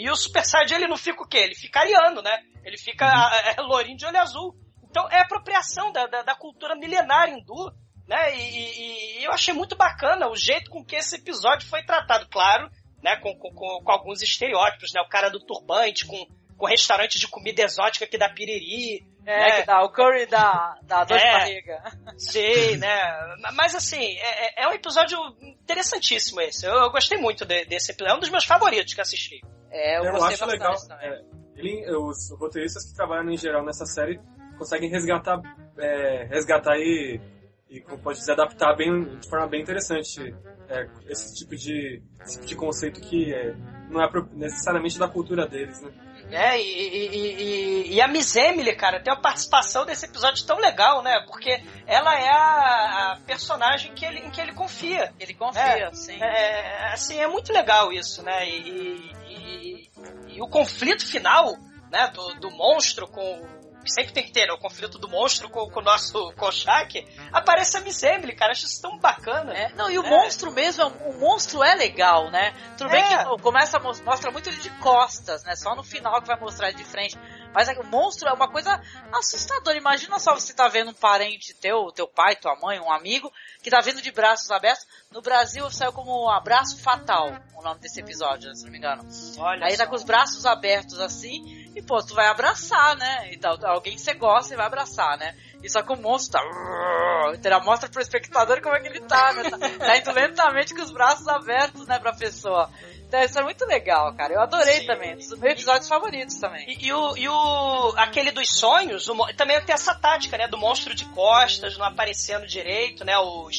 [0.00, 1.38] e- e o Super Saiyajin ele não fica o quê?
[1.38, 2.36] Ele fica ariano, né?
[2.64, 3.06] Ele fica
[3.46, 4.54] é, é, lourinho de olho azul.
[4.90, 7.70] Então é apropriação da, da, da cultura milenar hindu,
[8.08, 8.34] né?
[8.36, 12.26] E, e- e eu achei muito bacana o jeito com que esse episódio foi tratado,
[12.28, 12.68] claro,
[13.02, 13.16] né?
[13.16, 15.00] Com, com, com, com alguns estereótipos, né?
[15.00, 16.26] O cara do turbante, com,
[16.56, 19.06] com restaurante de comida exótica que dá piriri.
[19.26, 19.60] É, né?
[19.60, 21.32] que dá o curry da, da dor de É.
[21.32, 21.82] barriga.
[22.16, 23.36] Sei, né?
[23.54, 26.64] Mas assim, é, é- é um episódio interessantíssimo esse.
[26.66, 28.14] Eu, eu gostei muito de- desse episódio.
[28.14, 29.40] É um dos meus favoritos que assisti.
[29.70, 30.74] É, eu, Eu gostei acho legal.
[31.00, 31.20] é,
[31.56, 34.18] ele, os roteiristas que trabalham em geral nessa série
[34.56, 35.38] conseguem resgatar,
[35.78, 37.20] é, resgatar e,
[37.68, 40.34] e, como pode dizer, adaptar bem, de forma bem interessante
[40.68, 43.54] é, esse, tipo de, esse tipo de conceito que é,
[43.88, 45.90] não é necessariamente da cultura deles, né?
[46.30, 50.58] É, e, e, e- e- a Miss Emily, cara, tem uma participação desse episódio tão
[50.58, 51.24] legal, né?
[51.26, 55.10] Porque ela é a, a personagem que ele, em que ele confia.
[55.18, 56.22] Ele confia, É, sim.
[56.22, 58.46] É, assim, é muito legal isso, né?
[58.46, 59.90] E, e-
[60.28, 61.56] e o conflito final,
[61.90, 63.57] né, do, do monstro com.
[63.88, 64.52] Que sempre tem que ter, né?
[64.52, 68.52] O conflito do monstro com, com o nosso Koshak, aparece a Miss Emily, cara.
[68.52, 69.52] Acho isso tão bacana.
[69.54, 70.10] É, não, e o É.
[70.10, 72.54] monstro mesmo, é o monstro é legal, né?
[72.76, 73.24] Tudo bem É.
[73.24, 75.56] que começa mostra muito ele de costas, né?
[75.56, 77.16] Só no final que vai mostrar ele de frente.
[77.54, 78.80] Mas é o monstro é uma coisa
[79.12, 79.76] assustadora.
[79.76, 83.32] Imagina só você tá vendo um parente teu, teu pai, tua mãe, um amigo,
[83.62, 84.86] que tá vindo de braços abertos.
[85.10, 89.08] No Brasil saiu como um abraço fatal, o nome desse episódio, se não me engano.
[89.38, 89.84] Olha Aí só.
[89.84, 93.32] tá com os braços abertos assim, E, pô, tu vai abraçar, né?
[93.32, 95.34] E tal, alguém que você gosta e vai abraçar, né?
[95.62, 97.30] E só que o monstro tá.
[97.34, 97.60] Entendeu?
[97.62, 99.50] Mostra pro espectador como é que ele tá, né?
[99.50, 102.70] Tá, tá indo lentamente com os braços abertos, né, pra pessoa.
[103.08, 104.34] Então, isso é muito legal, cara.
[104.34, 104.86] Eu adorei Sim.
[104.86, 105.14] também.
[105.14, 106.68] Um dos meus episódios favoritos também.
[106.68, 107.94] E, e o, e o.
[107.96, 110.46] aquele dos sonhos, o também tem essa tática, né?
[110.46, 113.18] Do monstro de costas, não aparecendo direito, né?
[113.18, 113.50] O,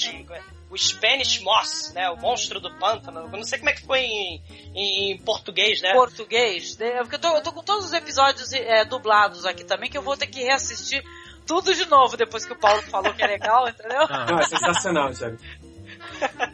[0.69, 2.09] o Spanish Moss, né?
[2.09, 3.21] O monstro do pântano.
[3.21, 4.41] Eu não sei como é que ficou em,
[4.75, 5.93] em, português, né?
[5.93, 6.77] Português.
[6.77, 6.97] né?
[6.99, 10.01] Porque eu tô, eu tô com todos os episódios é, dublados aqui também, que eu
[10.03, 11.03] vou ter que reassistir
[11.47, 14.07] tudo de novo depois que o Paulo falou que é legal, entendeu?
[14.07, 15.37] Não, é sensacional, Thiago.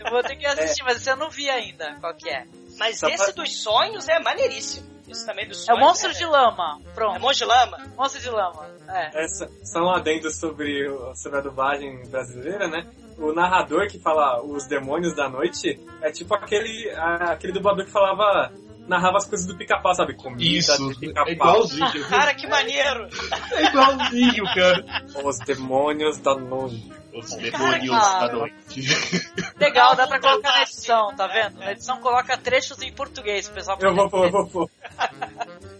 [0.05, 1.95] Eu vou ter que assistir, mas esse eu não vi ainda.
[1.99, 2.45] Qual que é?
[2.77, 4.93] Mas Só esse pra- dos sonhos é maneiríssimo.
[5.07, 5.79] Isso também dos É o sonhos.
[5.81, 6.81] monstro de lama.
[6.95, 7.15] Pronto.
[7.15, 7.77] É monstro de lama.
[7.95, 8.67] Monstro de lama.
[8.89, 9.23] É.
[9.23, 12.85] Essa, só um adendo sobre, o- sobre a dublagem brasileira, né?
[13.17, 17.91] O narrador que fala os demônios da noite é tipo aquele, a- aquele dublador que
[17.91, 18.51] falava.
[18.87, 20.13] narrava as coisas do pica-pau, sabe?
[20.13, 21.27] Comida Isso, de pica-pau.
[21.27, 22.05] é igualzinho.
[22.07, 23.07] Cara, que maneiro!
[23.53, 24.85] É igualzinho, cara.
[25.23, 26.93] Os demônios da noite.
[27.11, 28.81] Os demônios da noite.
[29.57, 31.57] Legal, dá pra colocar na edição, tá vendo?
[31.57, 34.69] Na edição coloca trechos em português, o pessoal Eu vou pôr, eu vou pôr.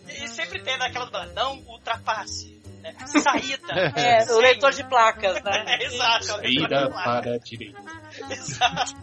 [0.08, 2.60] E sempre tem daquela do não ultrapasse.
[2.86, 2.96] Né?
[3.08, 3.74] Saída.
[3.96, 4.42] É, o Sim.
[4.42, 5.64] leitor de placas, né?
[5.68, 6.32] É, exato.
[6.42, 6.50] é
[6.86, 7.22] o placa.
[7.22, 7.82] para a direita.
[8.30, 8.94] Exato.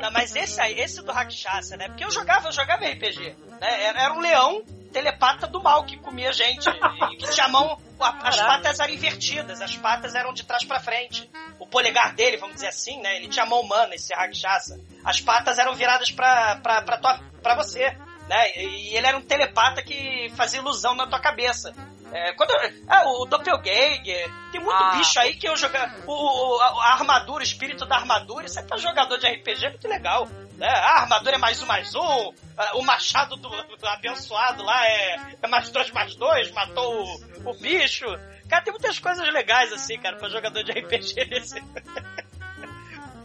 [0.00, 1.88] Não, mas esse aí, esse do Rakshasa, né?
[1.88, 3.84] Porque eu jogava, eu jogava RPG, né?
[3.84, 4.62] Era, era um leão
[4.92, 6.68] telepata do mal que comia gente.
[7.12, 7.78] E que tinha a mão.
[8.00, 11.28] a- As patas eram invertidas, as patas eram de trás pra frente.
[11.58, 13.16] O polegar dele, vamos dizer assim, né?
[13.16, 14.80] Ele tinha a mão humana, esse Rakshasa.
[15.04, 17.96] As patas eram viradas pra, pra, pra, tua, pra você.
[18.28, 18.56] Né?
[18.56, 21.72] E ele era um telepata que fazia ilusão na tua cabeça.
[22.12, 24.96] É, quando eu- ah, o Doppelganger, tem muito Ah.
[24.96, 25.94] bicho aí que eu jogar.
[26.06, 29.70] O, o- a, armadura, o espírito da armadura, isso aí pra jogador de RPG é
[29.70, 30.26] muito legal.
[30.56, 30.68] Né?
[30.68, 32.32] A armadura é mais um, mais um.
[32.74, 36.50] O machado do, do abençoado lá é, é mais dois, mais dois.
[36.52, 38.06] Matou o, o bicho.
[38.48, 41.14] Cara, tem muitas coisas legais assim, cara, pra jogador de RPG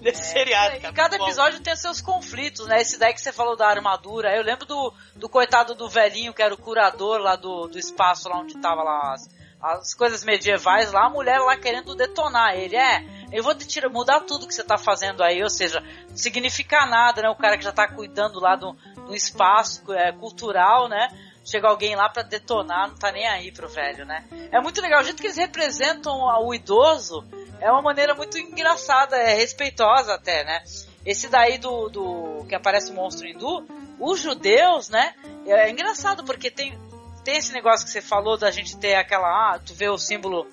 [0.12, 0.24] nesse.
[0.26, 0.94] seriado, É, cara.
[0.94, 2.82] e cada episódio tem seus conflitos, né?
[2.82, 4.36] Esse daí que você falou da armadura.
[4.36, 8.30] Eu lembro do, do coitado do velhinho, que era o curador lá do, do espaço,
[8.30, 9.30] lá onde tava lá as,
[9.62, 12.76] as coisas medievais lá, a mulher lá querendo detonar ele.
[12.76, 16.18] É, eu vou te tirar, mudar tudo que você tá fazendo aí, ou seja, não
[16.18, 17.30] significa nada, né?
[17.30, 18.74] O cara que já tá cuidando lá do,
[19.08, 21.08] do espaço é, cultural, né?
[21.44, 24.24] Chega alguém lá pra detonar, não tá nem aí pro velho, né?
[24.52, 26.14] É muito legal, o jeito que eles representam
[26.46, 27.24] o idoso
[27.60, 30.64] é uma maneira muito engraçada, é respeitosa até, né?
[31.06, 33.66] Esse daí do, do que aparece o monstro hindu,
[34.00, 35.14] os judeus, né?
[35.46, 36.78] É engraçado porque tem
[37.26, 40.46] tem esse negócio que você falou da gente ter aquela, ah, tu vê o símbolo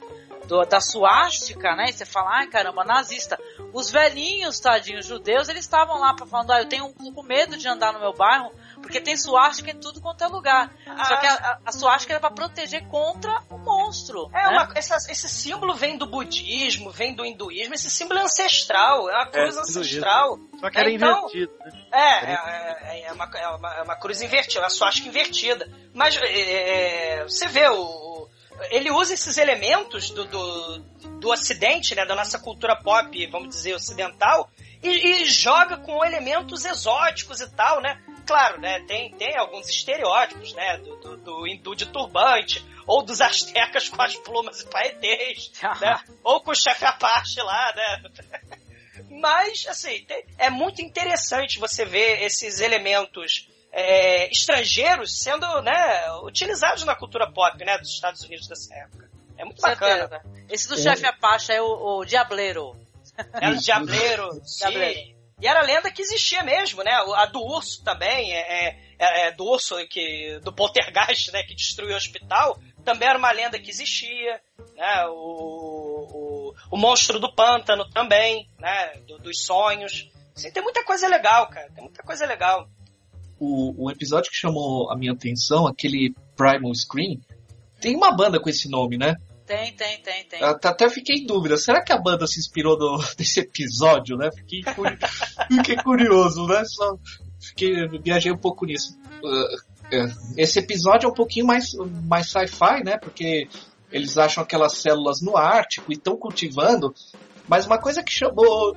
[0.47, 1.87] do- da suástica, né?
[1.89, 3.37] E você fala, ai caramba, nazista.
[3.73, 7.67] Os velhinhos, tadinhos, judeus, eles estavam lá falando, ah, eu tenho um pouco medo de
[7.67, 10.73] andar no meu bairro, porque tem suástica em tudo quanto é lugar.
[11.07, 14.31] Só que a, a, a suástica era pra proteger contra o monstro.
[14.35, 14.49] É, né?
[14.49, 19.15] uma, essa- esse símbolo vem do budismo, vem do hinduísmo, esse símbolo é ancestral, é
[19.15, 19.81] uma cruz hinduísmo.
[19.81, 20.39] ancestral.
[20.61, 21.53] Só que era É, então- invertido.
[21.65, 21.87] né?
[21.93, 25.69] É, é, é, é uma, é, uma, é uma cruz invertida, uma suástica invertida.
[25.95, 28.29] Mas é, é, você vê, o,
[28.71, 30.79] ele usa esses elementos do, do,
[31.21, 34.51] do ocidente, né, da nossa cultura pop, vamos dizer, ocidental,
[34.83, 38.01] e, e joga com elementos exóticos e tal, né?
[38.31, 43.21] Claro, né, tem, tem alguns estereótipos, né, do, do, do hindu de turbante, ou dos
[43.21, 45.51] astecas com as plumas e paetês,
[45.81, 48.03] né, ou com o chefe Apache lá, né?
[49.11, 56.85] Mas, assim, tem- é muito interessante você ver esses elementos é, estrangeiros sendo né, utilizados
[56.85, 59.11] na cultura pop né, dos Estados Unidos dessa época.
[59.37, 60.09] É muito bacana.
[60.09, 60.45] Certeza.
[60.49, 62.77] Esse do chefe Apache é o, o Diableiro.
[63.35, 64.31] Era o Diableiro.
[64.57, 65.20] Diableiro.
[65.41, 66.93] E era lenda que existia mesmo, né?
[66.93, 71.43] A do urso também, é, é- é do urso que, do poltergeist, né?
[71.43, 74.41] Que destruiu o hospital, também era uma lenda que existia,
[74.77, 75.07] né?
[75.09, 78.93] O, o, o monstro do pântano também, né?
[79.07, 80.09] Do- dos sonhos.
[80.37, 81.71] Assim, tem muita coisa legal, cara.
[81.73, 82.69] Tem muita coisa legal.
[83.39, 87.19] O, o episódio que chamou a minha atenção, aquele Primal Scream,
[87.81, 89.17] tem uma banda com esse nome, né?
[89.51, 90.41] Tem, tem, tem, tem.
[90.45, 91.57] Até fiquei em dúvida.
[91.57, 94.31] Será que a banda se inspirou no, nesse episódio, né?
[94.33, 94.99] Fiquei, curi-
[95.51, 96.63] fiquei curioso, né?
[96.65, 96.97] Só
[97.41, 98.97] fiquei, viajei um pouco nisso.
[99.25, 99.61] Uh,
[99.93, 100.07] é,
[100.37, 101.73] esse episódio é um pouquinho mais,
[102.07, 102.97] mais sci-fi, né?
[102.97, 103.49] Porque
[103.91, 106.95] eles acham aquelas células no Ártico e estão cultivando.
[107.49, 108.77] Mas uma coisa que chamou.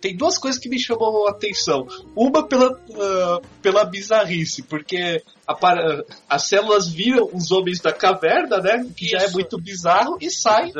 [0.00, 1.86] Tem duas coisas que me chamou a atenção.
[2.16, 8.58] Uma pela, ah, pela bizarrice, porque a para- as células viram os homens da caverna,
[8.58, 8.86] né?
[8.96, 9.34] Que já é Isso.
[9.34, 10.72] muito bizarro, e saem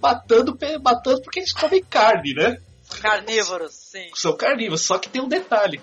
[0.00, 2.58] matando, pe- matando porque eles comem carne, né?
[3.00, 4.10] Carnívoros, sim.
[4.14, 5.80] São carnívoros, só que tem um detalhe.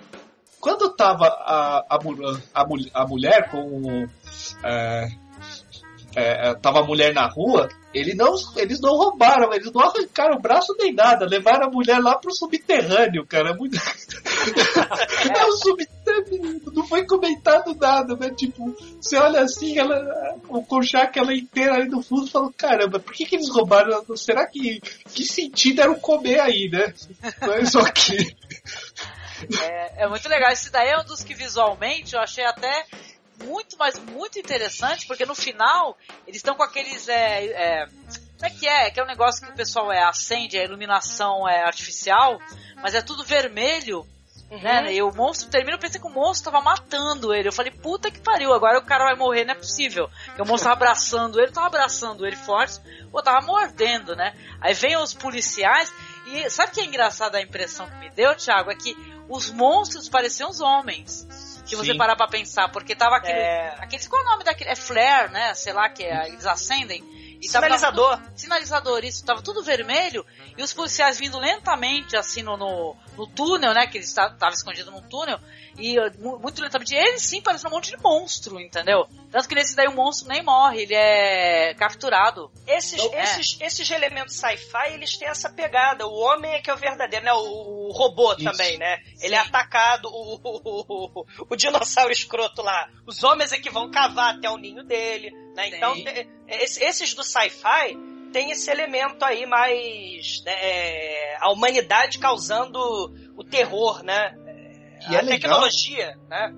[0.60, 2.00] quando tava a, a,
[2.54, 4.08] a, a mulher com.
[4.64, 5.08] É,
[6.16, 10.42] é, tava a mulher na rua, ele não, eles não roubaram, eles não arrancaram o
[10.42, 13.54] braço nem nada, levaram a mulher lá pro subterrâneo, cara.
[13.56, 13.76] Muito...
[15.36, 18.30] é o subterrâneo, não foi comentado nada, né?
[18.30, 23.14] Tipo, você olha assim, ela, o Konchak, ela inteira ali no fundo, falou, caramba, por
[23.14, 24.06] que, que eles roubaram?
[24.16, 24.80] Será que.
[25.14, 26.94] Que sentido era o comer aí, né?
[27.42, 28.36] É só aqui.
[29.62, 30.52] É, é muito legal.
[30.52, 32.86] Esse daí é um dos que visualmente eu achei até
[33.44, 37.08] muito, mas muito interessante, porque no final eles estão com aqueles.
[37.08, 38.90] É, é, como é que é?
[38.90, 42.40] Que é um negócio que o pessoal é, acende, a iluminação é artificial,
[42.82, 44.08] mas é tudo vermelho.
[44.50, 44.96] Né?
[44.96, 47.48] E o monstro termina, eu pensei que o monstro tava matando ele.
[47.48, 50.10] Eu falei, puta que pariu, agora o cara vai morrer, não é possível.
[50.26, 52.80] Porque o monstro tava abraçando ele, tava abraçando ele forte,
[53.12, 54.36] ou tava mordendo, né?
[54.60, 55.94] Aí vem os policiais,
[56.26, 58.72] e sabe o que é engraçado a impressão que me deu, Thiago?
[58.72, 58.96] É que
[59.30, 61.28] os monstros pareciam os homens.
[61.70, 63.38] Se você parar pra pensar, porque tava aquele.
[63.40, 63.76] É.
[63.80, 64.70] aqueles qual é o nome daquele?
[64.72, 65.54] É flare, né?
[65.54, 67.04] Sei lá, que é, eles acendem.
[67.42, 68.10] E Sinalizador.
[68.18, 69.24] tava tudo- sinalizador, isso.
[69.26, 70.26] Tava tudo vermelho
[70.58, 73.88] e os policiais vindo lentamente, assim, no, no, no túnel, né?
[73.88, 75.40] Que eles estavam escondidos num túnel.
[75.80, 76.94] E mu- muito lentamente.
[76.94, 79.08] Eles sim parecem um monte de monstro, entendeu?
[79.32, 82.52] Tanto que nesse daí o monstro nem morre, ele é capturado.
[82.68, 83.24] Esses, Então, é.
[83.24, 86.06] esses, esses elementos sci-fi, eles têm essa pegada.
[86.08, 87.34] O homem é que é o verdadeiro, né?
[87.34, 88.44] O, o robô Isso.
[88.44, 88.98] também, né?
[89.22, 92.90] Ele é atacado, o, o, o, dinossauro escroto lá.
[93.08, 95.70] Os homens é que vão cavar até o ninho dele, né?
[95.70, 96.06] Então, Sim.
[96.48, 97.98] esse- esses do sci-fi
[98.32, 100.44] tem esse elemento aí mais...
[100.46, 102.80] né, é, a humanidade causando
[103.36, 104.36] o terror, né?
[105.10, 105.40] E a é legal.
[105.40, 106.54] tecnologia, né?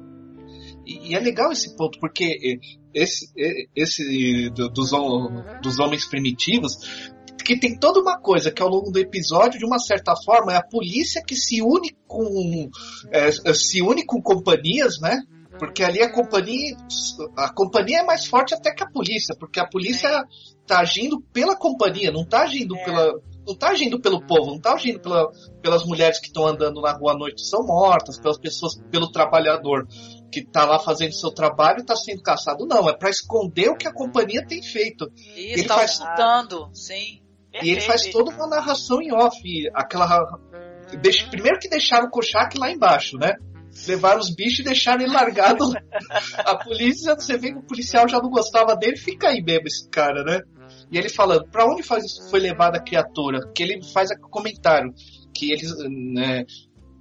[0.86, 2.60] E, e é legal esse ponto, porque eh,
[2.94, 4.92] esse, eh, esse do- dos,
[5.62, 6.76] dos homens primitivos,
[7.46, 10.58] que tem toda uma coisa que ao longo do episódio, de uma certa forma, é
[10.58, 12.70] a polícia que se une com
[13.12, 15.22] eh, se une com companhias, né?
[15.60, 16.76] Porque ali a companhia
[17.38, 20.10] a companhia é mais forte até que a polícia, porque a polícia
[20.66, 23.14] tá agindo pela companhia, não tá agindo pela
[23.46, 25.30] não tá agindo pelo povo, não tá agindo pela,
[25.62, 29.12] pelas mulheres que estão andando na rua à noite e são mortas, pelas pessoas, pelo
[29.12, 29.88] trabalhador
[30.32, 32.66] que tá lá fazendo seu trabalho e tá sendo caçado.
[32.66, 35.12] Não, é para esconder o que a companhia tem feito.
[35.36, 37.22] E Ele tá faz- ocultando, sim.
[37.62, 39.38] E ele faz toda uma narração em off.
[39.74, 40.40] Aquela.
[41.02, 43.34] Deixa- Primeiro que deixaram o Kochak lá embaixo, né?
[43.88, 45.66] Levaram os bichos e deixaram ele largado.
[46.38, 49.90] a polícia, você vê que o policial já não gostava dele, fica aí mesmo esse
[49.90, 50.40] cara, né?
[50.92, 53.40] E ele falando, pra onde faz- foi levada a criatura?
[53.56, 54.94] Que ele faz o comentário
[55.34, 55.72] que eles.
[56.14, 56.44] né,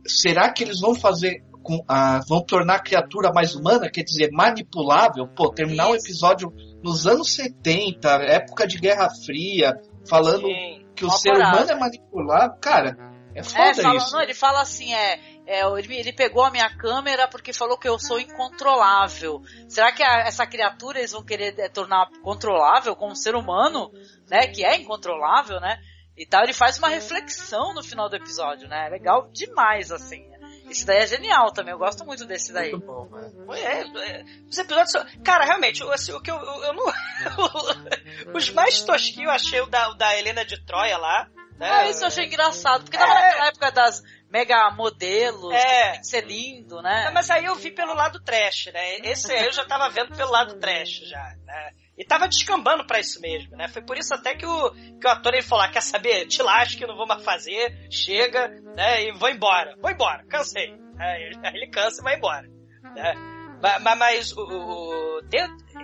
[0.07, 1.43] será que eles vão fazer.
[1.63, 5.29] Com a, vão tornar a criatura mais humana, quer dizer, manipulável?
[5.29, 6.51] Pô, terminar o episódio
[6.83, 9.75] nos anos 70, época de Guerra Fria,
[10.09, 10.87] falando Sim.
[10.97, 11.53] que o Uma ser coragem.
[11.55, 12.57] humano é manipulável.
[12.63, 12.97] Cara,
[13.35, 14.13] é foda É, fala- isso.
[14.13, 17.89] não, ele fala assim, é, é, ele, ele pegou a minha câmera porque falou que
[17.89, 19.41] eu sou incontrolável.
[19.69, 23.91] Será que a- essa criatura eles vão querer é, tornar controlável como um ser humano,
[24.29, 24.47] né?
[24.49, 25.79] Que é incontrolável, né?
[26.17, 28.87] E tal, ele faz uma reflexão no final do episódio, né?
[28.87, 30.29] É legal demais, assim.
[30.69, 32.71] Esse daí é genial também, eu gosto muito desse daí.
[32.73, 33.31] Muito bom, né?
[33.59, 35.05] É, é, os episódios são...
[35.25, 38.35] Cara, realmente, o- assim, o que eu, eu, eu não...
[38.35, 41.29] os mais tosquinhos eu achei o da, o da Helena de Troia lá.
[41.61, 41.71] Né?
[41.71, 43.21] Ah, isso eu achei engraçado, porque tava É.
[43.23, 45.91] naquela época das mega modelos, É.
[45.93, 47.05] tem que ser lindo, né?
[47.05, 48.97] Não, mas aí eu vi pelo lado trash, né?
[49.05, 51.73] Esse aí eu já tava vendo pelo lado trash já, né?
[51.99, 53.69] E tava descambando pra isso mesmo, né?
[53.69, 56.27] Foi por isso até que o, que o ator ele falou, ah, quer saber?
[56.27, 59.05] Te lasque, não vou mais fazer, chega, né?
[59.05, 60.73] E vou embora, vou embora, cansei.
[60.99, 62.49] Aí ele- aí ele cansa e vai embora,
[62.95, 63.15] né?
[63.61, 65.21] Mas, mas, o, o-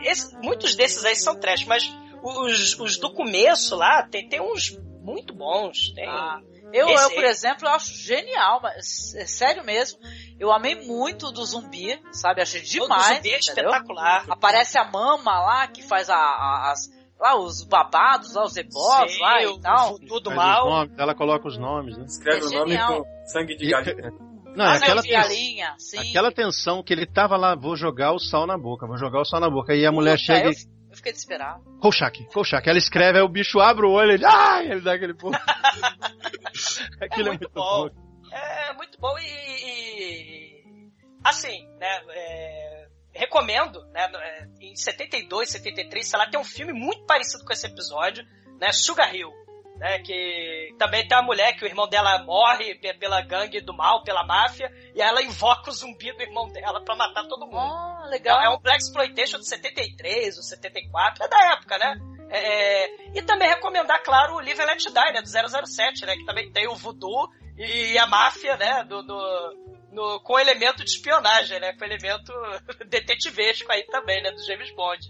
[0.03, 1.85] esse- muitos desses aí são trash, mas
[2.23, 6.07] os, os do começo lá, tem, tem uns muito bons, tem...
[6.09, 6.41] Ah,
[6.73, 9.99] eu, Esse eu, por exemplo, eu acho genial, mas é sério mesmo.
[10.39, 12.43] Eu amei muito do zumbi, sabe?
[12.43, 13.17] Achei o do demais.
[13.17, 13.71] zumbi é entendeu?
[13.71, 14.25] espetacular.
[14.29, 19.13] Aparece a mama lá que faz a, a- as, lá os babados, lá os ebós
[19.13, 19.97] Sim, lá e o tal.
[20.01, 20.69] Tudo mal.
[20.69, 22.05] nomes, ela coloca os nomes, né?
[22.05, 24.13] Escreve É o nome com sangue de E- galinha.
[24.57, 25.99] Não, é Ah, aquela, de galinha, sim.
[26.11, 29.25] aquela tensão que ele tava lá, vou jogar o sal na boca, vou jogar o
[29.25, 29.73] sal na boca.
[29.75, 30.76] Aí a mulher Puta, chega eu, e.
[31.07, 31.63] fiquei desesperado.
[31.81, 32.69] Kolchak, Kolchak.
[32.69, 34.25] Ela escreve, aí o bicho abre o olho, ele.
[34.25, 34.71] Ai!
[34.71, 35.35] Ele dá aquele pulo.
[37.01, 37.89] Aquilo é muito muito, bom.
[37.89, 38.35] bom.
[38.35, 40.91] É muito bom e, e-
[41.25, 42.01] assim, né?
[42.11, 44.09] é, recomendo, né?
[44.15, 48.25] é, Em 72, 73, sei lá, tem um filme muito parecido com esse episódio,
[48.61, 48.73] né?
[48.73, 49.31] Sugar Hill.
[49.79, 53.75] Né, que também tem uma mulher que o irmão dela morre pe- pela gangue do
[53.75, 57.59] mal, pela máfia, e ela invoca o zumbi do irmão dela pra matar todo mundo.
[57.59, 58.41] Oh, legal.
[58.41, 61.95] É um Black Exploitation de 73 ou 74, é da época, né?
[62.31, 65.21] É, e também recomendar, claro, o Live and Let Die, né?
[65.21, 66.17] Do 007, né?
[66.17, 67.29] Que também tem o voodoo
[67.59, 68.83] e a máfia, né?
[68.85, 71.75] Do, do- no, com elemento de espionagem, né?
[71.75, 72.33] Com elemento
[72.89, 74.31] detetivesco aí também, né?
[74.31, 75.07] Do James Bond.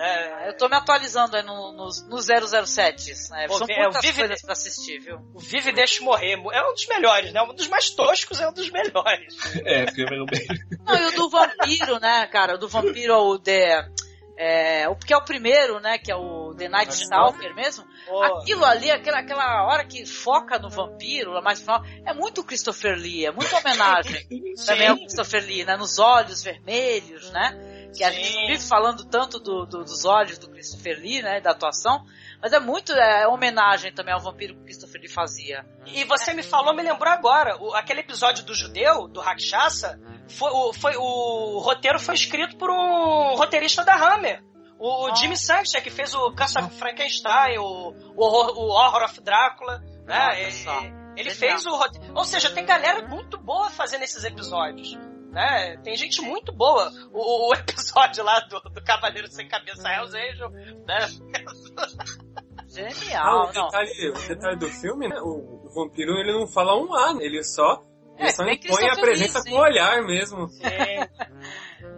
[0.00, 0.48] Né?
[0.48, 2.18] Eu tô me atualizando aí no, no, no
[2.66, 3.12] 007.
[3.30, 3.46] Né?
[3.48, 5.18] Pô, São é, muitas o Vive- coisas pra assistir, viu?
[5.34, 7.42] O Vive e Deixe Morrer é um dos melhores, né?
[7.42, 9.36] Um dos mais toscos é um dos melhores.
[9.62, 10.46] É, filme bem.
[10.86, 12.54] Não, e o do vampiro, né, cara?
[12.54, 13.88] O do vampiro é o The.
[14.42, 15.98] É, o que é o primeiro, né?
[15.98, 17.84] Que é o The Night Stalker mesmo.
[18.06, 18.22] Pô.
[18.22, 22.42] Aquilo ali, aquela, aquela hora que foca no vampiro, lá mais no final, é muito
[22.42, 24.26] Christopher Lee, é muita homenagem
[24.66, 25.76] também ao Christopher Lee, né?
[25.76, 27.69] Nos olhos vermelhos, né?
[27.96, 31.40] Que a gente vive falando tanto do- do- dos olhos do Christopher Lee, né?
[31.40, 32.04] Da atuação.
[32.40, 35.66] Mas é muito é, homenagem também ao vampiro que o Christopher Lee fazia.
[35.86, 40.50] E você me falou, me lembrou agora, o- aquele episódio do judeu, do Rakshasa, foi,
[40.50, 44.42] o, foi, o roteiro foi escrito por um roteirista da Hammer.
[44.78, 49.20] O, o Jimmy Sanchez, que fez o Caça Frankenstein, o, o, horror, o Horror of
[49.20, 50.40] Drácula, né?
[50.40, 50.50] Ele,
[51.16, 52.12] ele fez o roteiro.
[52.14, 54.96] Ou seja, tem galera muito boa fazendo esses episódios.
[55.30, 55.76] Né?
[55.84, 56.90] Tem gente muito boa.
[57.12, 61.08] O, o episódio lá do, do Cavaleiro Sem Cabeça Hells Angel, né?
[62.72, 63.66] Ah, Genial, o, não.
[63.66, 65.16] detalhe, o detalhe do filme, né?
[65.20, 67.24] O, o vampiro ele não fala um A, né?
[67.24, 67.82] ele só,
[68.16, 70.46] ele É, só impõe a presença Lee, com o olhar mesmo.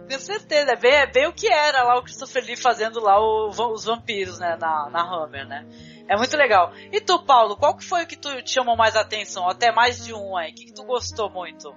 [0.09, 3.19] Com certeza, é bem, é bem o que era lá o Christopher Lee fazendo lá
[3.19, 5.63] o- os vampiros, né, na, na Hammer, né.
[6.07, 6.73] É muito legal.
[6.91, 9.47] E tu, Paulo, qual que foi o que tu te chamou mais atenção?
[9.47, 10.51] Até mais de um aí.
[10.51, 11.71] O que, que tu gostou muito?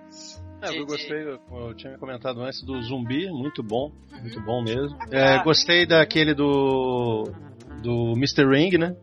[0.62, 4.96] É, eu gostei, eu tinha comentado antes, do zumbi, muito bom, muito bom mesmo.
[5.12, 5.16] Ah.
[5.16, 7.24] É, gostei daquele do
[7.82, 8.44] do Mr.
[8.48, 8.96] Ring, né?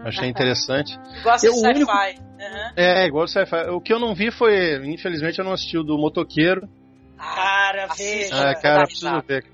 [0.00, 0.96] Achei interessante.
[1.22, 1.68] Gosta Eu, sci-fi?
[1.68, 2.72] único- Aham.
[2.76, 3.70] É, igual o sci-fi.
[3.70, 6.68] O que eu não vi foi, infelizmente, eu não assisti o do motoqueiro.
[7.16, 8.50] Cara, assiste, veja.
[8.50, 9.44] Ah, cara, eu preciso ver.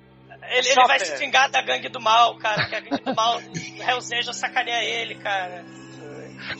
[0.50, 2.66] Ele, ele vai se vingar da gangue do mal, cara.
[2.68, 5.64] Que a gangue do mal, o Hells Angel sacaneia ele, cara.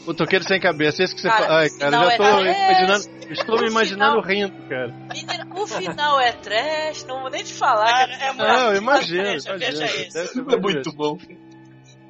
[0.05, 1.59] Motoqueiro sem cabeça, esse que você Cara, fala.
[1.59, 2.57] Ai, o cara, já tô é trash.
[2.79, 3.23] imaginando.
[3.33, 4.87] Estou me O imaginando final- rindo, cara.
[5.13, 7.85] Menina, o final é trash, não vou nem te falar.
[7.85, 8.73] Cara, é é muito- Não,
[9.71, 11.17] ser É muito bom.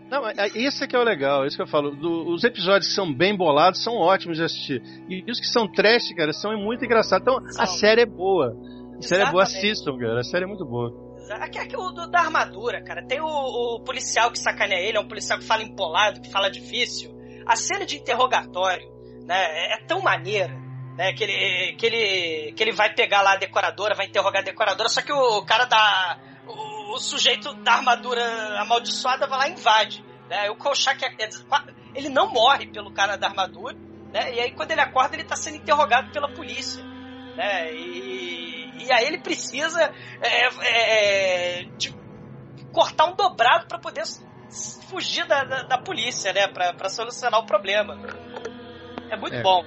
[0.10, 1.92] Não, mas é- isso é que é o legal, isso que eu falo.
[1.96, 4.82] Do- os episódios que são bem bolados são ótimos de assistir.
[5.10, 7.22] E os que são trash, cara, são muito engraçados.
[7.28, 7.78] Então, a São.
[7.78, 8.56] série é boa.
[8.98, 10.20] A série é boa, assistam, cara.
[10.20, 10.92] A série é muito boa.
[11.40, 13.04] Aqui, aqui o do- da armadura, cara.
[13.08, 16.50] Tem o, o policial que sacaneia ele, é um policial que fala empolado, que fala
[16.50, 17.13] difícil.
[17.46, 18.88] A cena de interrogatório,
[19.26, 20.54] né, é, é tão maneira,
[20.96, 24.46] né, que ele, que, ele, que ele vai pegar lá a decoradora, vai interrogar a
[24.46, 26.20] decoradora, só que o cara da.
[26.48, 28.22] O, o sujeito da armadura
[28.62, 30.04] amaldiçoada vai lá e invade.
[30.30, 31.30] Né, o Kolchak, é- é-
[31.96, 33.76] ele não morre pelo cara da armadura,
[34.12, 36.84] né, e aí quando ele acorda, ele tá sendo interrogado pela polícia.
[37.36, 39.82] Né, e, e aí ele precisa
[40.22, 41.94] é, é, é, de
[42.72, 44.02] cortar um dobrado para poder
[44.90, 46.48] fugir da, da, da polícia, né?
[46.48, 47.98] Pra, pra solucionar o problema.
[49.10, 49.42] É muito É.
[49.42, 49.64] bom.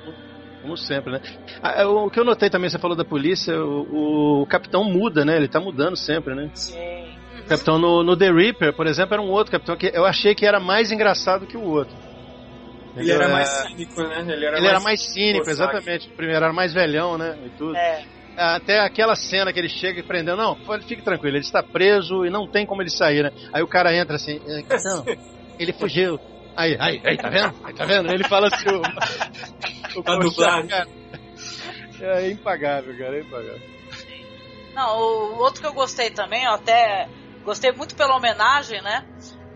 [0.63, 1.21] Como sempre, né?
[1.63, 5.25] Ah, é, O que eu notei também, você falou da polícia, o, o capitão muda,
[5.25, 5.37] né?
[5.37, 6.51] Ele tá mudando sempre, né?
[6.55, 7.15] Sim.
[7.45, 10.35] O capitão no, no The Reaper, por exemplo, era um outro capitão que eu achei
[10.35, 11.95] que era mais engraçado que o outro.
[12.97, 14.21] Ele era É, mais cínico, né?
[14.27, 16.09] Ele era Ele mais, era mais cínico, exatamente.
[16.09, 17.39] O primeiro era mais velhão, né?
[17.45, 17.77] E tudo.
[17.77, 18.03] É.
[18.37, 20.57] Até aquela cena que ele chega e prendeu, não,
[20.87, 23.31] fique tranquilo, ele está preso e não tem como ele sair, né?
[23.53, 25.05] Aí o cara entra assim, "É, não,
[25.59, 26.21] ele fugiu.
[26.55, 27.55] Aí, aí, aí, tá vendo?
[27.65, 28.11] Aí, tá vendo?
[28.13, 28.81] Ele fala assim, o,
[30.01, 30.69] o A dublagem.
[30.69, 30.89] cara.
[32.01, 33.61] É impagável, cara, é impagável.
[34.75, 37.09] Não, o outro que eu gostei também, eu até
[37.45, 39.07] gostei muito pela homenagem, né?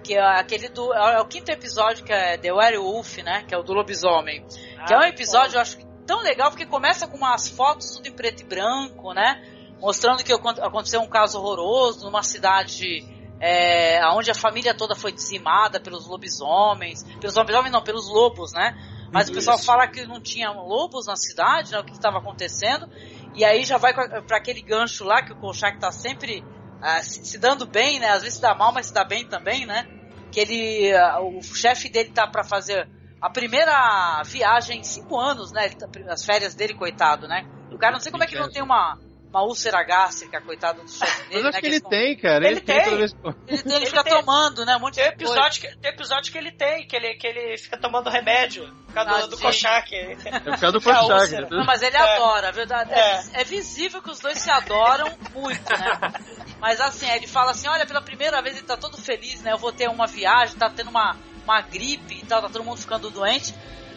[0.02, 0.92] Que é aquele do.
[0.94, 3.44] É o quinto episódio que é The Werewolf, né?
[3.46, 4.42] Que é o do lobisomem.
[4.86, 7.92] que é um Ah, episódio, eu acho que tão legal, porque começa com umas fotos
[7.92, 9.40] tudo em preto e branco, né?
[9.80, 13.06] Mostrando que acon- aconteceu um caso horroroso numa cidade
[13.38, 17.04] é, onde a família toda foi dizimada pelos lobisomens.
[17.20, 18.76] Pelos lobisomens não, pelos lobos, né?
[19.12, 19.64] Mas o pessoal Isso.
[19.64, 21.78] fala que não tinha lobos na cidade, né?
[21.78, 22.88] O que estava acontecendo.
[23.32, 26.44] E aí já vai para aquele gancho lá que o Kolchak tá sempre
[26.82, 28.08] ah, se, se dando bem, né?
[28.08, 29.86] Às vezes se dá mal, mas se dá bem também, né?
[30.32, 32.88] Que ele, ah, o chefe dele tá para fazer
[33.20, 35.68] a primeira viagem em cinco anos, né?
[35.70, 37.44] Tá- as férias dele, coitado, né?
[37.70, 38.98] O cara não sei como é que não tem uma,
[39.28, 41.60] uma úlcera gástrica, coitado do chefe dele, Mas acho né?
[41.60, 42.36] que ele tem, cara.
[42.44, 42.96] Ele, Ele tem, tem.
[42.96, 43.12] vez.
[43.22, 43.34] Ele,
[43.64, 44.12] ele Ele fica tem.
[44.14, 44.76] tomando, né?
[44.76, 45.32] Um monte Tem de coisa.
[45.34, 48.94] episódio, que, tem episódio que ele tem, que ele, que ele fica tomando remédio por
[48.94, 49.38] causa do.
[49.38, 49.94] Kochak.
[49.94, 51.46] É por causa do é Kochak, né?
[51.50, 52.00] Não, mas ele É.
[52.00, 52.92] adora, verdade.
[52.92, 53.22] É.
[53.34, 56.12] é visível que os dois se adoram muito, né?
[56.60, 59.52] Mas assim, ele fala assim: olha, pela primeira vez ele tá todo feliz, né?
[59.52, 62.78] Eu vou ter uma viagem, tá tendo uma, uma gripe e tal, tá todo mundo
[62.78, 63.54] ficando doente.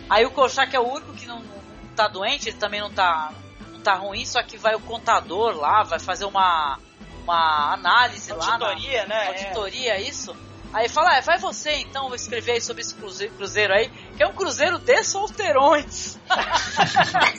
[0.09, 3.31] Aí o Kochak é o único que não, não tá doente, ele também não tá,
[3.71, 6.77] não tá ruim, só que vai o contador lá, vai fazer uma,
[7.23, 8.57] uma análise lá.
[8.57, 9.25] na- Auditoria, né?
[9.25, 9.27] É.
[9.27, 10.35] auditoria, isso.
[10.73, 14.23] Aí fala, é, vai você então, vou escrever aí sobre esse cruzeiro, cruzeiro aí, que
[14.23, 16.17] é um cruzeiro de solteirões.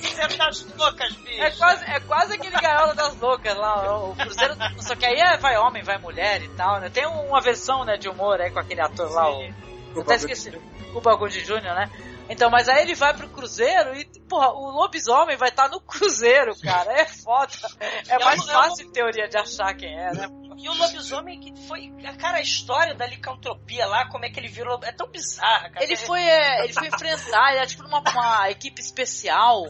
[0.00, 1.42] Cruzeiro das loucas, bicho.
[1.42, 4.54] É quase, é quase aquele gaiola das loucas lá, o cruzeiro.
[4.78, 6.88] Só que aí é, vai homem, vai mulher e tal, né?
[6.90, 9.63] Tem uma versão né, de humor aí com aquele ator lá, o.
[9.94, 10.50] Eu até esqueci.
[10.94, 11.90] O Bagulho de Júnior, né?
[12.28, 16.54] Então, mas aí ele vai pro cruzeiro e, porra, o lobisomem vai estar no cruzeiro,
[16.60, 16.92] cara.
[17.00, 17.52] É foda.
[18.08, 20.26] É mais um- é fácil, em teoria, de achar quem é, né?
[20.56, 21.92] E o lobisomem que foi.
[22.18, 24.78] Cara, a história da licantropia lá, como é que ele virou.
[24.82, 25.84] É tão bizarra, cara.
[25.84, 29.64] Ele foi, é, ele foi enfrentar, ele era tipo numa uma equipe especial.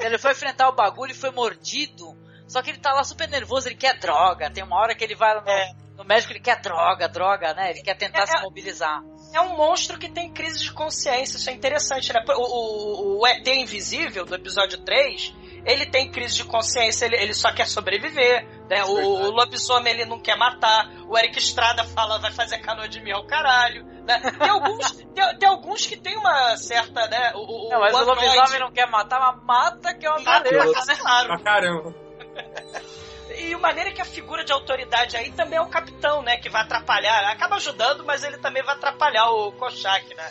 [0.00, 2.16] Ele foi enfrentar o bagulho e foi mordido.
[2.46, 4.50] Só que ele tá lá super nervoso, ele quer droga.
[4.50, 7.70] Tem uma hora que ele vai no, no médico, ele quer droga, droga, né?
[7.70, 9.02] Ele quer tentar É, se é- mobilizar.
[9.32, 12.22] É um monstro que tem crise de consciência, isso é interessante, né?
[12.28, 15.34] O, o, o ET Invisível, do episódio 3,
[15.64, 18.84] ele tem crise de consciência, ele, ele só quer sobreviver, né?
[18.84, 23.00] O, o lobisomem ele não quer matar, o Eric Estrada fala vai fazer canoa de
[23.00, 24.20] mil ao caralho, né?
[24.38, 27.32] Tem alguns, tem, tem alguns que tem uma certa, né?
[27.34, 30.50] O, o, Não, mas o lobisomem não quer matar, mas mata que é uma Mata,
[30.50, 30.96] beleza, né?
[30.96, 31.28] claro.
[31.28, 31.94] Pra caramba.
[33.38, 36.36] E a maneira que a figura de autoridade aí também é o capitão, né?
[36.36, 37.30] Que vai atrapalhar.
[37.30, 40.30] Acaba ajudando, mas ele também vai atrapalhar o Kochak, né?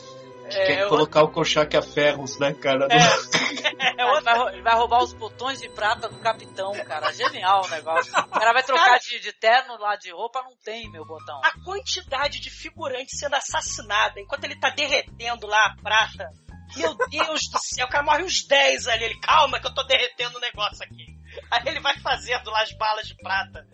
[0.50, 2.88] Quer É, colocar o Kochak a ferros, né, cara?
[2.92, 7.12] ele, vai, ele vai roubar os botões de prata do capitão, cara.
[7.14, 8.12] Genial o negócio.
[8.12, 11.40] O cara vai trocar Cara- de, de terno lá de roupa, não tem meu botão.
[11.44, 16.30] a quantidade de figurantes sendo assassinada enquanto ele tá derretendo lá a prata.
[16.76, 19.04] Meu Deus do céu, o cara morre uns 10 ali.
[19.06, 21.06] Ele, calma que eu tô derretendo o negócio aqui.
[21.50, 23.66] Aí ele vai fazendo lá as balas de prata.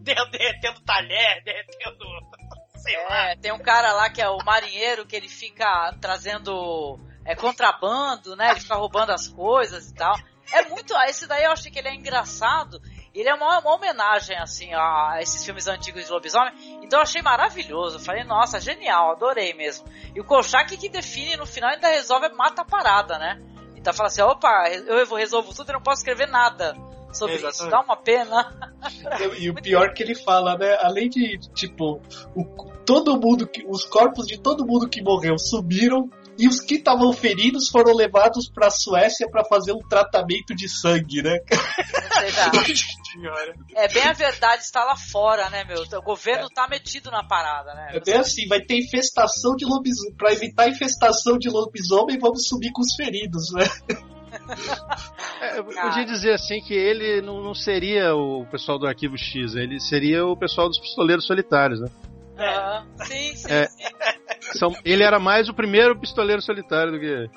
[0.00, 2.04] Derretendo talher, derretendo.
[2.76, 3.30] Sei lá.
[3.30, 8.36] É, tem um cara lá que é o marinheiro que ele fica trazendo é, contrabando,
[8.36, 8.50] né?
[8.52, 10.16] Ele fica roubando as coisas e tal.
[10.52, 10.94] É muito.
[11.08, 12.80] Esse daí eu achei que ele é engraçado.
[13.12, 16.54] Ele é uma, uma homenagem, assim, a esses filmes antigos de lobisomem.
[16.82, 17.98] Então eu achei maravilhoso.
[17.98, 19.88] Falei, nossa, genial, adorei mesmo.
[20.14, 23.42] E o Kolchak que define no final ainda resolve, mata a parada, né?
[23.74, 26.74] Então fala assim, opa, eu vou- resolvo tudo e não posso escrever nada
[27.12, 27.68] sobre isso.
[27.68, 28.70] Dá uma pena.
[29.38, 30.76] E o pior que ele fala, né?
[30.80, 32.00] Além de, tipo,
[32.34, 36.08] o- todo mundo, que, os corpos de todo mundo que morreu sumiram
[36.38, 41.20] e os que estavam feridos foram levados pra Suécia pra fazer um tratamento de sangue,
[41.22, 41.38] né?
[43.74, 45.82] É bem a verdade está lá fora, né, meu?
[45.82, 47.88] O governo tá metido na parada, né?
[47.94, 50.14] É bem assim, vai ter infestação de lobisomem.
[50.14, 53.64] Pra evitar a infestação de lobisomem, vamos subir com os feridos, né?
[55.40, 59.54] É, eu podia dizer assim que ele não, não seria o pessoal do Arquivo X,
[59.54, 61.88] ele seria o pessoal dos pistoleiros solitários, né?
[62.36, 62.86] Aham.
[63.04, 63.66] Sim, sim, É.
[63.68, 63.84] sim.
[64.58, 67.30] São, ele era mais o primeiro pistoleiro solitário do que.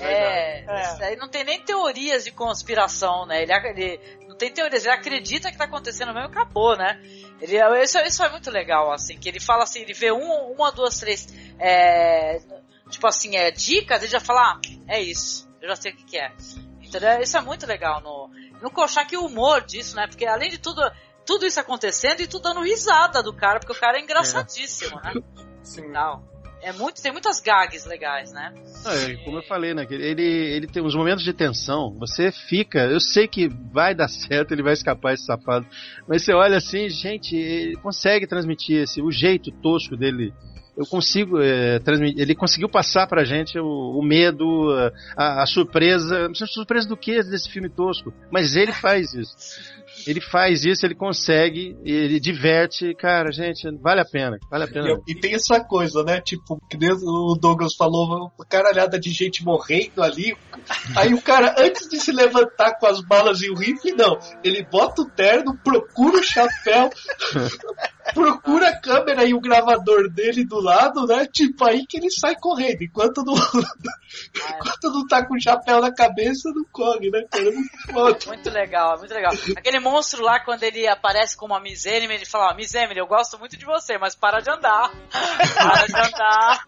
[0.00, 3.42] É, isso aí não tem nem teorias de conspiração, né?
[3.42, 7.00] Ele, ele não tem teorias, ele acredita que tá acontecendo mesmo e acabou, né?
[7.40, 10.70] Ele, isso, isso é muito legal, assim, que ele fala assim, ele vê um, uma,
[10.72, 11.28] duas, três,
[11.58, 12.40] é,
[12.88, 16.04] tipo assim, é, dicas, ele já fala, ah, é isso, eu já sei o que,
[16.04, 16.32] que é.
[16.82, 17.20] Entendeu?
[17.20, 18.28] Isso é muito legal no,
[18.60, 20.06] no Kolchak o humor disso, né?
[20.06, 20.82] Porque além de tudo,
[21.24, 25.14] tudo isso acontecendo e tu dando risada do cara, porque o cara é engraçadíssimo, né?
[25.62, 25.92] Sim.
[25.92, 26.32] Tal.
[26.62, 28.54] É muito, tem muitas gags legais, né?
[28.84, 29.84] Não, é, como eu falei, né?
[29.84, 31.92] que Ele, ele tem uns momentos de tensão.
[31.98, 32.84] Você fica.
[32.84, 35.66] Eu sei que vai dar certo, ele vai escapar esse safado.
[36.06, 40.32] Mas você olha assim, gente, ele consegue transmitir esse, o jeito tosco dele.
[40.76, 42.20] Eu consigo é, transmitir.
[42.20, 44.70] Ele conseguiu passar pra gente o, o medo,
[45.16, 46.28] a, a surpresa.
[46.28, 48.12] Não sei surpresa do que desse filme tosco.
[48.30, 49.36] Mas ele faz isso.
[50.06, 52.94] Ele faz isso, ele consegue, ele diverte.
[52.94, 54.38] Cara, gente, vale a pena.
[54.50, 55.00] Vale a pena.
[55.06, 56.20] E, e tem essa coisa, né?
[56.20, 60.36] Tipo, que o Douglas falou, uma caralhada de gente morrendo ali.
[60.96, 64.18] Aí o cara, antes de se levantar com as balas e o rifle, não.
[64.42, 66.90] Ele bota o terno, procura o chapéu,
[68.14, 71.26] procura a câmera e o gravador dele do lado, né?
[71.26, 72.82] Tipo, aí que ele sai correndo.
[72.82, 77.22] Enquanto não, enquanto não tá com o chapéu na cabeça, não corre, né?
[77.30, 78.28] Cara, É muito.
[78.28, 79.32] Muito legal, muito legal.
[79.56, 82.98] Aquele monstro lá, quando ele aparece como a Miss Emily, ele fala, ó, Miss Emily,
[82.98, 84.90] eu gosto muito de você, mas para de andar.
[85.54, 86.64] Para de andar.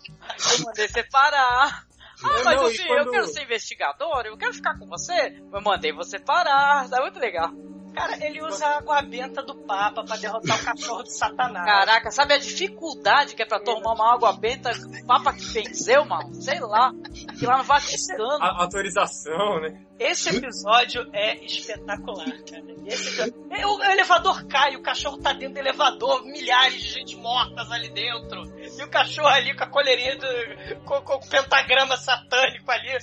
[0.52, 1.84] Eu mandei você parar.
[2.24, 5.40] Ah, Eu mas não, assim, eu quando- quero ser investigador, eu quero ficar com você.
[5.52, 6.88] Eu mandei você parar.
[6.88, 7.50] Tá muito legal.
[7.94, 11.64] Cara, ele usa a água benta do Papa pra derrotar o cachorro de Satanás.
[11.64, 16.04] Caraca, sabe a dificuldade que é pra tomar uma água benta o Papa que venceu,
[16.04, 16.34] mano?
[16.34, 16.90] Sei lá.
[17.38, 18.42] Que lá no Vaticano.
[18.42, 19.80] A autorização, né?
[19.96, 22.64] Esse episódio é espetacular, cara.
[22.84, 27.16] Esse episódio- É, O elevador cai, o cachorro tá dentro do elevador, milhares de gente
[27.16, 28.42] mortas ali dentro.
[28.78, 32.96] E o cachorro ali com a colherinha do, com, com o pentagrama satânico ali.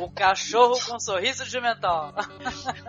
[0.00, 2.12] O cachorro com sorriso de mental.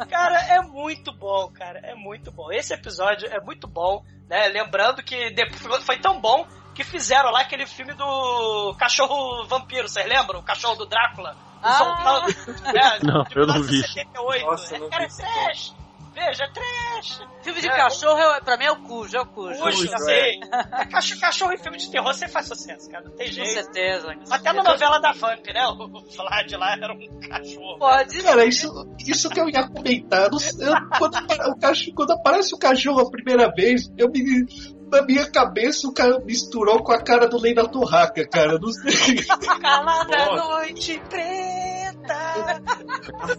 [0.10, 1.80] Cara, é muito bom, cara.
[1.80, 2.52] É muito bom.
[2.52, 4.48] Esse episódio é muito bom, né?
[4.48, 10.08] Lembrando que depois foi tão bom que fizeram lá aquele filme do cachorro vampiro, vocês
[10.08, 10.40] lembram?
[10.40, 11.36] O cachorro do Drácula.
[11.62, 12.26] Ah.
[12.74, 13.84] É, Não, eu não vi.
[13.84, 14.46] 78.
[14.46, 15.18] Nossa, eu não cara, é vi.
[15.18, 15.76] trash.
[16.14, 17.22] Veja, é trash.
[17.42, 19.60] Filme de É, cachorro, é, pra mim é o cujo, é o cujo.
[19.60, 20.40] Cujo, sei.
[20.72, 23.06] É, cachorro, cachorro em filme de terror você faz sucesso, cara.
[23.06, 23.54] Não tem Com jeito.
[23.54, 24.04] certeza.
[24.14, 24.64] com Até na certeza.
[24.64, 25.68] novela da Vamp, né?
[25.68, 27.80] O Vlad lá era um cachorro.
[27.80, 28.68] Pode Cara, isso,
[29.00, 30.30] isso que eu ia comentar.
[30.32, 31.16] eu- quando,
[31.50, 34.46] o cachorro, quando aparece o cachorro a primeira vez, eu me,
[34.92, 38.60] na minha cabeça o cara misturou com a cara do Lei da Torraca, cara.
[38.60, 39.16] Não sei.
[39.62, 40.44] Calada Nossa.
[40.50, 41.81] noite preta.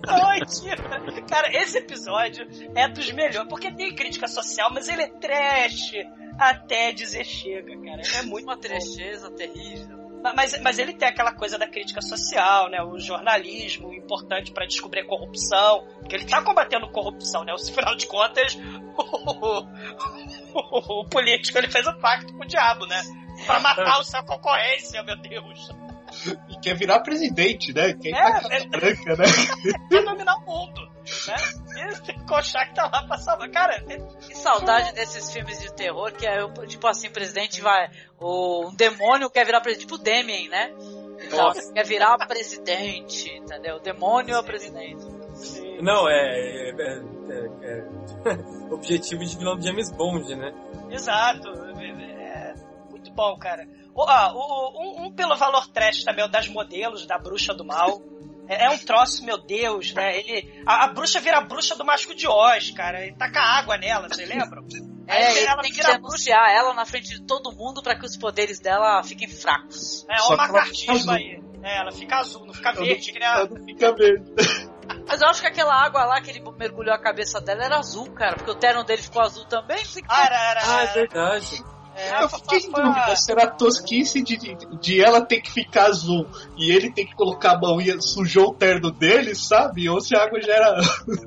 [0.07, 1.23] Noite.
[1.29, 3.49] Cara, esse episódio é dos melhores.
[3.49, 5.93] Porque tem crítica social, mas ele é trash
[6.39, 8.03] até dizer chega, cara.
[8.19, 10.01] É muito Uma trecheza terrível.
[10.37, 12.81] Mas, mas ele tem aquela coisa da crítica social, né?
[12.81, 15.85] O jornalismo importante pra descobrir a corrupção.
[15.99, 17.53] Porque ele tá combatendo corrupção, né?
[17.53, 18.57] Afinal de contas,
[18.97, 19.67] o,
[20.55, 23.03] o- o político ele fez um pacto com o diabo, né?
[23.47, 25.69] Pra matar o seu concorrência, meu Deus.
[26.49, 27.93] E quer virar presidente, né?
[27.95, 29.25] Quem É, tá com a é- branca, né?
[29.91, 30.81] Quer dominar o mundo,
[31.27, 31.37] né?
[32.09, 33.51] E o Kochak tá lá pra salvar.
[33.51, 37.61] Cara, tem- Que saudade desses filmes de terror que é o- tipo assim, o presidente
[37.61, 37.91] vai.
[38.21, 40.73] O, um demônio quer virar presidente, tipo o Demien, né?
[41.25, 43.77] Então, quer virar presidente, entendeu?
[43.77, 45.05] O demônio é o presidente.
[45.81, 46.13] Não, é.
[46.15, 47.03] é, é-
[47.63, 47.85] é-
[48.73, 50.53] objetivo de vilão do James Bond, né?
[50.91, 51.49] exato.
[51.49, 52.55] É,
[52.91, 53.67] muito bom, cara.
[53.95, 58.01] O- um, um pelo valor trash também, o das modelos, da bruxa do mal.
[58.49, 60.19] É, é um troço, meu Deus, né?
[60.19, 63.01] Ele, a, a bruxa vira a bruxa do Mágico de Oz, cara.
[63.07, 64.65] Ele taca água nela, vocês lembram?
[65.07, 68.17] É, ele ela tem que denunciar ela na frente de todo mundo pra que os
[68.17, 70.05] poderes dela fiquem fracos.
[70.09, 71.13] É, o que ela fica macartismo azul.
[71.13, 71.43] aí.
[71.63, 74.33] É, ela fica azul, não fica verde, que nem a- Ela não fica verde.
[75.09, 78.11] Mas eu acho que aquela água lá que ele mergulhou a cabeça dela era azul,
[78.13, 79.83] cara, porque o terno dele ficou azul também.
[80.09, 80.93] Ah, era, era, Ah, é era.
[80.95, 81.65] verdade.
[81.95, 85.51] É, Eu fiquei em dúvida se era a tosquice de, de, de ela ter que
[85.51, 89.89] ficar azul e ele ter que colocar a mão e sujou o terno dele, sabe?
[89.89, 90.77] Ou se a água já era.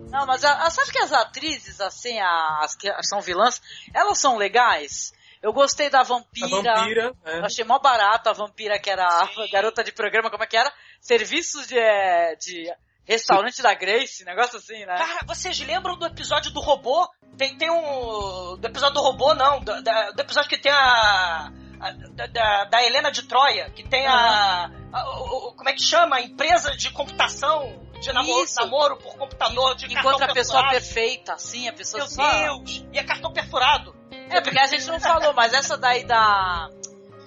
[0.09, 3.61] Não, mas a, a- sabe que as atrizes, assim, as que são vilãs,
[3.93, 5.13] elas são legais?
[5.41, 6.47] Eu gostei da A vampira.
[6.73, 7.13] vampira.
[7.25, 7.37] é.
[7.39, 9.47] Eu achei mó barato a vampira, que era a Sim.
[9.51, 10.73] garota de programa, como é que era?
[10.99, 12.73] Serviços de, é, de
[13.07, 14.95] restaurante da Grace, negócio assim, né?
[14.97, 17.07] Cara, vocês lembram do episódio do robô?
[17.37, 18.57] Tem, tem um.
[18.57, 19.59] Do episódio do robô, não.
[19.59, 21.51] Do, do episódio que tem a.
[21.79, 24.69] a- da, da- Helena de Troia, que tem a.
[24.93, 26.15] a- o- como é que chama?
[26.17, 30.71] A empresa de computação, de namoro, namoro por computador, de Enquanto a pessoa perfurado.
[30.71, 32.31] perfeita, assim, a pessoa Meu só...
[32.31, 32.85] Deus!
[32.93, 33.93] E é cartão perfurado.
[34.29, 36.69] É, porque a gente não falou, mas essa daí da.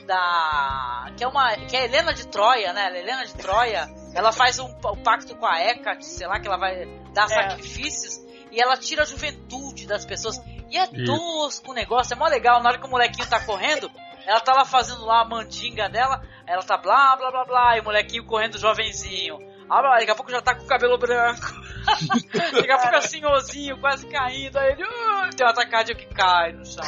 [0.07, 1.11] Da.
[1.17, 1.55] Que é uma.
[1.57, 2.85] Que é a Helena de Troia, né?
[2.87, 6.47] A Helena de Troia, ela faz um, um pacto com a Hecate, sei lá, que
[6.49, 7.29] ela vai dar É.
[7.29, 8.19] sacrifícios
[8.51, 10.39] e ela tira a juventude das pessoas.
[10.71, 11.05] E é Isso.
[11.05, 12.63] tosco o negócio, é mó legal.
[12.63, 13.91] Na hora que o molequinho tá correndo,
[14.27, 17.81] ela tá lá fazendo lá a mandinga dela, ela tá blá blá blá blá, e
[17.81, 19.39] o molequinho correndo jovenzinho.
[19.71, 21.47] Ah, daqui a pouco já tá com o cabelo branco.
[22.55, 24.57] daqui a pouco assim, ozinho, quase caindo.
[24.57, 26.85] Aí ele uh, tem um atacado que cai no chão.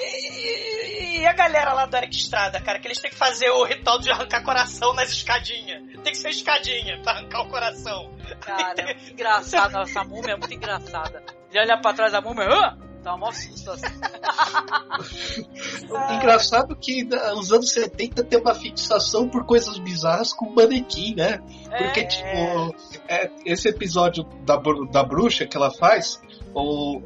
[0.00, 3.64] E, e a galera lá do Eric Estrada, cara, que eles têm que fazer o
[3.64, 5.82] ritual de arrancar coração nas escadinhas.
[6.02, 8.16] Tem que ser escadinha pra arrancar o coração.
[8.40, 9.78] Cara, é muito engraçado.
[9.78, 11.22] Essa múmia é muito engraçada.
[11.50, 12.91] Ele olha pra trás da múmia, ah!
[13.02, 13.86] Dá um maior susto assim.
[16.16, 21.38] Engraçado que na- os anos 70 tem uma fixação por coisas bizarras com manequim, né?
[21.76, 22.04] Porque, É.
[22.04, 22.74] tipo,
[23.08, 24.56] é, esse episódio da,
[24.90, 26.20] da bruxa que ela faz,
[26.54, 27.02] ou,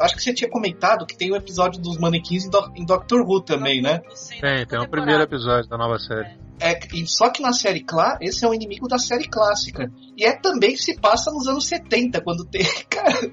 [0.00, 3.20] acho que você tinha comentado que tem o episódio dos manequins em, Do- em Doctor
[3.22, 4.00] Who também, né?
[4.14, 6.26] Sim, Tem, tem o primeiro episódio da nova série.
[6.28, 6.47] É,
[6.92, 9.90] e só que na série clá, esse é o inimigo da série clássica.
[10.16, 12.64] E é também se passa nos anos 70, quando tem.
[12.90, 13.30] Cara,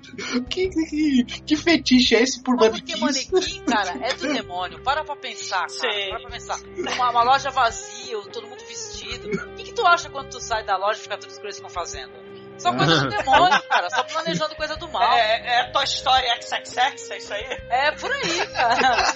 [0.49, 3.31] que, que, que fetiche é esse por Mas porque manequins?
[3.31, 4.83] manequim, cara, é do demônio.
[4.83, 5.69] Para pra pensar, cara.
[5.69, 6.09] Sim.
[6.09, 6.59] Para pra pensar.
[6.77, 9.27] Uma, uma loja vazia, todo mundo vestido.
[9.29, 11.59] O que, que tu acha quando tu sai da loja e fica tudo escuro que
[11.61, 12.59] eles ficam fazendo?
[12.59, 13.89] Só coisa do demônio, cara.
[13.89, 15.13] Só planejando coisa do mal.
[15.13, 17.45] É, é Toy Story XXX, é isso aí?
[17.69, 19.13] É por aí, cara.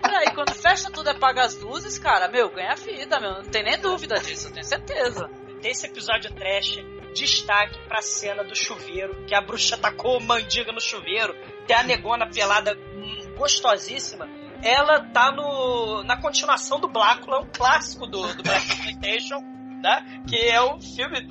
[0.00, 3.34] Por aí, quando fecha tudo e apaga as luzes, cara, meu, ganha vida, meu.
[3.34, 5.30] Não tem nem dúvida disso, eu tenho certeza.
[5.60, 6.78] Desse episódio trash,
[7.14, 11.34] destaque pra cena do chuveiro, que a bruxa tacou mandiga no chuveiro,
[11.66, 14.26] tem a negona pelada hum, gostosíssima.
[14.62, 19.40] Ela tá no, na continuação do Blácula, um clássico do, do Black Exploitation,
[19.82, 20.22] né?
[20.28, 21.28] Que é um filme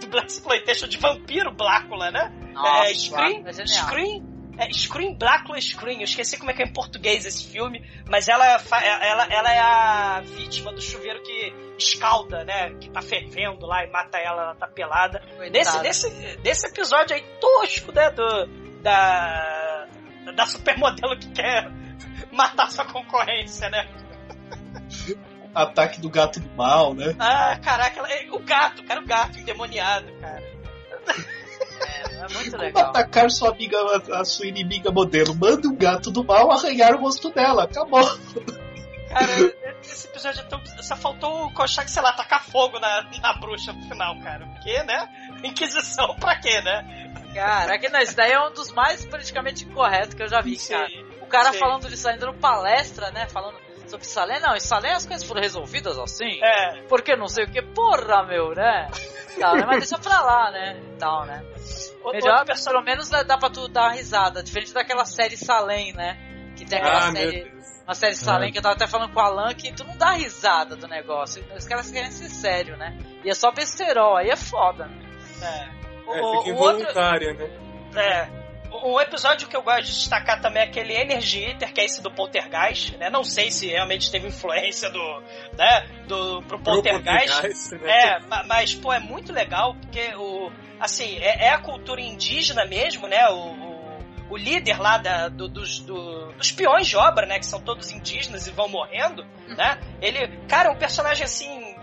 [0.00, 2.32] do Black Exploitation de vampiro Blácula, né?
[2.52, 3.66] Nossa, é, Scream, é.
[3.66, 7.46] Scream, é Screen Black ou Screen, eu esqueci como é que é em português esse
[7.46, 12.70] filme, mas ela, fa- ela, ela é a vítima do chuveiro que escalda, né?
[12.80, 15.22] Que tá fervendo lá e mata ela, ela tá pelada.
[15.50, 18.10] Nesse, nesse, nesse episódio aí tosco, né?
[18.10, 18.46] Do,
[18.82, 19.86] da,
[20.34, 21.70] da supermodelo que quer
[22.32, 23.86] matar sua concorrência, né?
[25.62, 27.14] Ataque do gato do mal, né?
[27.18, 30.42] Ah, caraca, ela- o gato, cara, o gato endemoniado, cara.
[32.18, 32.90] É muito Como legal.
[32.90, 35.34] atacar sua amiga, a, a sua inimiga modelo?
[35.34, 37.64] Manda um gato do mal arranhar o rosto dela.
[37.64, 38.02] Acabou.
[39.08, 39.30] Cara,
[39.82, 40.60] esse episódio é tão.
[40.82, 44.46] Só faltou o Kochak, sei lá, tacar fogo na, na bruxa no final, cara.
[44.46, 45.08] Porque, né?
[45.44, 47.12] Inquisição pra quê, né?
[47.34, 50.72] Caraca, não, esse daí é um dos mais politicamente incorretos que eu já vi, Sim,
[50.72, 50.90] cara.
[51.20, 51.58] O cara sim.
[51.58, 53.26] falando disso ainda no palestra, né?
[53.28, 53.58] Falando
[53.90, 54.40] sobre Salem.
[54.40, 56.42] Não, em Salem as coisas foram resolvidas assim.
[56.42, 56.82] É.
[56.88, 57.62] Porque não sei o que.
[57.62, 58.88] Porra, meu, né?
[59.38, 59.64] Tal, né?
[59.66, 60.80] Mas deixa pra lá, né?
[60.94, 61.44] E tal, né?
[62.04, 64.42] O- Melhor, outro pelo menos dá, dá pra tu dar uma risada.
[64.42, 66.16] Diferente daquela série Salem, né?
[66.56, 67.54] Que tem aquela Ah, série.
[67.86, 68.52] Uma série Salem É.
[68.52, 71.44] que eu tava até falando com o Alan que tu não dá risada do negócio.
[71.56, 72.96] Os caras querem ser sério, né?
[73.24, 74.98] E é só besterol, aí é foda, né?
[75.42, 75.76] É.
[76.18, 77.50] É, O- fica o outro- involuntário, né?
[77.94, 78.45] É.
[78.84, 82.02] Um episódio que eu gosto de destacar também é aquele Energy Eater, que é esse
[82.02, 83.08] do Poltergeist, né?
[83.10, 85.22] Não sei se realmente teve influência do,
[85.56, 87.32] né, do pro Poltergeist.
[87.32, 87.90] Poltergeist, né?
[87.92, 90.50] É, ma- mas, pô, é muito legal, porque o.
[90.78, 93.26] Assim, é, é a cultura indígena mesmo, né?
[93.28, 93.98] O, o,
[94.30, 97.38] o líder lá da, do- dos, do- dos peões de obra, né?
[97.38, 99.78] Que são todos indígenas e vão morrendo, né?
[100.02, 101.74] Ele, cara, é um personagem assim.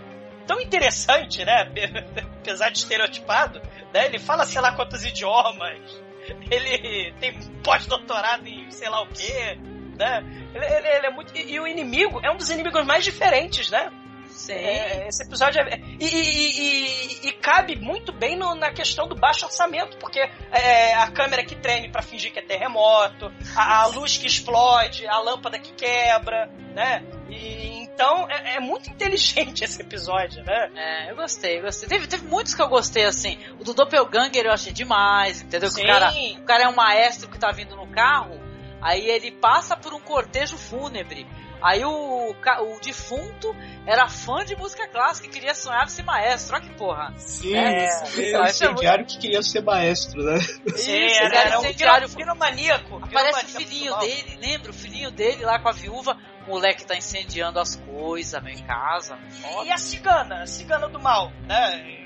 [0.45, 1.71] Tão interessante, né?
[2.41, 3.61] Apesar de estereotipado,
[3.93, 4.05] né?
[4.07, 5.79] Ele fala sei lá quantos idiomas,
[6.51, 9.57] ele tem pós-doutorado em sei lá o quê,
[9.97, 10.23] né?
[10.53, 11.35] Ele, ele- ele é muito.
[11.35, 13.91] E, e o inimigo é um dos inimigos mais diferentes, né?
[14.33, 14.53] Sim.
[14.53, 15.79] É, esse episódio é.
[15.99, 20.19] E, e- e- e cabe muito bem no- na questão do baixo orçamento, porque
[20.51, 25.07] é, a câmera que treme pra fingir que é terremoto, a, a luz que explode,
[25.07, 27.03] a lâmpada que quebra, né?
[27.29, 30.71] E, então é, é muito inteligente esse episódio, né?
[30.75, 31.87] É, eu gostei, eu gostei.
[31.87, 33.37] Teve, teve muitos que eu gostei, assim.
[33.59, 35.69] O do Doppelganger eu achei demais, entendeu?
[35.69, 35.83] Sim.
[35.83, 38.39] o cara, o cara é um maestro que tá vindo no carro,
[38.81, 41.25] aí ele passa por um cortejo fúnebre.
[41.63, 43.55] Aí o, o defunto
[43.87, 46.57] era fã de música clássica e queria sonhar ser maestro.
[46.57, 47.13] Olha que porra.
[47.17, 48.37] Sim, É, isso mesmo.
[48.43, 48.49] aí.
[48.49, 50.39] Incendiário que queria ser maestro, né?
[50.75, 52.07] Sim, era, era era um incendiário.
[52.09, 52.97] piro- piromaníaco.
[53.03, 54.71] Aparece o filhinho dele, lembra?
[54.71, 56.17] O filhinho dele lá com a viúva.
[56.45, 59.17] O moleque tá incendiando as coisas, em casa.
[59.63, 62.05] E a cigana, a cigana do mal, né?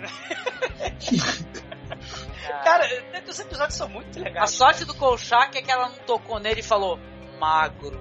[2.64, 2.88] Cara,
[3.28, 4.52] os episódios são muito A legais.
[4.52, 7.00] sorte do Kolchak é que ela não tocou nele e falou
[7.40, 8.00] magro.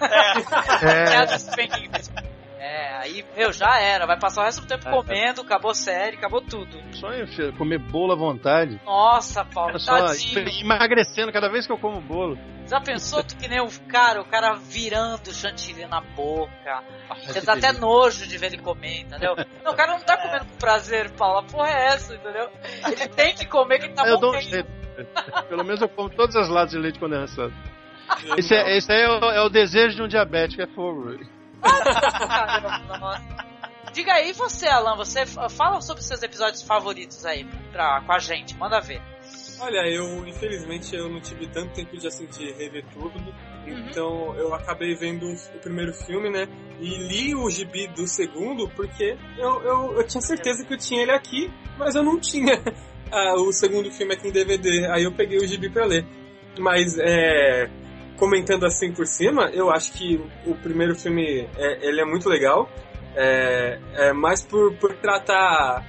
[0.00, 0.36] É.
[0.86, 2.26] É, a.
[2.58, 4.06] É, aí, meu, já era.
[4.06, 6.76] Vai passar o resto do tempo É, comendo, acabou a série, acabou tudo.
[6.94, 8.80] Sonho filho, comer bolo à vontade.
[8.84, 10.48] Nossa, Paulo, Olha só, tadinho.
[10.60, 12.36] emagrecendo cada vez que eu como bolo.
[12.66, 16.82] Já pensou tu que nem o cara, o cara virando chantilly na boca.
[17.24, 19.36] Você dá até nojo de ver ele comer, entendeu?
[19.62, 21.38] Não, o cara não tá comendo com prazer, Paulo.
[21.38, 22.50] A porra é essa, entendeu?
[22.84, 24.68] Ele tem que comer que ele tá eu dou um jeito.
[25.48, 27.52] Pelo menos eu como todas as latas de leite condensado.
[28.38, 31.16] Esse, é, esse aí é o, é o desejo de um diabético, é fogo.
[33.92, 38.54] Diga aí você, Alan, você fala sobre seus episódios favoritos aí pra, com a gente,
[38.56, 39.00] manda ver.
[39.58, 43.18] Olha, eu infelizmente eu não tive tanto tempo de assim de rever tudo,
[43.66, 43.88] Uhum.
[43.88, 46.46] então eu acabei vendo o primeiro filme, né?
[46.78, 51.02] E li o gibi do segundo porque eu, eu, eu tinha certeza que eu tinha
[51.02, 52.62] ele aqui, mas eu não tinha
[53.10, 54.86] ah, o segundo filme aqui em DVD.
[54.92, 56.04] Aí eu peguei o gibi pra ler.
[56.58, 57.68] Mas é,
[58.16, 62.68] comentando assim por cima, eu acho que o primeiro filme é, ele é muito legal.
[63.14, 65.84] É, é mais por, por tratar.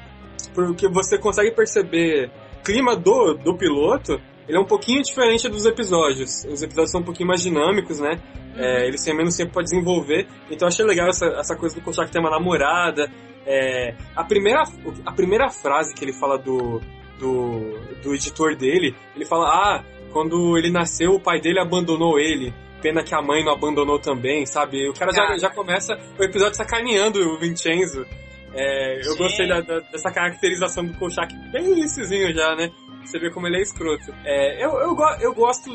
[0.53, 4.21] Porque você consegue perceber o clima do, do piloto.
[4.47, 6.45] Ele é um pouquinho diferente dos episódios.
[6.45, 8.19] Os episódios são um pouquinho mais dinâmicos, né?
[8.55, 10.27] É, eles têm menos tempo pra desenvolver.
[10.49, 13.11] Então eu achei legal essa, essa coisa do Kolchak ter uma namorada.
[13.45, 14.63] É, a, primeira,
[15.05, 16.81] a primeira frase que ele fala do,
[17.19, 19.83] do, do editor dele, ele fala: Ah,
[20.18, 22.52] quando ele nasceu, o pai dele abandonou ele.
[22.81, 24.89] Pena que a mãe não abandonou também, sabe?
[24.89, 25.38] O cara já, Cara.
[25.39, 28.03] já começa o episódio sacaneando o Vincenzo.
[28.52, 29.18] É, eu Sim.
[29.19, 32.72] gostei da- da- dessa caracterização do Kolchak bem no iniciozinho já, né?
[33.06, 34.11] Você vê como ele é escroto.
[34.26, 35.69] É, eu, eu, eu gosto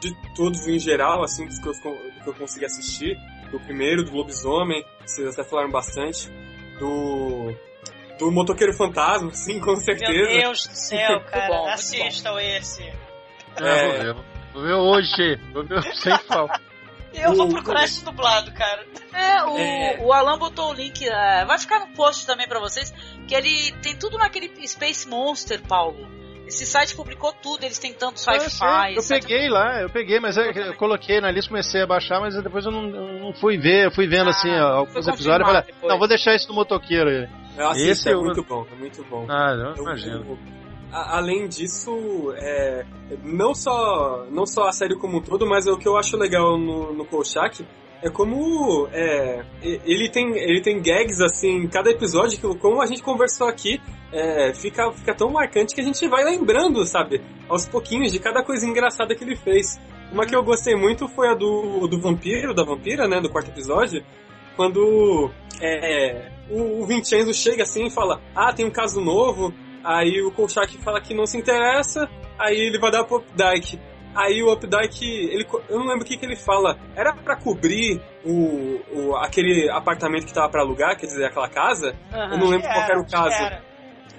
[0.00, 3.16] de todos em geral, assim, dos que eu, con- que eu consegui assistir.
[3.50, 6.30] Do primeiro, do Lobisomem, vocês até falaram bastante.
[6.78, 7.52] Do.
[8.18, 10.12] Do Motoqueiro Fantasma, sim, com certeza.
[10.12, 11.48] Meu Deus do céu, cara.
[11.48, 12.82] bom, muito assistam esse.
[13.56, 14.14] Ah, vou ver.
[14.54, 15.40] Vou ver hoje.
[15.52, 16.60] Vou ver sem falta.
[17.14, 18.86] Eu vou procurar esse dublado, cara.
[19.12, 19.98] É, o, É.
[20.00, 22.90] o Alan botou o link, é, vai ficar no post também pra vocês,
[23.28, 26.08] que ele tem tudo naquele Space Monster, Paulo.
[26.46, 28.94] esse site publicou tudo, eles têm tanto Ah, sci-fi.
[28.96, 32.34] eu peguei lá, eu peguei, mas eu, eu coloquei na lista, comecei a baixar, mas
[32.42, 35.62] depois eu não, não fui ver, eu fui vendo assim ó, alguns episódios e falei,
[35.66, 35.92] depois.
[35.92, 37.28] não, vou deixar isso no motoqueiro aí.
[37.58, 39.26] Eu assisto, Esse é eu- muito bom, é muito bom.
[39.28, 40.38] Ah, eu Eu- imagino.
[40.92, 42.84] A- além disso, é,
[43.24, 46.58] não, só, não só a série como um todo, mas o que eu acho legal
[46.58, 47.66] no, no Kolchak
[48.02, 53.02] é como é, ele, tem, ele tem gags assim cada episódio, que como a gente
[53.02, 53.80] conversou aqui,
[54.12, 57.22] é, fica, fica tão marcante que a gente vai lembrando, sabe?
[57.48, 59.80] Aos pouquinhos de cada coisa engraçada que ele fez.
[60.12, 63.20] Uma que eu gostei muito foi a do, do vampiro, da vampira, né?
[63.20, 64.04] Do quarto episódio.
[64.56, 69.54] Quando é, o, o Vincenzo chega assim e fala: Ah, tem um caso novo.
[69.84, 72.08] Aí o Kolchak fala que não se interessa.
[72.38, 73.78] Aí ele vai dar pro Updike.
[74.14, 76.78] Aí o Updike, ele, eu não lembro o que, que ele fala.
[76.94, 81.94] Era pra cobrir o, o, aquele apartamento que tava pra alugar, quer dizer, aquela casa?
[82.32, 83.62] Eu não lembro qual era o caso.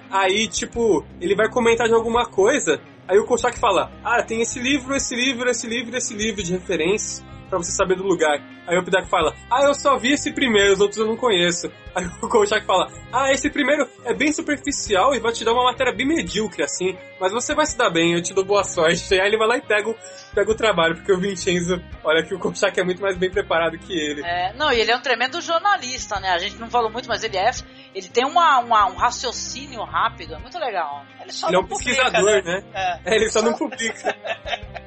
[0.09, 2.79] Aí, tipo, ele vai comentar de alguma coisa.
[3.07, 6.53] Aí o Kolchak fala: Ah, tem esse livro, esse livro, esse livro, esse livro de
[6.53, 8.39] referências pra você saber do lugar.
[8.65, 11.71] Aí o Updike fala: Ah, eu só vi esse primeiro, os outros eu não conheço.
[11.95, 15.65] Aí o Kolchak fala: Ah, esse primeiro é bem superficial e vai te dar uma
[15.65, 19.13] matéria bem medíocre assim, mas você vai se dar bem, eu te dou boa sorte.
[19.13, 19.95] Aí ele vai lá e pega o,
[20.33, 23.77] pega o trabalho, porque o Vincenzo, olha que o Kolchak é muito mais bem preparado
[23.77, 24.21] que ele.
[24.25, 26.29] É, não, e ele é um tremendo jornalista, né?
[26.29, 27.51] A gente não falou muito, mas ele é.
[27.93, 31.05] Ele tem uma, uma- um raciocínio rápido, é muito legal.
[31.21, 32.63] Ele só Ele é um publica, pesquisador, né?
[32.73, 32.99] É.
[33.05, 34.15] É, ele só não publica.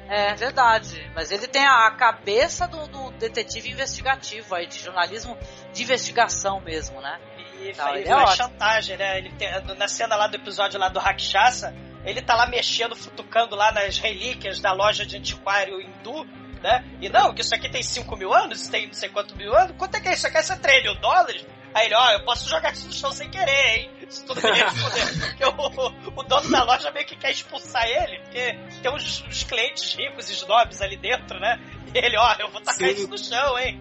[0.09, 1.09] É verdade.
[1.15, 5.37] Mas ele tem a cabeça do, do detetive investigativo aí, de jornalismo
[5.73, 7.19] de investigação mesmo, né?
[7.59, 9.17] E Não, ele ele é chantagem, né?
[9.17, 11.73] Ele tem- na cena lá do episódio lá do Rakshasa,
[12.05, 16.23] ele tá lá mexendo, futucando lá nas relíquias da loja de antiquário hindu,
[16.61, 16.83] né?
[17.01, 19.55] E não, que isso aqui tem 5 mil anos, isso tem não sei quanto mil
[19.55, 19.75] anos.
[19.77, 20.37] Quanto é que é isso aqui?
[20.37, 21.45] Essa 3 mil dólares?
[21.77, 23.91] Aí ele, ó, eu posso jogar isso no chão sem querer, hein?
[24.09, 25.05] Isso tudo me responder.
[25.37, 29.43] Porque o, o dono da loja meio que quer expulsar ele, porque tem uns, uns
[29.43, 31.59] clientes ricos e snobs ali dentro, né?
[31.93, 32.95] E ele, ó, eu vou tacar Sim.
[32.95, 33.79] isso no chão, hein?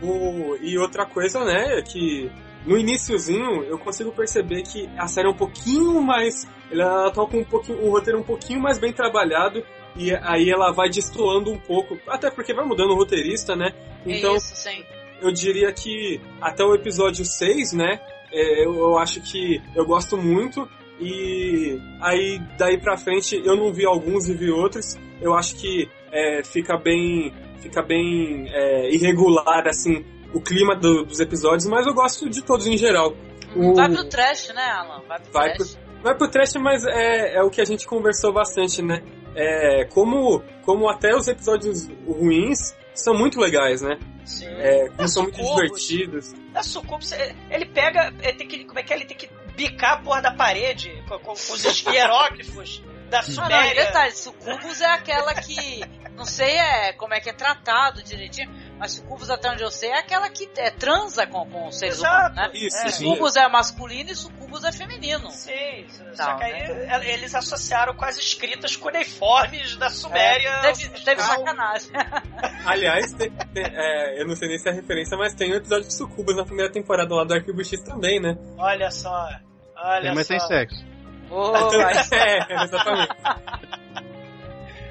[0.00, 2.32] O, e outra coisa, né, é que
[2.64, 6.48] no iniciozinho eu consigo perceber que a série é um pouquinho mais.
[6.70, 9.62] Ela tá com um pouquinho, um roteiro um pouquinho mais bem trabalhado.
[9.94, 11.98] E aí ela vai destoando um pouco.
[12.08, 13.72] Até porque vai mudando o roteirista, né?
[14.06, 14.82] Então é isso, sim.
[15.20, 18.00] Eu diria que até o episódio 6, né?
[18.32, 20.68] é, eu, eu acho que eu gosto muito.
[20.98, 24.96] E aí daí pra frente eu não vi alguns e vi outros.
[25.20, 27.32] Eu acho que é, fica bem.
[27.60, 32.66] Fica bem é, irregular, assim, o clima do- dos episódios, mas eu gosto de todos
[32.66, 33.14] em geral.
[33.56, 35.02] O- Vai pro trash, né, Alan?
[35.08, 35.78] Vai pro Vai trash.
[36.02, 39.02] Vai pro trash, mas é, é o que a gente conversou bastante, né?
[39.34, 43.98] É, como, como até os episódios ruins são muito legais, né?
[44.24, 44.46] Sim.
[44.46, 46.34] É, como são muito divertidos.
[46.54, 47.12] A Sucubus,
[47.50, 48.96] ele pega, ele tem que, como é que é?
[48.96, 53.22] Ele tem que bicar a porra da parede com, com- com os hieróglifos da Ah,
[53.22, 53.84] não, Suméria.
[53.86, 55.80] detalhe, sucubus é aquela que,
[56.16, 59.90] não sei é, como é que é tratado direitinho, mas sucubus, até onde eu sei,
[59.90, 62.32] é aquela que é, transa com, com os seres Exato.
[62.32, 62.66] humanos, né?
[62.66, 62.88] Isso, É.
[62.88, 65.30] Sucubus é masculino e sucubus é feminino.
[65.30, 70.48] Sim, só que aí é, eles associaram com as escritas cuneiformes da Suméria.
[70.64, 71.90] É, teve, sacanagem.
[72.64, 75.86] Aliás, tem- tem- é, eu não sei nem se é referência, mas tem um episódio
[75.88, 78.36] de Sucubas na primeira temporada lá do Arquivo X também, né?
[78.58, 79.28] Olha só.
[79.76, 80.34] Olha É, mas só.
[80.36, 80.84] tem sexo.
[81.30, 83.14] Mas- é, exatamente.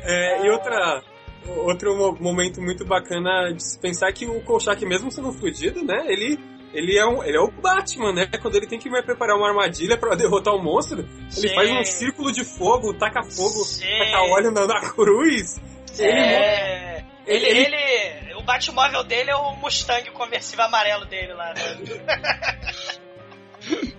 [0.07, 1.01] É, e outra,
[1.47, 6.05] outro mo- momento muito bacana de se pensar que o Kolchak, mesmo sendo fudido, né?
[6.07, 6.39] Ele,
[6.73, 8.27] ele, é um, ele é o Batman, né?
[8.41, 10.99] Quando ele tem que preparar uma armadilha pra derrotar o monstro,
[11.37, 11.55] ele Sim.
[11.55, 13.85] faz um círculo de fogo, taca fogo, Sim.
[13.99, 15.59] taca óleo na, na cruz.
[15.97, 21.53] Ele, É, ele, ele- ele, o Batmóvel dele é o Mustang conversível amarelo dele lá.
[21.53, 22.95] Né?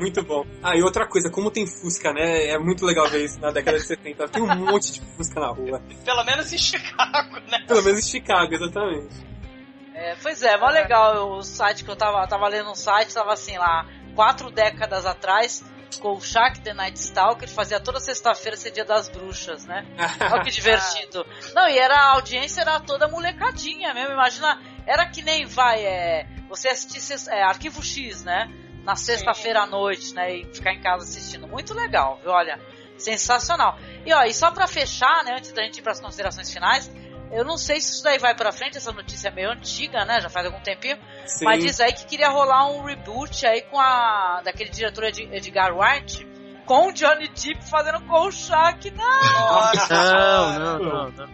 [0.00, 0.44] Muito bom.
[0.62, 2.48] Ah, e outra coisa, como tem Fusca, né?
[2.48, 4.28] É muito legal ver isso na década de 70.
[4.28, 5.82] Tem um monte de Fusca na rua.
[6.04, 7.64] Pelo menos em Chicago, né?
[7.66, 9.14] Pelo menos em Chicago, exatamente.
[9.94, 13.32] É, pois é, mó legal o site que eu tava, tava lendo um site, tava
[13.32, 15.64] assim lá, quatro décadas atrás,
[16.00, 19.86] com o Shaq The Night Stalker, fazia toda sexta-feira ser dia das bruxas, né?
[20.30, 21.24] Olha que divertido.
[21.54, 26.26] Não, e era a audiência era toda molecadinha mesmo, imagina, era que nem vai, é,
[26.46, 28.50] você assistir é, Arquivo X, né?
[28.86, 30.36] Na sexta-feira à noite, né?
[30.36, 31.46] E ficar em casa assistindo.
[31.48, 32.30] Muito legal, viu?
[32.30, 32.58] Olha,
[32.96, 33.76] sensacional.
[34.04, 36.90] E ó, e só pra fechar, né, antes da gente ir pras considerações finais,
[37.32, 40.20] eu não sei se isso daí vai pra frente, essa notícia é meio antiga, né?
[40.20, 40.96] Já faz algum tempinho.
[41.26, 41.44] Sim.
[41.44, 44.40] Mas diz aí que queria rolar um reboot aí com a.
[44.44, 46.24] daquele diretor Ed- Edgar Wright,
[46.64, 48.90] com o Johnny Depp fazendo Kolchak.
[48.92, 49.20] Não!
[49.40, 51.28] Nossa, Não, não, não, não.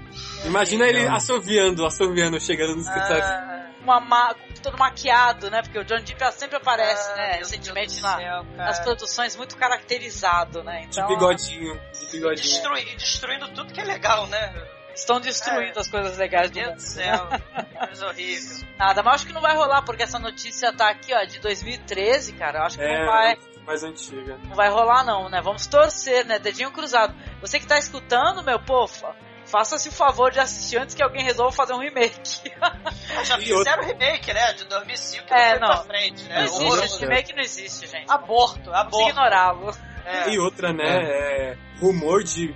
[0.46, 3.22] Imagina ele assoviando, assoviando, chegando no escritório.
[3.24, 5.60] Ah, uma ma- todo maquiado, né?
[5.62, 7.32] Porque o John Depp sempre aparece, Ah, né?
[7.38, 10.80] Recentemente Deus na- céu, nas produções muito caracterizado, né?
[10.82, 12.34] De Então bigodinho, de E bigodinho.
[12.36, 14.52] destrui- destruindo tudo que é legal, né?
[14.94, 16.76] estão destruindo as coisas legais do Meu mundo.
[16.76, 17.28] Deus do céu.
[17.88, 18.66] Coisa horrível.
[18.78, 22.34] Nada, mas acho que não vai rolar, porque essa notícia tá aqui, ó, de 2013,
[22.34, 22.58] cara.
[22.58, 23.38] Eu acho que É, não vai.
[23.66, 24.38] mais antiga.
[24.44, 25.40] Não vai rolar não, né?
[25.42, 26.38] Vamos torcer, né?
[26.38, 27.14] Dedinho cruzado.
[27.40, 29.16] Você que tá escutando, meu, fa-
[29.52, 32.50] faça-se o favor de assistir antes que alguém resolva fazer um remake.
[33.24, 34.52] Já E fizeram outra- remake, né?
[34.54, 35.74] De 2005 que É, não não.
[35.76, 36.34] pra frente, né?
[36.36, 38.10] Não existe, esse remake não existe, gente.
[38.10, 39.08] Aborto, Vamos aborto.
[39.10, 39.70] ignorá-lo.
[40.04, 40.30] É.
[40.30, 40.84] E outra, né?
[41.04, 42.52] é, rumor de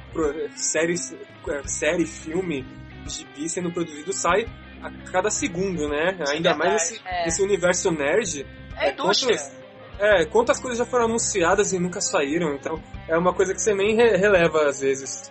[0.57, 1.15] séries,
[1.49, 2.67] é, série, filme,
[3.07, 4.47] gibi sendo produzido sai
[4.83, 6.17] a cada segundo, né?
[6.27, 7.25] É Ainda mais nesse, é.
[7.25, 8.45] nesse universo nerd.
[8.77, 9.37] É indústria.
[9.37, 9.57] Quantas,
[10.01, 13.73] é, quantas coisas já foram anunciadas e nunca saíram, então é uma coisa que você
[13.75, 15.31] nem re- releva às vezes.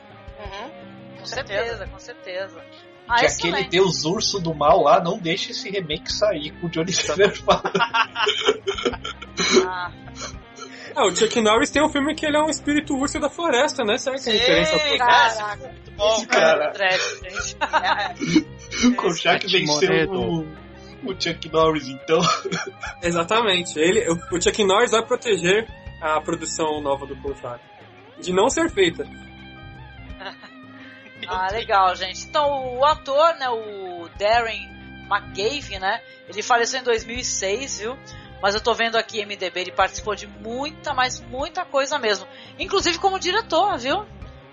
[1.25, 2.61] Com certeza, com certeza.
[3.07, 3.55] Ah, que excelente.
[3.55, 7.35] aquele Deus Urso do Mal lá não deixa esse remake sair com o Johnny Silver
[7.43, 7.71] falando.
[9.67, 9.91] Ah,
[10.95, 13.83] Ah, o Chuck Norris tem um filme que ele é um espírito urso da floresta,
[13.83, 13.97] né?
[13.97, 14.79] Será que é a diferença?
[14.79, 15.35] Sim, Caraca.
[15.35, 16.71] cara, muito bom, esse cara.
[16.71, 16.85] cara
[19.35, 20.47] é venceu o,
[21.03, 22.19] o Chuck Norris, então.
[23.03, 23.77] Exatamente.
[23.77, 25.67] Ele, o o Chuck Norris vai proteger
[26.01, 27.59] a produção nova do Kolchak.
[28.21, 29.05] De não ser feita.
[31.29, 32.25] Ah, legal, gente.
[32.25, 34.69] Então, o ator, né, o Darren
[35.09, 37.97] McGavin, né, ele faleceu em 2006, viu?
[38.41, 42.27] Mas eu tô vendo aqui MDB, ele participou de muita, mas muita coisa mesmo.
[42.59, 44.05] Inclusive como diretor, viu?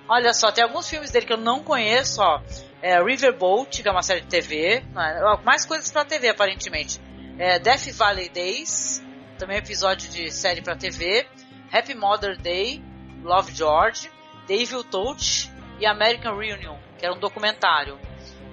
[0.09, 2.41] Olha só, tem alguns filmes dele que eu não conheço, ó.
[2.81, 4.83] É, Riverboat, que é uma série de TV.
[4.93, 7.01] né, Mais coisas pra TV, aparentemente.
[7.39, 9.03] É, Death Valley Days,
[9.39, 11.27] também episódio de série pra TV.
[11.73, 12.83] Happy Mother Day,
[13.23, 14.11] Love George,
[14.47, 15.52] The Evil Touch
[15.83, 17.99] e American Reunion, que era um documentário.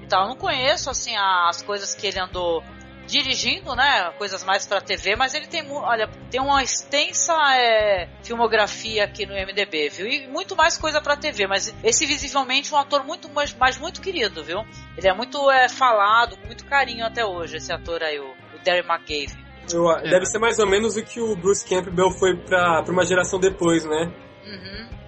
[0.02, 2.64] Então, eu não conheço, assim, as coisas que ele andou
[3.06, 4.12] dirigindo, né?
[4.18, 9.34] Coisas mais pra TV, mas ele tem, olha, tem uma extensa é, filmografia aqui no
[9.34, 10.08] MDB, viu?
[10.08, 13.78] E muito mais coisa pra TV, mas esse visivelmente é um ator muito, mas, mas
[13.78, 14.64] muito querido, viu?
[14.98, 18.60] Ele é muito é, falado, com muito carinho até hoje, esse ator aí, o, o
[18.64, 19.44] Derry McGavin.
[19.72, 23.40] Eu- Deve ser mais ou menos o que o Bruce Campbell foi pra uma geração
[23.40, 24.12] depois, né?
[24.46, 24.99] Uhum.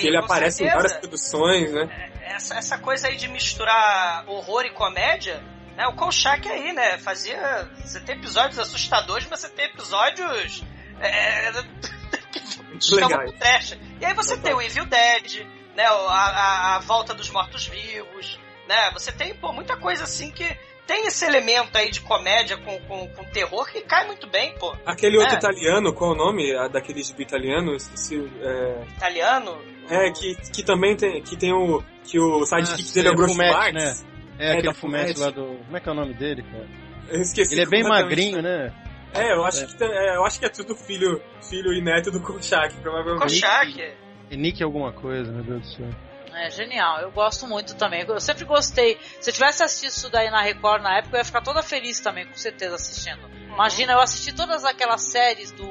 [0.00, 2.10] Que ele aparece em certeza, várias produções, né?
[2.22, 5.42] Essa, essa coisa aí de misturar horror e comédia,
[5.76, 5.86] né?
[5.86, 6.98] O Kolchak aí, né?
[6.98, 7.68] Fazia.
[7.84, 10.62] Você tem episódios assustadores, mas você tem episódios.
[11.00, 11.50] É,
[12.78, 13.78] que trash.
[14.00, 15.84] E aí você tem o Evil Dead, né?
[15.84, 18.38] A, a, a volta dos mortos-vivos,
[18.68, 18.90] né?
[18.92, 20.44] Você tem, pô, muita coisa assim que
[20.86, 24.74] tem esse elemento aí de comédia com, com, com terror que cai muito bem, pô.
[24.84, 25.38] Aquele outro É.
[25.38, 27.76] italiano, qual é o nome daquele gibi italiano?
[27.76, 28.16] Esqueci.
[28.40, 29.56] É, Italiano.
[29.90, 31.22] É, que, que também tem.
[31.22, 31.82] Que tem o.
[32.04, 33.72] Que o sidekick Ah, dele é o é, Groucho Marx.
[33.72, 33.94] né?
[34.38, 35.56] É, É, aquele da fumete lá do.
[35.64, 36.66] Como é que é o nome dele, cara?
[37.08, 37.54] Eu esqueci.
[37.54, 38.72] Ele é bem magrinho, né?
[39.12, 39.66] É, eu acho, É.
[39.66, 43.20] Que, é, eu acho que é tudo filho, filho e neto do Kolchak, provavelmente.
[43.40, 43.92] Kolchak.
[44.30, 45.86] E Nick alguma coisa, meu Deus do céu.
[46.32, 48.04] É genial, eu gosto muito também.
[48.06, 48.96] Eu sempre gostei.
[49.20, 51.98] Se eu tivesse assistido isso daí na Record na época, eu ia ficar toda feliz
[51.98, 53.28] também, com certeza, assistindo.
[53.52, 55.66] Imagina, eu assisti todas aquelas séries do,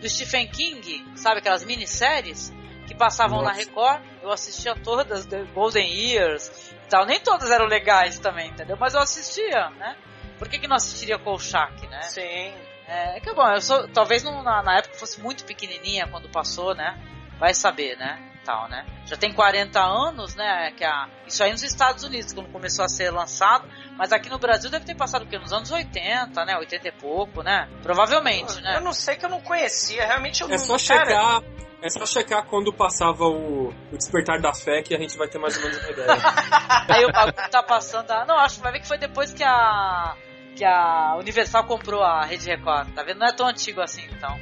[0.00, 2.52] do Stephen King, sabe, aquelas minisséries
[2.92, 3.60] que passavam na Nossa.
[3.60, 4.02] Record.
[4.22, 7.06] Eu assistia todas, The Golden Years e tal.
[7.06, 8.76] Nem todas eram legais também, entendeu?
[8.78, 9.96] Mas eu assistia, né?
[10.38, 12.02] Por que, que não assistiria Kolchak, né?
[12.02, 12.54] Sim.
[12.86, 16.74] É que bom, eu sou, talvez não, na, na época fosse muito pequenininha quando passou,
[16.74, 16.98] né?
[17.38, 18.31] Vai saber, né?
[18.44, 18.84] Tal, né?
[19.06, 20.72] Já tem 40 anos, né?
[20.76, 24.38] Que a, isso aí nos Estados Unidos, quando começou a ser lançado, mas aqui no
[24.38, 25.38] Brasil deve ter passado o quê?
[25.38, 26.56] Nos anos 80, né?
[26.58, 27.68] 80 e pouco, né?
[27.82, 28.80] Provavelmente, Eu né?
[28.80, 30.58] não sei que eu não conhecia, realmente eu É não.
[30.58, 31.42] só cara, checar.
[31.80, 35.38] É só checar quando passava o, o Despertar da Fé que a gente vai ter
[35.38, 36.08] mais ou menos uma ideia.
[36.88, 38.10] Aí o bagulho tá passando.
[38.10, 38.24] A...
[38.24, 40.16] Não, acho que vai ver que foi depois que a.
[40.56, 43.18] Que a Universal comprou a Rede Record, tá vendo?
[43.18, 44.36] Não é tão antigo assim, então.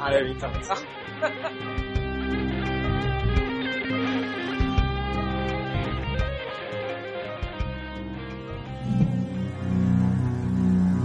[0.00, 0.50] Ah, É, então.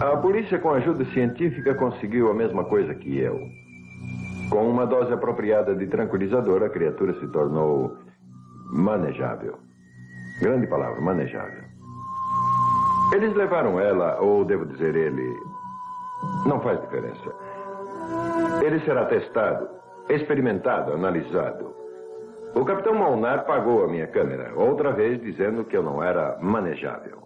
[0.02, 3.40] A polícia, com ajuda científica, conseguiu a mesma coisa que eu.
[4.50, 7.96] Com uma dose apropriada de tranquilizador, a criatura se tornou
[8.74, 9.60] manejável.
[10.42, 11.64] Grande palavra, manejável.
[13.14, 15.36] Eles levaram ela, ou devo dizer ele.
[16.48, 17.36] Não faz diferença.
[18.66, 19.70] Ele será testado,
[20.10, 21.76] experimentado, analisado.
[22.56, 27.22] O capitão Molnar pagou a minha câmera, outra vez dizendo que eu não era manejável.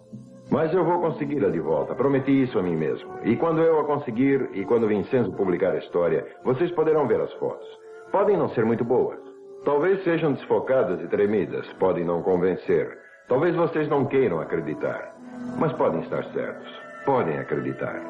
[0.50, 3.10] Mas eu vou consegui-la de volta, prometi isso a mim mesmo.
[3.24, 7.32] E quando eu a conseguir, e quando Vincenzo publicar a história, vocês poderão ver as
[7.34, 7.66] fotos.
[8.12, 9.18] Podem não ser muito boas.
[9.64, 12.96] Talvez sejam desfocadas e tremidas, podem não convencer.
[13.28, 15.12] Talvez vocês não queiram acreditar.
[15.58, 16.86] Mas podem estar certos.
[17.04, 18.00] podem acreditar.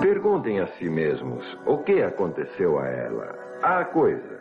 [0.00, 3.38] Perguntem a si mesmos o que aconteceu a ela.
[3.62, 4.40] A coisa.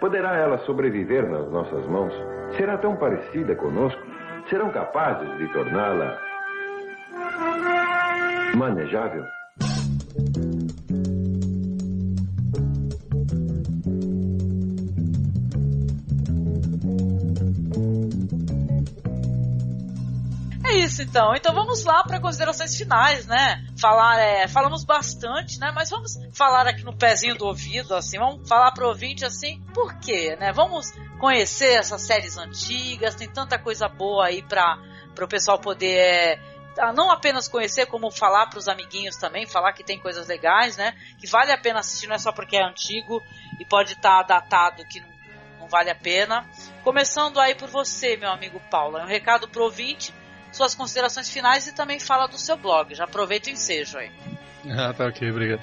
[0.00, 2.12] Poderá ela sobreviver nas nossas mãos?
[2.56, 4.02] Será tão parecida conosco?
[4.48, 6.18] Serão capazes de torná-la
[8.56, 9.24] manejável?
[20.64, 21.34] É isso então.
[21.34, 23.62] Então vamos lá para considerações finais, né?
[23.78, 25.70] Falar, é, falamos bastante, né?
[25.74, 29.98] Mas vamos falar aqui no pezinho do ouvido, assim, vamos falar pro ouvinte assim, por
[29.98, 30.52] quê, né?
[30.52, 30.92] Vamos
[31.22, 34.76] conhecer essas séries antigas, tem tanta coisa boa aí para
[35.20, 36.36] o pessoal poder
[36.76, 40.76] é, não apenas conhecer, como falar para os amiguinhos também, falar que tem coisas legais,
[40.76, 40.96] né?
[41.20, 43.22] Que vale a pena assistir, não é só porque é antigo
[43.60, 45.08] e pode estar tá datado que não,
[45.60, 46.44] não, vale a pena.
[46.82, 50.12] Começando aí por você, meu amigo Paulo, é um recado pro ouvinte
[50.50, 52.92] suas considerações finais e também fala do seu blog.
[52.96, 54.10] Já aproveita o ensejo aí.
[54.64, 55.60] Ah, tá ok, obrigado.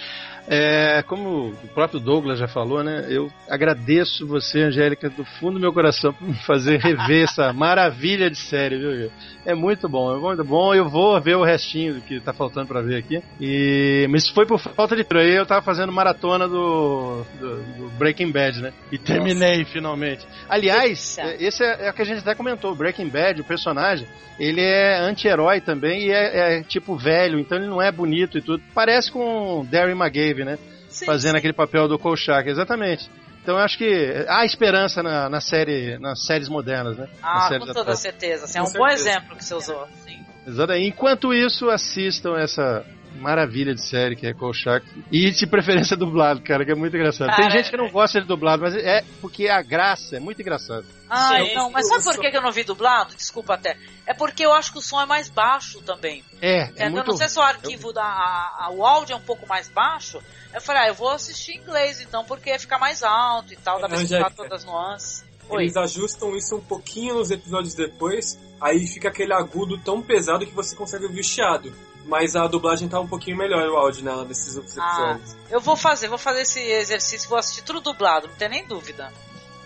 [0.52, 3.06] É, como o próprio Douglas já falou, né?
[3.08, 8.32] Eu agradeço você, Angélica, do fundo do meu coração por me fazer rever essa maravilha
[8.32, 9.12] de série, viu?
[9.46, 10.74] É muito bom, é muito bom.
[10.74, 13.22] Eu vou ver o restinho do que tá faltando para ver aqui.
[13.40, 15.38] E mas foi por falta de treino.
[15.38, 18.74] Eu tava fazendo maratona do, do, do Breaking Bad, né?
[18.92, 19.72] E terminei Nossa.
[19.72, 20.28] finalmente.
[20.50, 22.74] Aliás, é, esse é, é o que a gente até comentou.
[22.74, 24.08] Breaking Bad, o personagem,
[24.40, 28.42] ele é anti-herói também e é, é, tipo velho, então ele não é bonito e
[28.42, 28.64] tudo.
[28.74, 29.96] Parece com Darren
[30.46, 30.58] Né?
[30.90, 31.38] Sim, Fazendo sim.
[31.38, 33.10] aquele papel do Kolchak, exatamente.
[33.42, 37.08] Então eu acho que há esperança na, na série, nas séries modernas, né?
[37.22, 38.46] Ah, com toda certeza.
[38.46, 38.80] Assim, é um certeza.
[38.80, 39.88] bom exemplo que você usou.
[40.06, 40.20] Sim.
[40.46, 40.88] Exatamente.
[40.88, 42.86] Enquanto isso, assistam essa
[43.16, 44.86] maravilha de série que é Kolchak.
[45.12, 47.30] E de preferência dublado, cara, que é muito engraçado.
[47.30, 50.42] Cara, Tem gente que não gosta de dublado, mas é porque a graça é muito
[50.42, 50.86] engraçado.
[51.10, 53.16] Ah, não, mas sabe por que eu não vi dublado?
[53.16, 53.78] Desculpa até.
[54.06, 56.24] É porque eu acho que o som é mais baixo também.
[56.42, 57.08] É, é muito...
[57.08, 57.94] Eu não sei se o arquivo eu...
[57.94, 58.04] da.
[58.04, 60.22] A, a, o áudio é um pouco mais baixo.
[60.54, 63.80] Eu falei, ah, eu vou assistir em inglês então, porque fica mais alto e tal,
[63.80, 65.30] dá pra escutar todas as nuances.
[65.50, 65.64] Oi.
[65.64, 70.54] Eles ajustam isso um pouquinho nos episódios depois, aí fica aquele agudo tão pesado que
[70.54, 71.74] você consegue ouvir o chiado.
[72.10, 75.36] Mas a dublagem tá um pouquinho melhor o áudio nela desses outros ah, episódios.
[75.36, 78.66] Ah, eu vou fazer, vou fazer esse exercício, vou assistir tudo dublado, não tem nem
[78.66, 79.14] dúvida.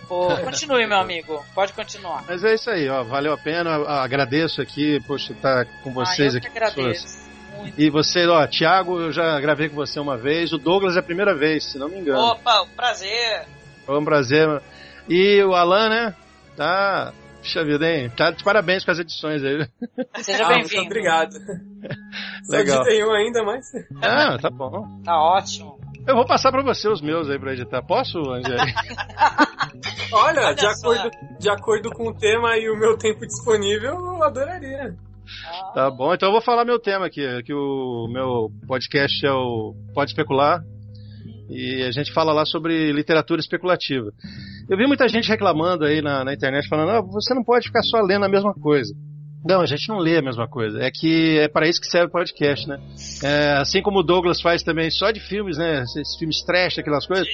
[0.06, 1.42] Pô, continue, meu amigo.
[1.54, 2.22] Pode continuar.
[2.28, 3.02] Mas é isso aí, ó.
[3.02, 3.76] Valeu a pena.
[4.02, 6.48] Agradeço aqui, poxa, estar tá com vocês ah, aqui.
[6.48, 7.24] agradeço.
[7.78, 10.52] E você, ó, Thiago, eu já gravei com você uma vez.
[10.52, 12.20] O Douglas é a primeira vez, se não me engano.
[12.20, 13.46] Opa, um prazer.
[13.86, 14.60] Foi um prazer.
[15.08, 16.14] E o Alan, né?
[16.54, 17.14] Tá
[17.44, 18.08] Puxa vida, hein?
[18.08, 19.68] Tá de parabéns com as edições aí.
[20.22, 20.86] Seja ah, bem-vindo.
[20.86, 21.34] obrigado.
[22.48, 22.76] Legal.
[22.76, 23.66] Só editei um ainda, mas...
[24.02, 25.02] Ah, tá bom.
[25.04, 25.78] Tá ótimo.
[26.06, 27.82] Eu vou passar pra você os meus aí pra editar.
[27.82, 28.80] Posso, Angélica?
[30.10, 34.24] Olha, Olha de, acordo, de acordo com o tema e o meu tempo disponível, eu
[34.24, 34.96] adoraria.
[35.74, 39.74] Tá bom, então eu vou falar meu tema aqui, que o meu podcast é o
[39.92, 40.62] Pode Especular,
[41.50, 44.10] e a gente fala lá sobre literatura especulativa.
[44.68, 47.82] Eu vi muita gente reclamando aí na, na internet, falando: ah, você não pode ficar
[47.82, 48.94] só lendo a mesma coisa.
[49.46, 50.82] Não, a gente não lê a mesma coisa.
[50.82, 52.80] É que é para isso que serve o podcast, né?
[53.22, 55.82] É, assim como o Douglas faz também só de filmes, né?
[55.82, 57.28] Esses filmes trash, aquelas coisas.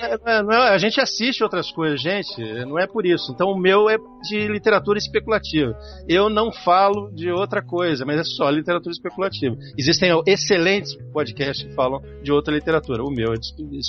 [0.00, 2.40] É, é, não, a gente assiste outras coisas, gente.
[2.64, 3.32] Não é por isso.
[3.32, 5.76] Então o meu é de literatura especulativa.
[6.08, 9.56] Eu não falo de outra coisa, mas é só literatura especulativa.
[9.76, 13.02] Existem excelentes podcasts que falam de outra literatura.
[13.02, 13.80] O meu é de.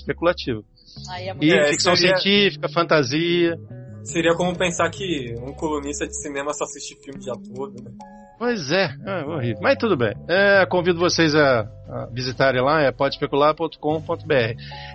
[1.18, 2.18] É e é, ficção seria...
[2.18, 3.58] científica, fantasia.
[4.04, 7.92] Seria como pensar que um colunista de cinema só assiste filme o dia todo, né?
[8.40, 9.62] Pois é, é horrível.
[9.62, 10.14] Mas tudo bem.
[10.30, 14.34] É, convido vocês a, a, visitarem lá, é podespecular.com.br.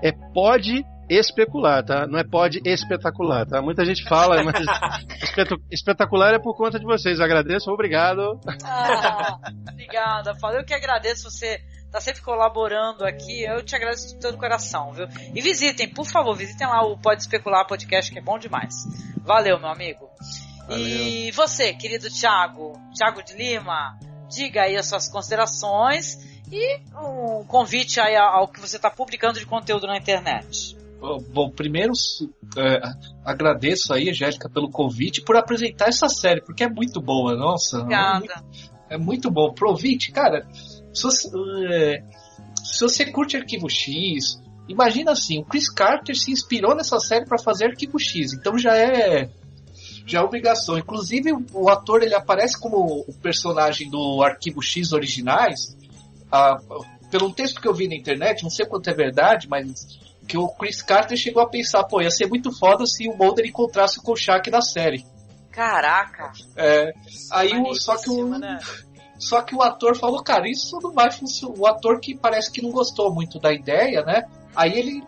[0.03, 2.07] É pode especular, tá?
[2.07, 3.61] Não é pode espetacular, tá?
[3.61, 4.65] Muita gente fala, mas
[5.71, 7.21] espetacular é por conta de vocês.
[7.21, 8.41] Agradeço, obrigado.
[8.65, 9.39] Ah,
[9.71, 10.57] obrigada, Paulo.
[10.57, 11.59] Eu que agradeço você
[11.95, 13.45] tá sempre colaborando aqui.
[13.45, 15.07] Eu te agradeço de todo o coração, viu?
[15.33, 18.75] E visitem, por favor, visitem lá o Pode Especular Podcast, que é bom demais.
[19.19, 20.11] Valeu, meu amigo.
[20.66, 20.85] Valeu.
[20.85, 23.97] E você, querido Thiago, Thiago de Lima,
[24.29, 26.19] diga aí as suas considerações
[26.51, 30.77] e um convite aí ao que você está publicando de conteúdo na internet.
[31.33, 31.93] Bom, primeiro
[32.57, 32.81] é,
[33.25, 37.79] agradeço aí, Jéssica, pelo convite por apresentar essa série, porque é muito boa, nossa.
[37.79, 38.16] Obrigada.
[38.16, 38.35] É muito,
[38.91, 39.53] é muito bom.
[39.53, 40.45] Provite, cara,
[40.95, 41.29] se você,
[41.71, 42.03] é,
[42.65, 47.39] se você curte Arquivo X, imagina assim, o Chris Carter se inspirou nessa série para
[47.39, 49.29] fazer Arquivo X, então já é
[50.07, 50.79] já é obrigação.
[50.79, 55.77] Inclusive o ator ele aparece como o personagem do Arquivo X originais.
[56.31, 56.59] Ah,
[57.11, 59.87] pelo texto que eu vi na internet, não sei quanto é verdade, mas
[60.27, 63.47] que o Chris Carter chegou a pensar, pô, ia ser muito foda se o Mulder
[63.47, 65.05] encontrasse o Kolchak na série.
[65.51, 66.33] Caraca!
[66.57, 66.93] É,
[67.31, 68.59] aí o, só que o, né?
[69.25, 71.59] Só que o ator falou, cara, isso não vai funcionar.
[71.59, 74.25] O ator que parece que não gostou muito da ideia, né?
[74.55, 75.03] Aí ele,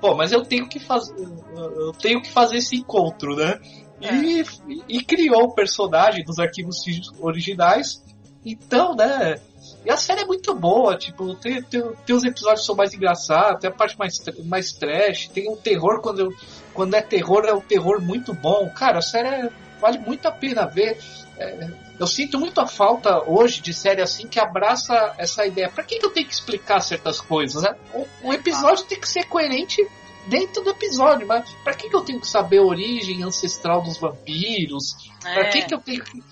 [0.00, 1.14] pô, mas eu tenho que fazer,
[1.54, 3.58] eu tenho que fazer esse encontro, né?
[4.00, 6.76] E, e, e criou o personagem dos arquivos
[7.18, 8.04] originais.
[8.44, 9.36] Então, né?
[9.82, 12.92] E a série é muito boa, tipo, tem, tem, tem os episódios que são mais
[12.92, 16.30] engraçados, tem a parte mais, mais trash, tem um terror quando, eu,
[16.74, 18.68] quando é terror, é um terror muito bom.
[18.68, 19.50] Cara, a série é,
[19.80, 20.98] vale muito a pena ver.
[21.38, 25.68] É, eu sinto muito a falta hoje de série assim que abraça essa ideia.
[25.68, 27.62] Pra que, que eu tenho que explicar certas coisas?
[27.62, 27.74] Né?
[27.92, 29.86] O, o episódio tem que ser coerente
[30.26, 33.98] dentro do episódio, mas pra que, que eu tenho que saber a origem ancestral dos
[33.98, 34.96] vampiros?
[35.24, 35.34] É.
[35.34, 36.22] Pra que, que eu tenho que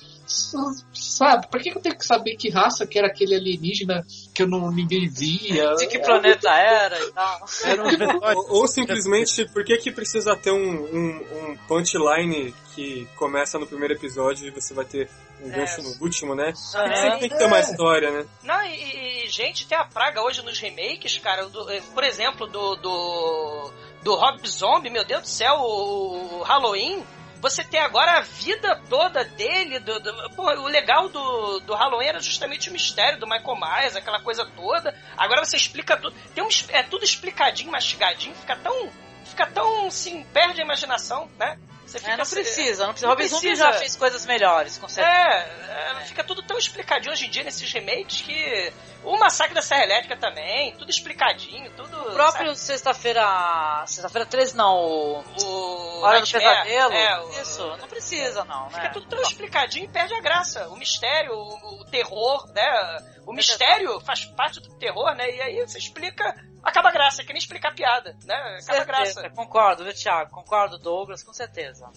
[0.92, 1.46] sabe?
[1.48, 4.04] Por que eu tenho que saber que raça que era aquele alienígena
[4.34, 5.74] que eu não ninguém via?
[5.76, 7.46] De que planeta era e tal.
[7.64, 7.88] Era um...
[8.36, 13.66] ou, ou, simplesmente, por que que precisa ter um, um, um punchline que começa no
[13.66, 15.08] primeiro episódio e você vai ter
[15.42, 15.56] um é.
[15.56, 16.52] gancho no último, né?
[16.54, 18.26] Sempre tem que ter uma história, né?
[18.42, 21.46] Não, e, e, gente, tem a praga hoje nos remakes, cara.
[21.46, 23.70] Do, eh, por exemplo, do, do,
[24.02, 27.04] do Rob Zombie, meu Deus do céu, o Halloween
[27.42, 29.80] você tem agora a vida toda dele.
[29.80, 33.96] Do, do pô, o legal do, do Halloween era justamente o mistério do Michael Myers,
[33.96, 34.96] aquela coisa toda.
[35.18, 36.14] Agora você explica tudo.
[36.38, 38.90] Um, é tudo explicadinho, mastigadinho, fica tão.
[39.24, 41.58] Fica tão, assim, perde a imaginação, né?
[41.92, 43.08] Você fica, é, não precisa, não precisa.
[43.10, 45.14] Robin Hood já fez coisas melhores, com certeza.
[45.14, 48.72] É, é, fica tudo tão explicadinho hoje em dia nesses remakes que.
[49.04, 51.94] O Massacre da Serra Elétrica também, tudo explicadinho, tudo.
[52.08, 53.84] O próprio sexta-feira.
[53.86, 55.24] Sexta-feira 13 não, o.
[55.42, 56.94] o Hora do Pesadelo.
[56.94, 58.70] É, o, Isso, não precisa, não.
[58.70, 58.90] Fica né?
[58.90, 60.68] tudo tão explicadinho e perde a graça.
[60.68, 62.98] O mistério, o, o terror, né?
[63.26, 65.28] O mistério faz parte do terror, né?
[65.30, 68.34] E aí você explica acaba a graça, é que nem explicar piada, né?
[68.34, 69.30] Acaba certeza, a graça.
[69.30, 70.30] Concordo, viu, Thiago?
[70.30, 71.90] Concordo, Douglas, com certeza.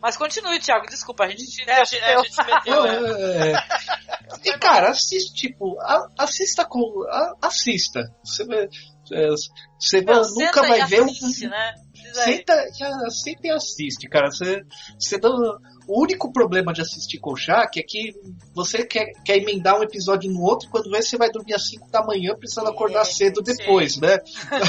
[0.00, 2.86] Mas continue, Thiago, desculpa, a gente te, é, gente, a gente meteu.
[2.86, 3.56] É, é.
[4.44, 5.78] E, cara, assiste, tipo,
[6.18, 7.06] assista com.
[7.40, 8.00] Assista.
[8.22, 8.42] Você,
[9.12, 9.28] é,
[9.78, 11.50] você Não, nunca vai ver assiste, um.
[11.50, 11.74] Né?
[12.22, 12.54] Senta,
[13.10, 14.30] senta e assiste, cara.
[14.30, 14.62] Você,
[14.98, 18.14] você não o único problema de assistir Kolchak é que
[18.54, 21.68] você quer, quer emendar um episódio no outro e quando vê você vai dormir às
[21.68, 24.18] 5 da manhã precisando acordar é, cedo depois, né?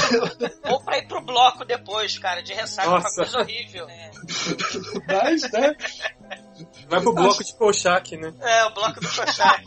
[0.70, 3.88] Ou pra ir pro bloco depois, cara, de ressaca, uma coisa horrível.
[3.88, 4.10] É.
[5.08, 5.74] Mas, né?
[6.88, 8.34] Vai pro bloco de Kolchak, né?
[8.40, 9.64] É, o bloco do Kolchak.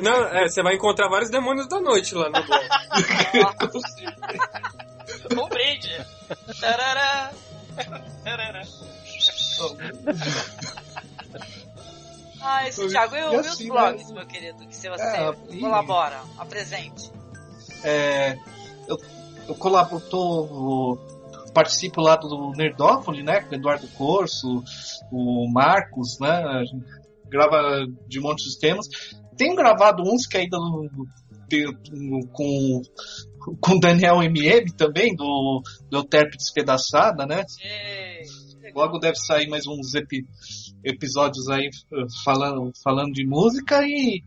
[0.00, 3.80] Não, é, você vai encontrar vários demônios da noite lá no bloco.
[5.32, 5.90] um brinde.
[6.60, 7.32] Tarará.
[8.24, 8.62] Tarará.
[12.40, 14.14] ah, esse Thiago, e, os assim, blogs, né?
[14.14, 16.40] meu querido, que você é, colabora, e...
[16.40, 17.10] apresente.
[17.82, 18.38] É,
[18.88, 18.98] eu,
[19.48, 20.98] eu colaboro, tô,
[21.52, 24.62] participo lá do Nerdófone, né, com o Eduardo Corso,
[25.10, 26.64] o Marcos, né,
[27.28, 28.88] grava de um monte de temas.
[29.36, 30.88] Tenho gravado uns que ainda não,
[32.32, 32.82] com
[33.60, 37.44] com Daniel MM também, do, do Terp Despedaçada, né?
[38.74, 40.26] Logo deve sair mais uns epi,
[40.82, 44.22] episódios aí eh, falando, falando de música e.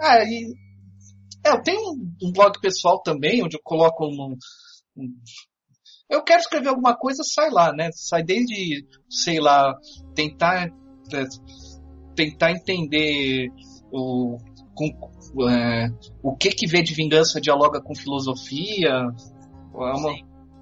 [0.00, 0.52] Ah, e
[1.44, 1.92] é, eu tenho
[2.22, 4.36] um, blog pessoal também, onde eu coloco um,
[4.96, 5.14] um,
[6.10, 7.90] eu quero escrever alguma coisa, sai lá, né?
[7.92, 9.74] Sai desde, sei lá,
[10.14, 10.68] tentar
[11.12, 11.24] é,
[12.16, 13.48] tentar entender
[13.92, 14.38] o,
[14.74, 14.90] com,
[15.48, 15.88] é,
[16.22, 20.14] o que que vê de vingança dialoga com filosofia, é uma,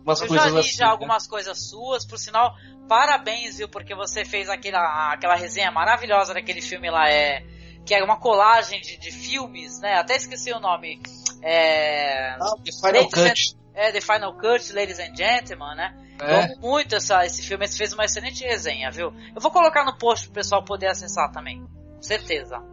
[0.04, 0.90] umas eu coisas já li assim, já né?
[0.90, 2.54] algumas coisas suas, por sinal,
[2.88, 7.44] parabéns, viu, porque você fez aquela, aquela resenha maravilhosa daquele filme lá, é,
[7.84, 11.00] que é uma colagem de, de filmes, né, até esqueci o nome,
[11.42, 12.30] é...
[12.40, 13.56] Ah, The Final Cut.
[13.74, 16.32] é, The Final Cut, Ladies and Gentlemen, né, é.
[16.32, 19.84] eu amo muito essa, esse filme, você fez uma excelente resenha, viu, eu vou colocar
[19.84, 22.71] no post pro pessoal poder acessar também, com certeza.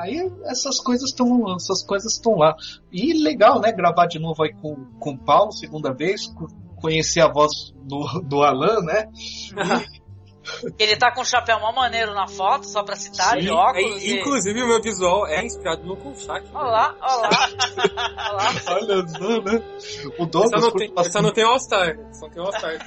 [0.00, 2.56] Aí essas coisas estão essas coisas estão lá.
[2.90, 6.32] E legal, né, gravar de novo aí com, com o Paulo, segunda vez,
[6.80, 9.08] conhecer a voz do, do Alan, né?
[9.14, 9.99] E...
[10.78, 14.02] Ele tá com o chapéu mó maneiro na foto, só pra citar, Sim, e óculos.
[14.02, 14.20] É, e...
[14.20, 16.46] Inclusive, o meu visual é inspirado no Kolchak.
[16.54, 17.30] Olha lá, olha lá.
[18.68, 19.60] olha só, né?
[20.18, 20.60] O Douglas...
[20.60, 21.96] Só não tem, só não tem All-Star.
[22.12, 22.78] Só tem All-Star.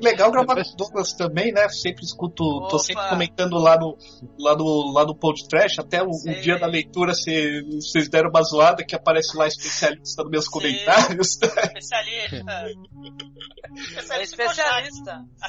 [0.00, 1.68] Legal gravar com o Douglas também, né?
[1.68, 2.68] Sempre escuto, Opa.
[2.68, 3.96] tô sempre comentando lá no,
[4.38, 8.42] lá no, lá no Pod Trash, até o, o, dia da leitura vocês deram uma
[8.42, 10.50] zoada que aparece lá especialista nos meus Sim.
[10.50, 11.36] comentários.
[11.36, 12.44] Especialista.
[14.22, 14.71] especialista.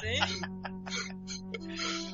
[0.00, 0.18] Sim.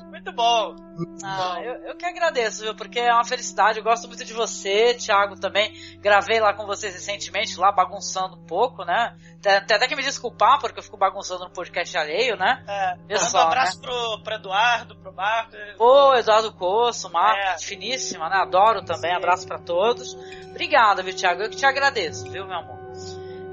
[0.09, 0.75] muito bom.
[1.23, 2.75] Ah, eu, eu que agradeço, viu?
[2.75, 3.79] Porque é uma felicidade.
[3.79, 5.73] Eu gosto muito de você, Thiago, também.
[5.99, 9.15] Gravei lá com vocês recentemente, lá bagunçando um pouco, né?
[9.41, 12.63] Tem tem até que me desculpar, porque eu fico bagunçando no podcast alheio, né?
[12.67, 15.51] É, um abraço pro, pro Eduardo, pro Marco.
[15.79, 17.57] Ô, Eduardo Coço, Marco, É.
[17.59, 18.37] finíssima, né?
[18.37, 19.11] Adoro também.
[19.11, 19.17] Sim.
[19.17, 20.13] Abraço pra todos.
[20.49, 21.41] Obrigada, viu, Thiago?
[21.41, 22.79] Eu que te agradeço, viu, meu amor?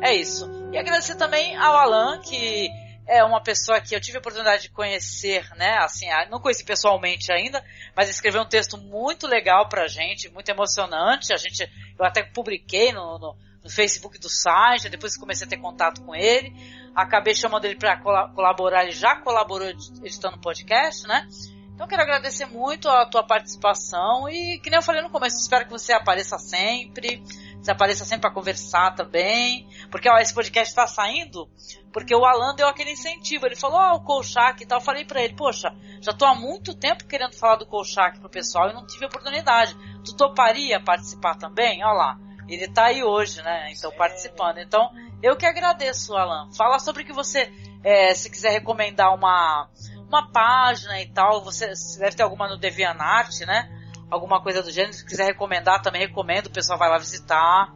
[0.01, 0.49] É isso.
[0.73, 2.69] E agradecer também ao Alan, que
[3.09, 5.79] é uma pessoa que eu tive a oportunidade de conhecer, né?
[5.79, 7.65] Assim, não conheci pessoalmente ainda,
[7.97, 11.33] mas escreveu um texto muito legal pra gente, muito emocionante.
[11.33, 11.69] A gente,
[11.99, 16.15] eu até publiquei no, no, no Facebook do site, depois comecei a ter contato com
[16.15, 16.53] ele.
[16.95, 21.27] Acabei chamando ele para colaborar, ele já colaborou edi- editando o podcast, né?
[21.75, 25.65] Então quero agradecer muito a tua participação e, que nem eu falei no começo, espero
[25.65, 27.23] que você apareça sempre,
[27.69, 31.49] você apareça sempre para conversar também, porque ó, esse podcast está saindo
[31.93, 35.05] porque o Alan deu aquele incentivo, ele falou, ó, o Kolchak e tal, eu falei
[35.05, 38.75] pra ele, poxa, já tô há muito tempo querendo falar do Kolchak pro pessoal e
[38.75, 41.85] não tive oportunidade, tu toparia participar também?
[41.85, 42.19] Olha lá,
[42.49, 44.91] ele tá aí hoje, né, então participando, então
[45.23, 47.53] eu que agradeço, Alan, fala sobre o que você,
[47.85, 49.69] é, se quiser recomendar uma,
[50.07, 53.78] uma página e tal, você, você deve ter alguma no DeviantArt, né,
[54.11, 57.75] alguma coisa do gênero, se quiser recomendar, também recomendo, o pessoal vai lá visitar,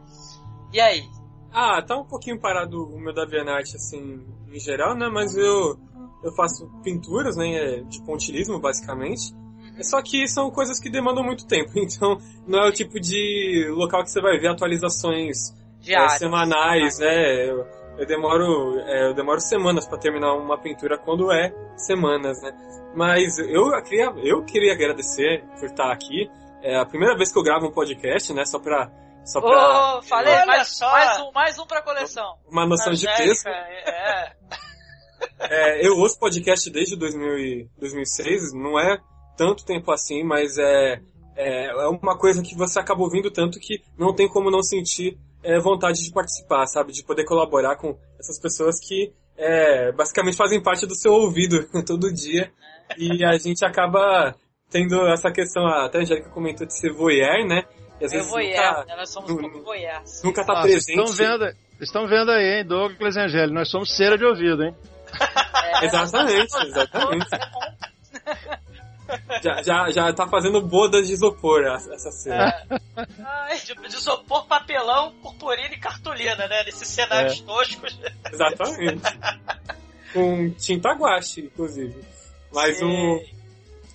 [0.72, 1.02] e aí?
[1.52, 5.08] Ah, tá um pouquinho parado o meu da Vianarte, assim, em geral, né?
[5.08, 5.78] Mas eu,
[6.24, 7.82] eu faço pinturas, né?
[7.88, 9.34] De pontilismo, basicamente.
[9.76, 13.68] É Só que são coisas que demandam muito tempo, então não é o tipo de
[13.70, 15.52] local que você vai ver atualizações
[15.86, 17.48] é, semanais, né?
[17.98, 22.52] Eu, demoro, é, eu demoro semanas para terminar uma pintura quando é semanas, né?
[22.94, 26.30] Mas eu queria, eu queria agradecer por estar aqui.
[26.62, 28.44] É a primeira vez que eu gravo um podcast, né?
[28.44, 28.90] Só pra,
[29.24, 30.90] só pra Ô, falei, Olha mais, só.
[30.90, 32.38] mais um, mais um pra coleção.
[32.48, 33.48] uma noção de Angélica, peso.
[33.48, 34.32] É,
[35.40, 38.98] É, eu ouço podcast desde 2000 e 2006, não é
[39.36, 41.00] tanto tempo assim, mas é,
[41.36, 45.18] é, é uma coisa que você acaba ouvindo tanto que não tem como não sentir
[45.42, 46.92] é, vontade de participar, sabe?
[46.92, 52.12] De poder colaborar com essas pessoas que é, basicamente fazem parte do seu ouvido todo
[52.12, 52.50] dia.
[52.98, 54.34] E a gente acaba
[54.70, 57.64] tendo essa questão, até a Angélica comentou de ser voyeur, né?
[58.00, 58.96] E às Eu vezes voyeur, nunca?
[58.96, 60.22] Nós somos pouco voyeurs.
[60.24, 61.08] nunca tá Ah, vocês presente.
[61.08, 64.74] estão vendo, estão vendo aí, hein, Douglas e Angélica, nós somos cera de ouvido, hein?
[65.80, 67.26] É, Exatamente, exatamente.
[69.42, 72.54] Já, já, já tá fazendo bodas de isopor essa essa cena.
[72.96, 76.64] Ai, de, de isopor, papelão, purpurina e cartolina, né?
[76.64, 77.44] Nesses cenários É.
[77.44, 77.98] toscos.
[78.32, 79.02] Exatamente.
[80.12, 82.02] Com tinta guache, inclusive.
[82.52, 82.84] Mas Sim.
[82.84, 83.24] o.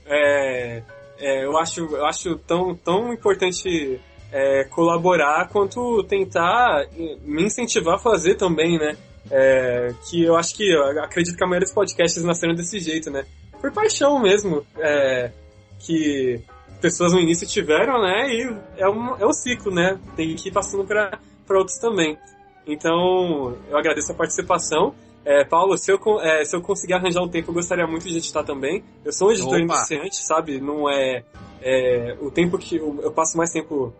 [0.05, 0.83] É,
[1.19, 3.99] é, eu acho, eu acho tão, tão importante
[4.31, 6.85] é, colaborar quanto tentar
[7.21, 8.97] me incentivar a fazer também, né?
[9.29, 13.11] É, que eu acho que, eu acredito que a maioria dos podcasts nasceram desse jeito,
[13.11, 13.25] né?
[13.59, 15.31] Por paixão mesmo, é,
[15.79, 16.41] que
[16.81, 18.29] pessoas no início tiveram, né?
[18.33, 19.99] E é um, é um ciclo, né?
[20.15, 21.19] Tem que ir passando para
[21.49, 22.17] outros também.
[22.65, 24.93] Então, eu agradeço a participação.
[25.25, 28.17] É, Paulo, se eu, é, se eu conseguir arranjar um tempo, eu gostaria muito de
[28.17, 28.83] editar também.
[29.03, 29.59] Eu sou um editor Opa.
[29.59, 30.61] iniciante, sabe?
[30.61, 31.23] Não é,
[31.61, 33.93] é o tempo que eu, eu passo mais tempo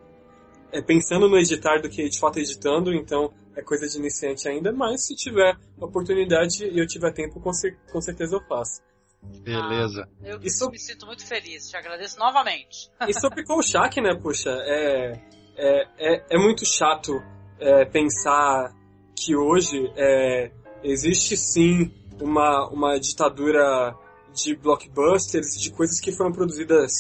[0.72, 4.72] é, pensando no editar do que de fato editando, então é coisa de iniciante ainda,
[4.72, 8.82] mas se tiver oportunidade e eu tiver tempo, com, cer- com certeza eu faço.
[9.22, 10.08] Beleza.
[10.24, 12.90] eu Isso- me sinto muito feliz, te agradeço novamente.
[13.08, 15.22] E sobre Kolchak, né, puxa, é,
[15.56, 17.22] é, é, é muito chato
[17.60, 18.74] é, pensar
[19.16, 20.52] que hoje é,
[20.84, 21.92] existe sim
[22.22, 23.96] uma, uma ditadura
[24.34, 26.92] de blockbusters, de coisas que foram produzidas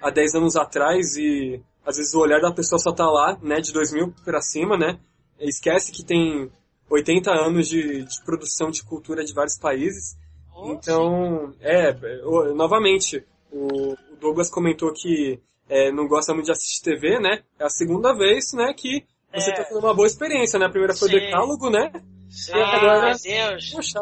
[0.00, 3.60] há 10 anos atrás e às vezes o olhar da pessoa só tá lá, né,
[3.60, 4.98] de 2000 pra cima, né,
[5.40, 6.50] esquece que tem
[6.88, 10.16] 80 anos de, de produção de cultura de vários países.
[10.56, 11.90] Então, é,
[12.24, 17.42] o- novamente, o, o Douglas comentou que é, não gosta muito de assistir TV, né?
[17.58, 19.04] É a segunda vez, né, que
[19.34, 19.54] você É.
[19.54, 20.66] tá tendo uma boa experiência, né?
[20.66, 21.18] A primeira foi o Sim.
[21.18, 21.90] Decálogo, né?
[22.28, 23.70] Sim, E agora- meu Deus.
[23.72, 24.00] Poxa,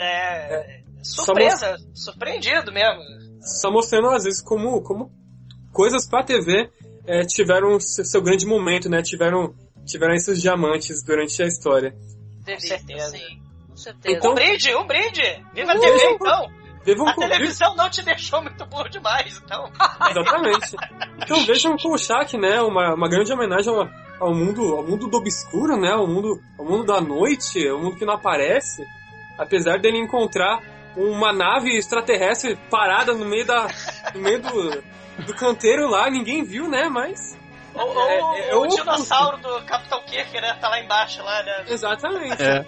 [0.00, 3.02] É, Só surpresa, surpreendido mesmo.
[3.42, 5.10] só mostrando, às vezes, como, como
[5.72, 6.70] coisas pra TV
[7.06, 9.02] é, tiveram seu, seu grande momento, né?
[9.02, 9.54] Tiveram,
[9.84, 11.96] tiveram esses diamantes durante a história.
[12.44, 13.10] delícia, certeza.
[13.16, 13.47] sim, com
[13.92, 14.16] certeza.
[14.18, 15.44] Então- Um brinde, um brinde!
[15.54, 16.46] Viva a TV então!
[16.88, 19.70] Um A convite- televisão não te deixou muito burro demais, então.
[20.10, 20.74] Exatamente.
[21.22, 22.62] Então vejam o Kolchak, né?
[22.62, 23.86] Uma, uma grande homenagem ao,
[24.20, 25.90] ao mundo, ao mundo do obscuro, né?
[25.92, 28.86] Ao mundo, ao mundo da noite, ao mundo que não aparece.
[29.36, 30.60] Apesar dele encontrar
[30.96, 33.66] uma nave extraterrestre parada no meio da,
[34.14, 34.82] no meio do,
[35.26, 36.88] do canteiro lá, ninguém viu, né?
[36.88, 37.36] Mas
[37.74, 40.56] Ou, ou É, é o o- dinossauro do Capitão Kirk, né?
[40.58, 41.64] Tá lá embaixo, lá, né?
[41.68, 42.42] exatamente.
[42.42, 42.64] É.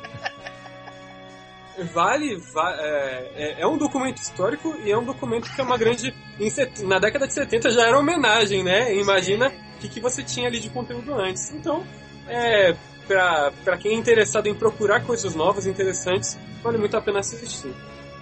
[1.85, 5.77] vale, va- é, é- é um documento histórico e é um documento que é uma
[5.79, 6.15] grande.
[6.85, 8.95] na década de 70 já era homenagem, né?
[8.95, 11.51] Imagina o que, que você tinha ali de conteúdo antes.
[11.53, 11.87] Então,
[12.29, 12.75] é,
[13.07, 17.75] pra, pra quem é interessado em procurar coisas novas, interessantes, vale muito a pena assistir.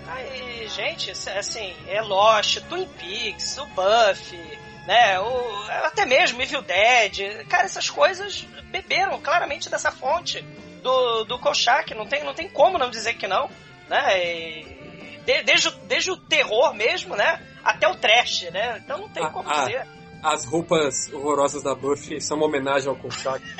[0.06, 5.20] Aí, gente, assim, é Lost, Twin Peaks, o Buffy, né?
[5.20, 7.47] O, até mesmo Evil Dead.
[7.48, 10.43] Cara, essas coisas beberam claramente dessa fonte
[10.79, 11.95] do, do Kolchak.
[11.95, 13.51] Não tem, não tem como não dizer que não,
[13.89, 14.19] né?
[14.25, 14.79] E
[15.27, 17.41] de- desde, o- desde o terror mesmo, né?
[17.65, 18.81] Até o trash, né?
[18.85, 19.65] Então não tem Ah, como ah.
[19.65, 19.87] dizer.
[20.23, 23.45] As roupas horrorosas da Buffy são uma homenagem ao Kolchak.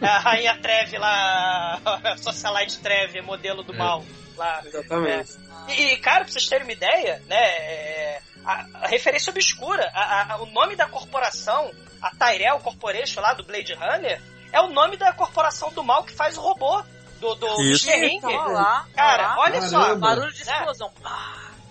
[0.00, 4.04] A Rainha Treve lá, a Socialite Treve, modelo do mal.
[4.36, 4.60] Lá.
[4.64, 5.32] Exatamente.
[5.68, 7.36] E, e, cara, pra vocês terem uma ideia, né?
[7.40, 11.70] é, A, a referência obscura, a- a- o nome da corporação,
[12.02, 14.20] a Tyrell Corporation lá do Blade Runner,
[14.54, 16.82] é o nome da corporação do mal que faz o robô
[17.20, 17.88] do, do Isso.
[17.90, 18.06] Mr.
[18.06, 18.20] Ring.
[18.22, 19.68] Olha lá, Cara, olha olha lá.
[19.68, 19.94] só.
[19.96, 20.52] Barulho de né?
[20.52, 20.92] explosão.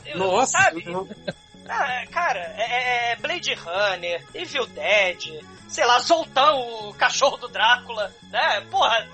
[0.06, 0.86] Eu- Nossa, Sabe?
[1.68, 8.14] Ah, cara, é, é Blade Runner, Evil Dead, sei lá, Zoltão, o cachorro do Drácula,
[8.30, 8.62] né?
[8.70, 9.08] Porra,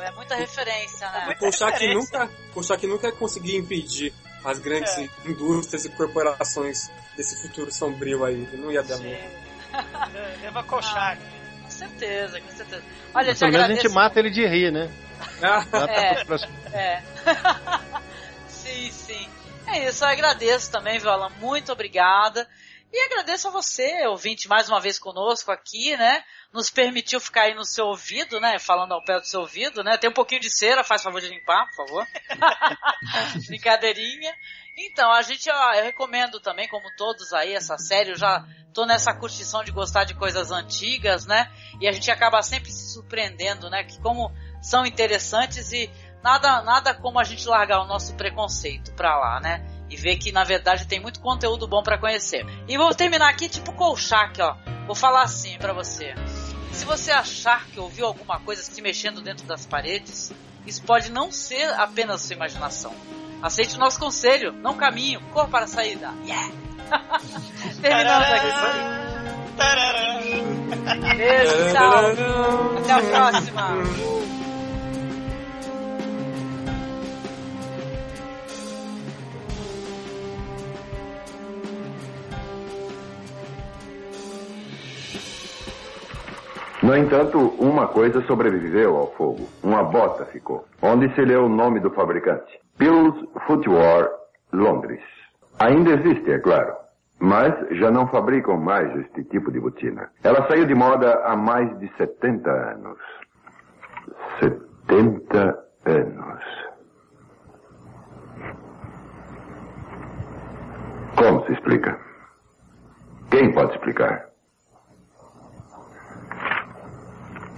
[0.00, 1.28] É muita referência, né?
[1.30, 4.12] O Kolchak nunca, Kolchak nunca ia conseguir impedir
[4.44, 5.08] as grandes É.
[5.26, 8.48] indústrias e corporações desse futuro sombrio aí.
[8.54, 9.40] Não ia dar muito.
[10.42, 11.20] Eva Kolchak.
[11.80, 12.82] Com certeza, com certeza.
[13.14, 14.90] Olha, te Pelo menos a gente mata ele de rir, né?
[16.72, 16.76] É.
[16.76, 17.02] É.
[18.48, 19.28] sim, sim.
[19.66, 21.30] É isso, eu agradeço também, Viola.
[21.40, 22.46] Muito obrigada.
[22.92, 26.24] E agradeço a você, ouvinte, mais uma vez conosco aqui, né?
[26.52, 28.58] Nos permitiu ficar aí no seu ouvido, né?
[28.58, 29.96] Falando ao pé do seu ouvido, né?
[29.96, 32.06] Tem um pouquinho de cera, faz favor de limpar, por favor.
[33.46, 34.34] Brincadeirinha.
[34.82, 38.12] Então, a gente, ó, eu recomendo também, como todos aí, essa série.
[38.12, 41.52] Eu já tô nessa curtição de gostar de coisas antigas, né?
[41.78, 43.84] E a gente acaba sempre se surpreendendo, né?
[43.84, 44.32] Que como
[44.62, 45.90] são interessantes e
[46.22, 49.66] nada, nada como a gente largar o nosso preconceito pra lá, né?
[49.90, 52.46] E ver que na verdade tem muito conteúdo bom pra conhecer.
[52.66, 54.56] E vou terminar aqui tipo Kolchak, ó.
[54.86, 56.14] Vou falar assim pra você.
[56.72, 60.32] Se você achar que ouviu alguma coisa se mexendo dentro das paredes,
[60.66, 62.92] isso pode não ser apenas sua imaginação.
[63.42, 66.12] Aceite o nosso conselho, não caminho, corra para a saída.
[66.24, 66.52] Yeah!
[67.80, 68.48] Terminamos aqui.
[71.16, 72.04] Beijo, tchau.
[72.78, 73.70] Até a próxima.
[86.82, 89.48] No entanto, uma coisa sobreviveu ao fogo.
[89.62, 92.58] Uma bota ficou, onde se leu o nome do fabricante.
[92.78, 94.08] Pills Footwear,
[94.52, 95.02] Londres.
[95.58, 96.74] Ainda existe, é claro.
[97.18, 100.10] Mas já não fabricam mais este tipo de botina.
[100.24, 102.98] Ela saiu de moda há mais de 70 anos.
[104.40, 106.44] 70 anos.
[111.14, 111.98] Como se explica?
[113.30, 114.29] Quem pode explicar?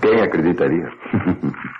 [0.03, 0.93] Quem acreditaria?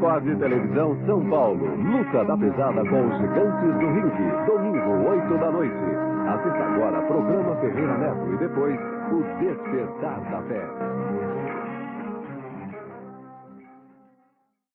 [0.00, 1.76] De Televisão São Paulo.
[1.76, 4.46] Luta da pesada com os gigantes do ringue.
[4.46, 5.74] Domingo, 8 da noite.
[6.26, 8.80] Assista agora programa Ferreira Neto e depois
[9.12, 11.29] o Despertar da Fé.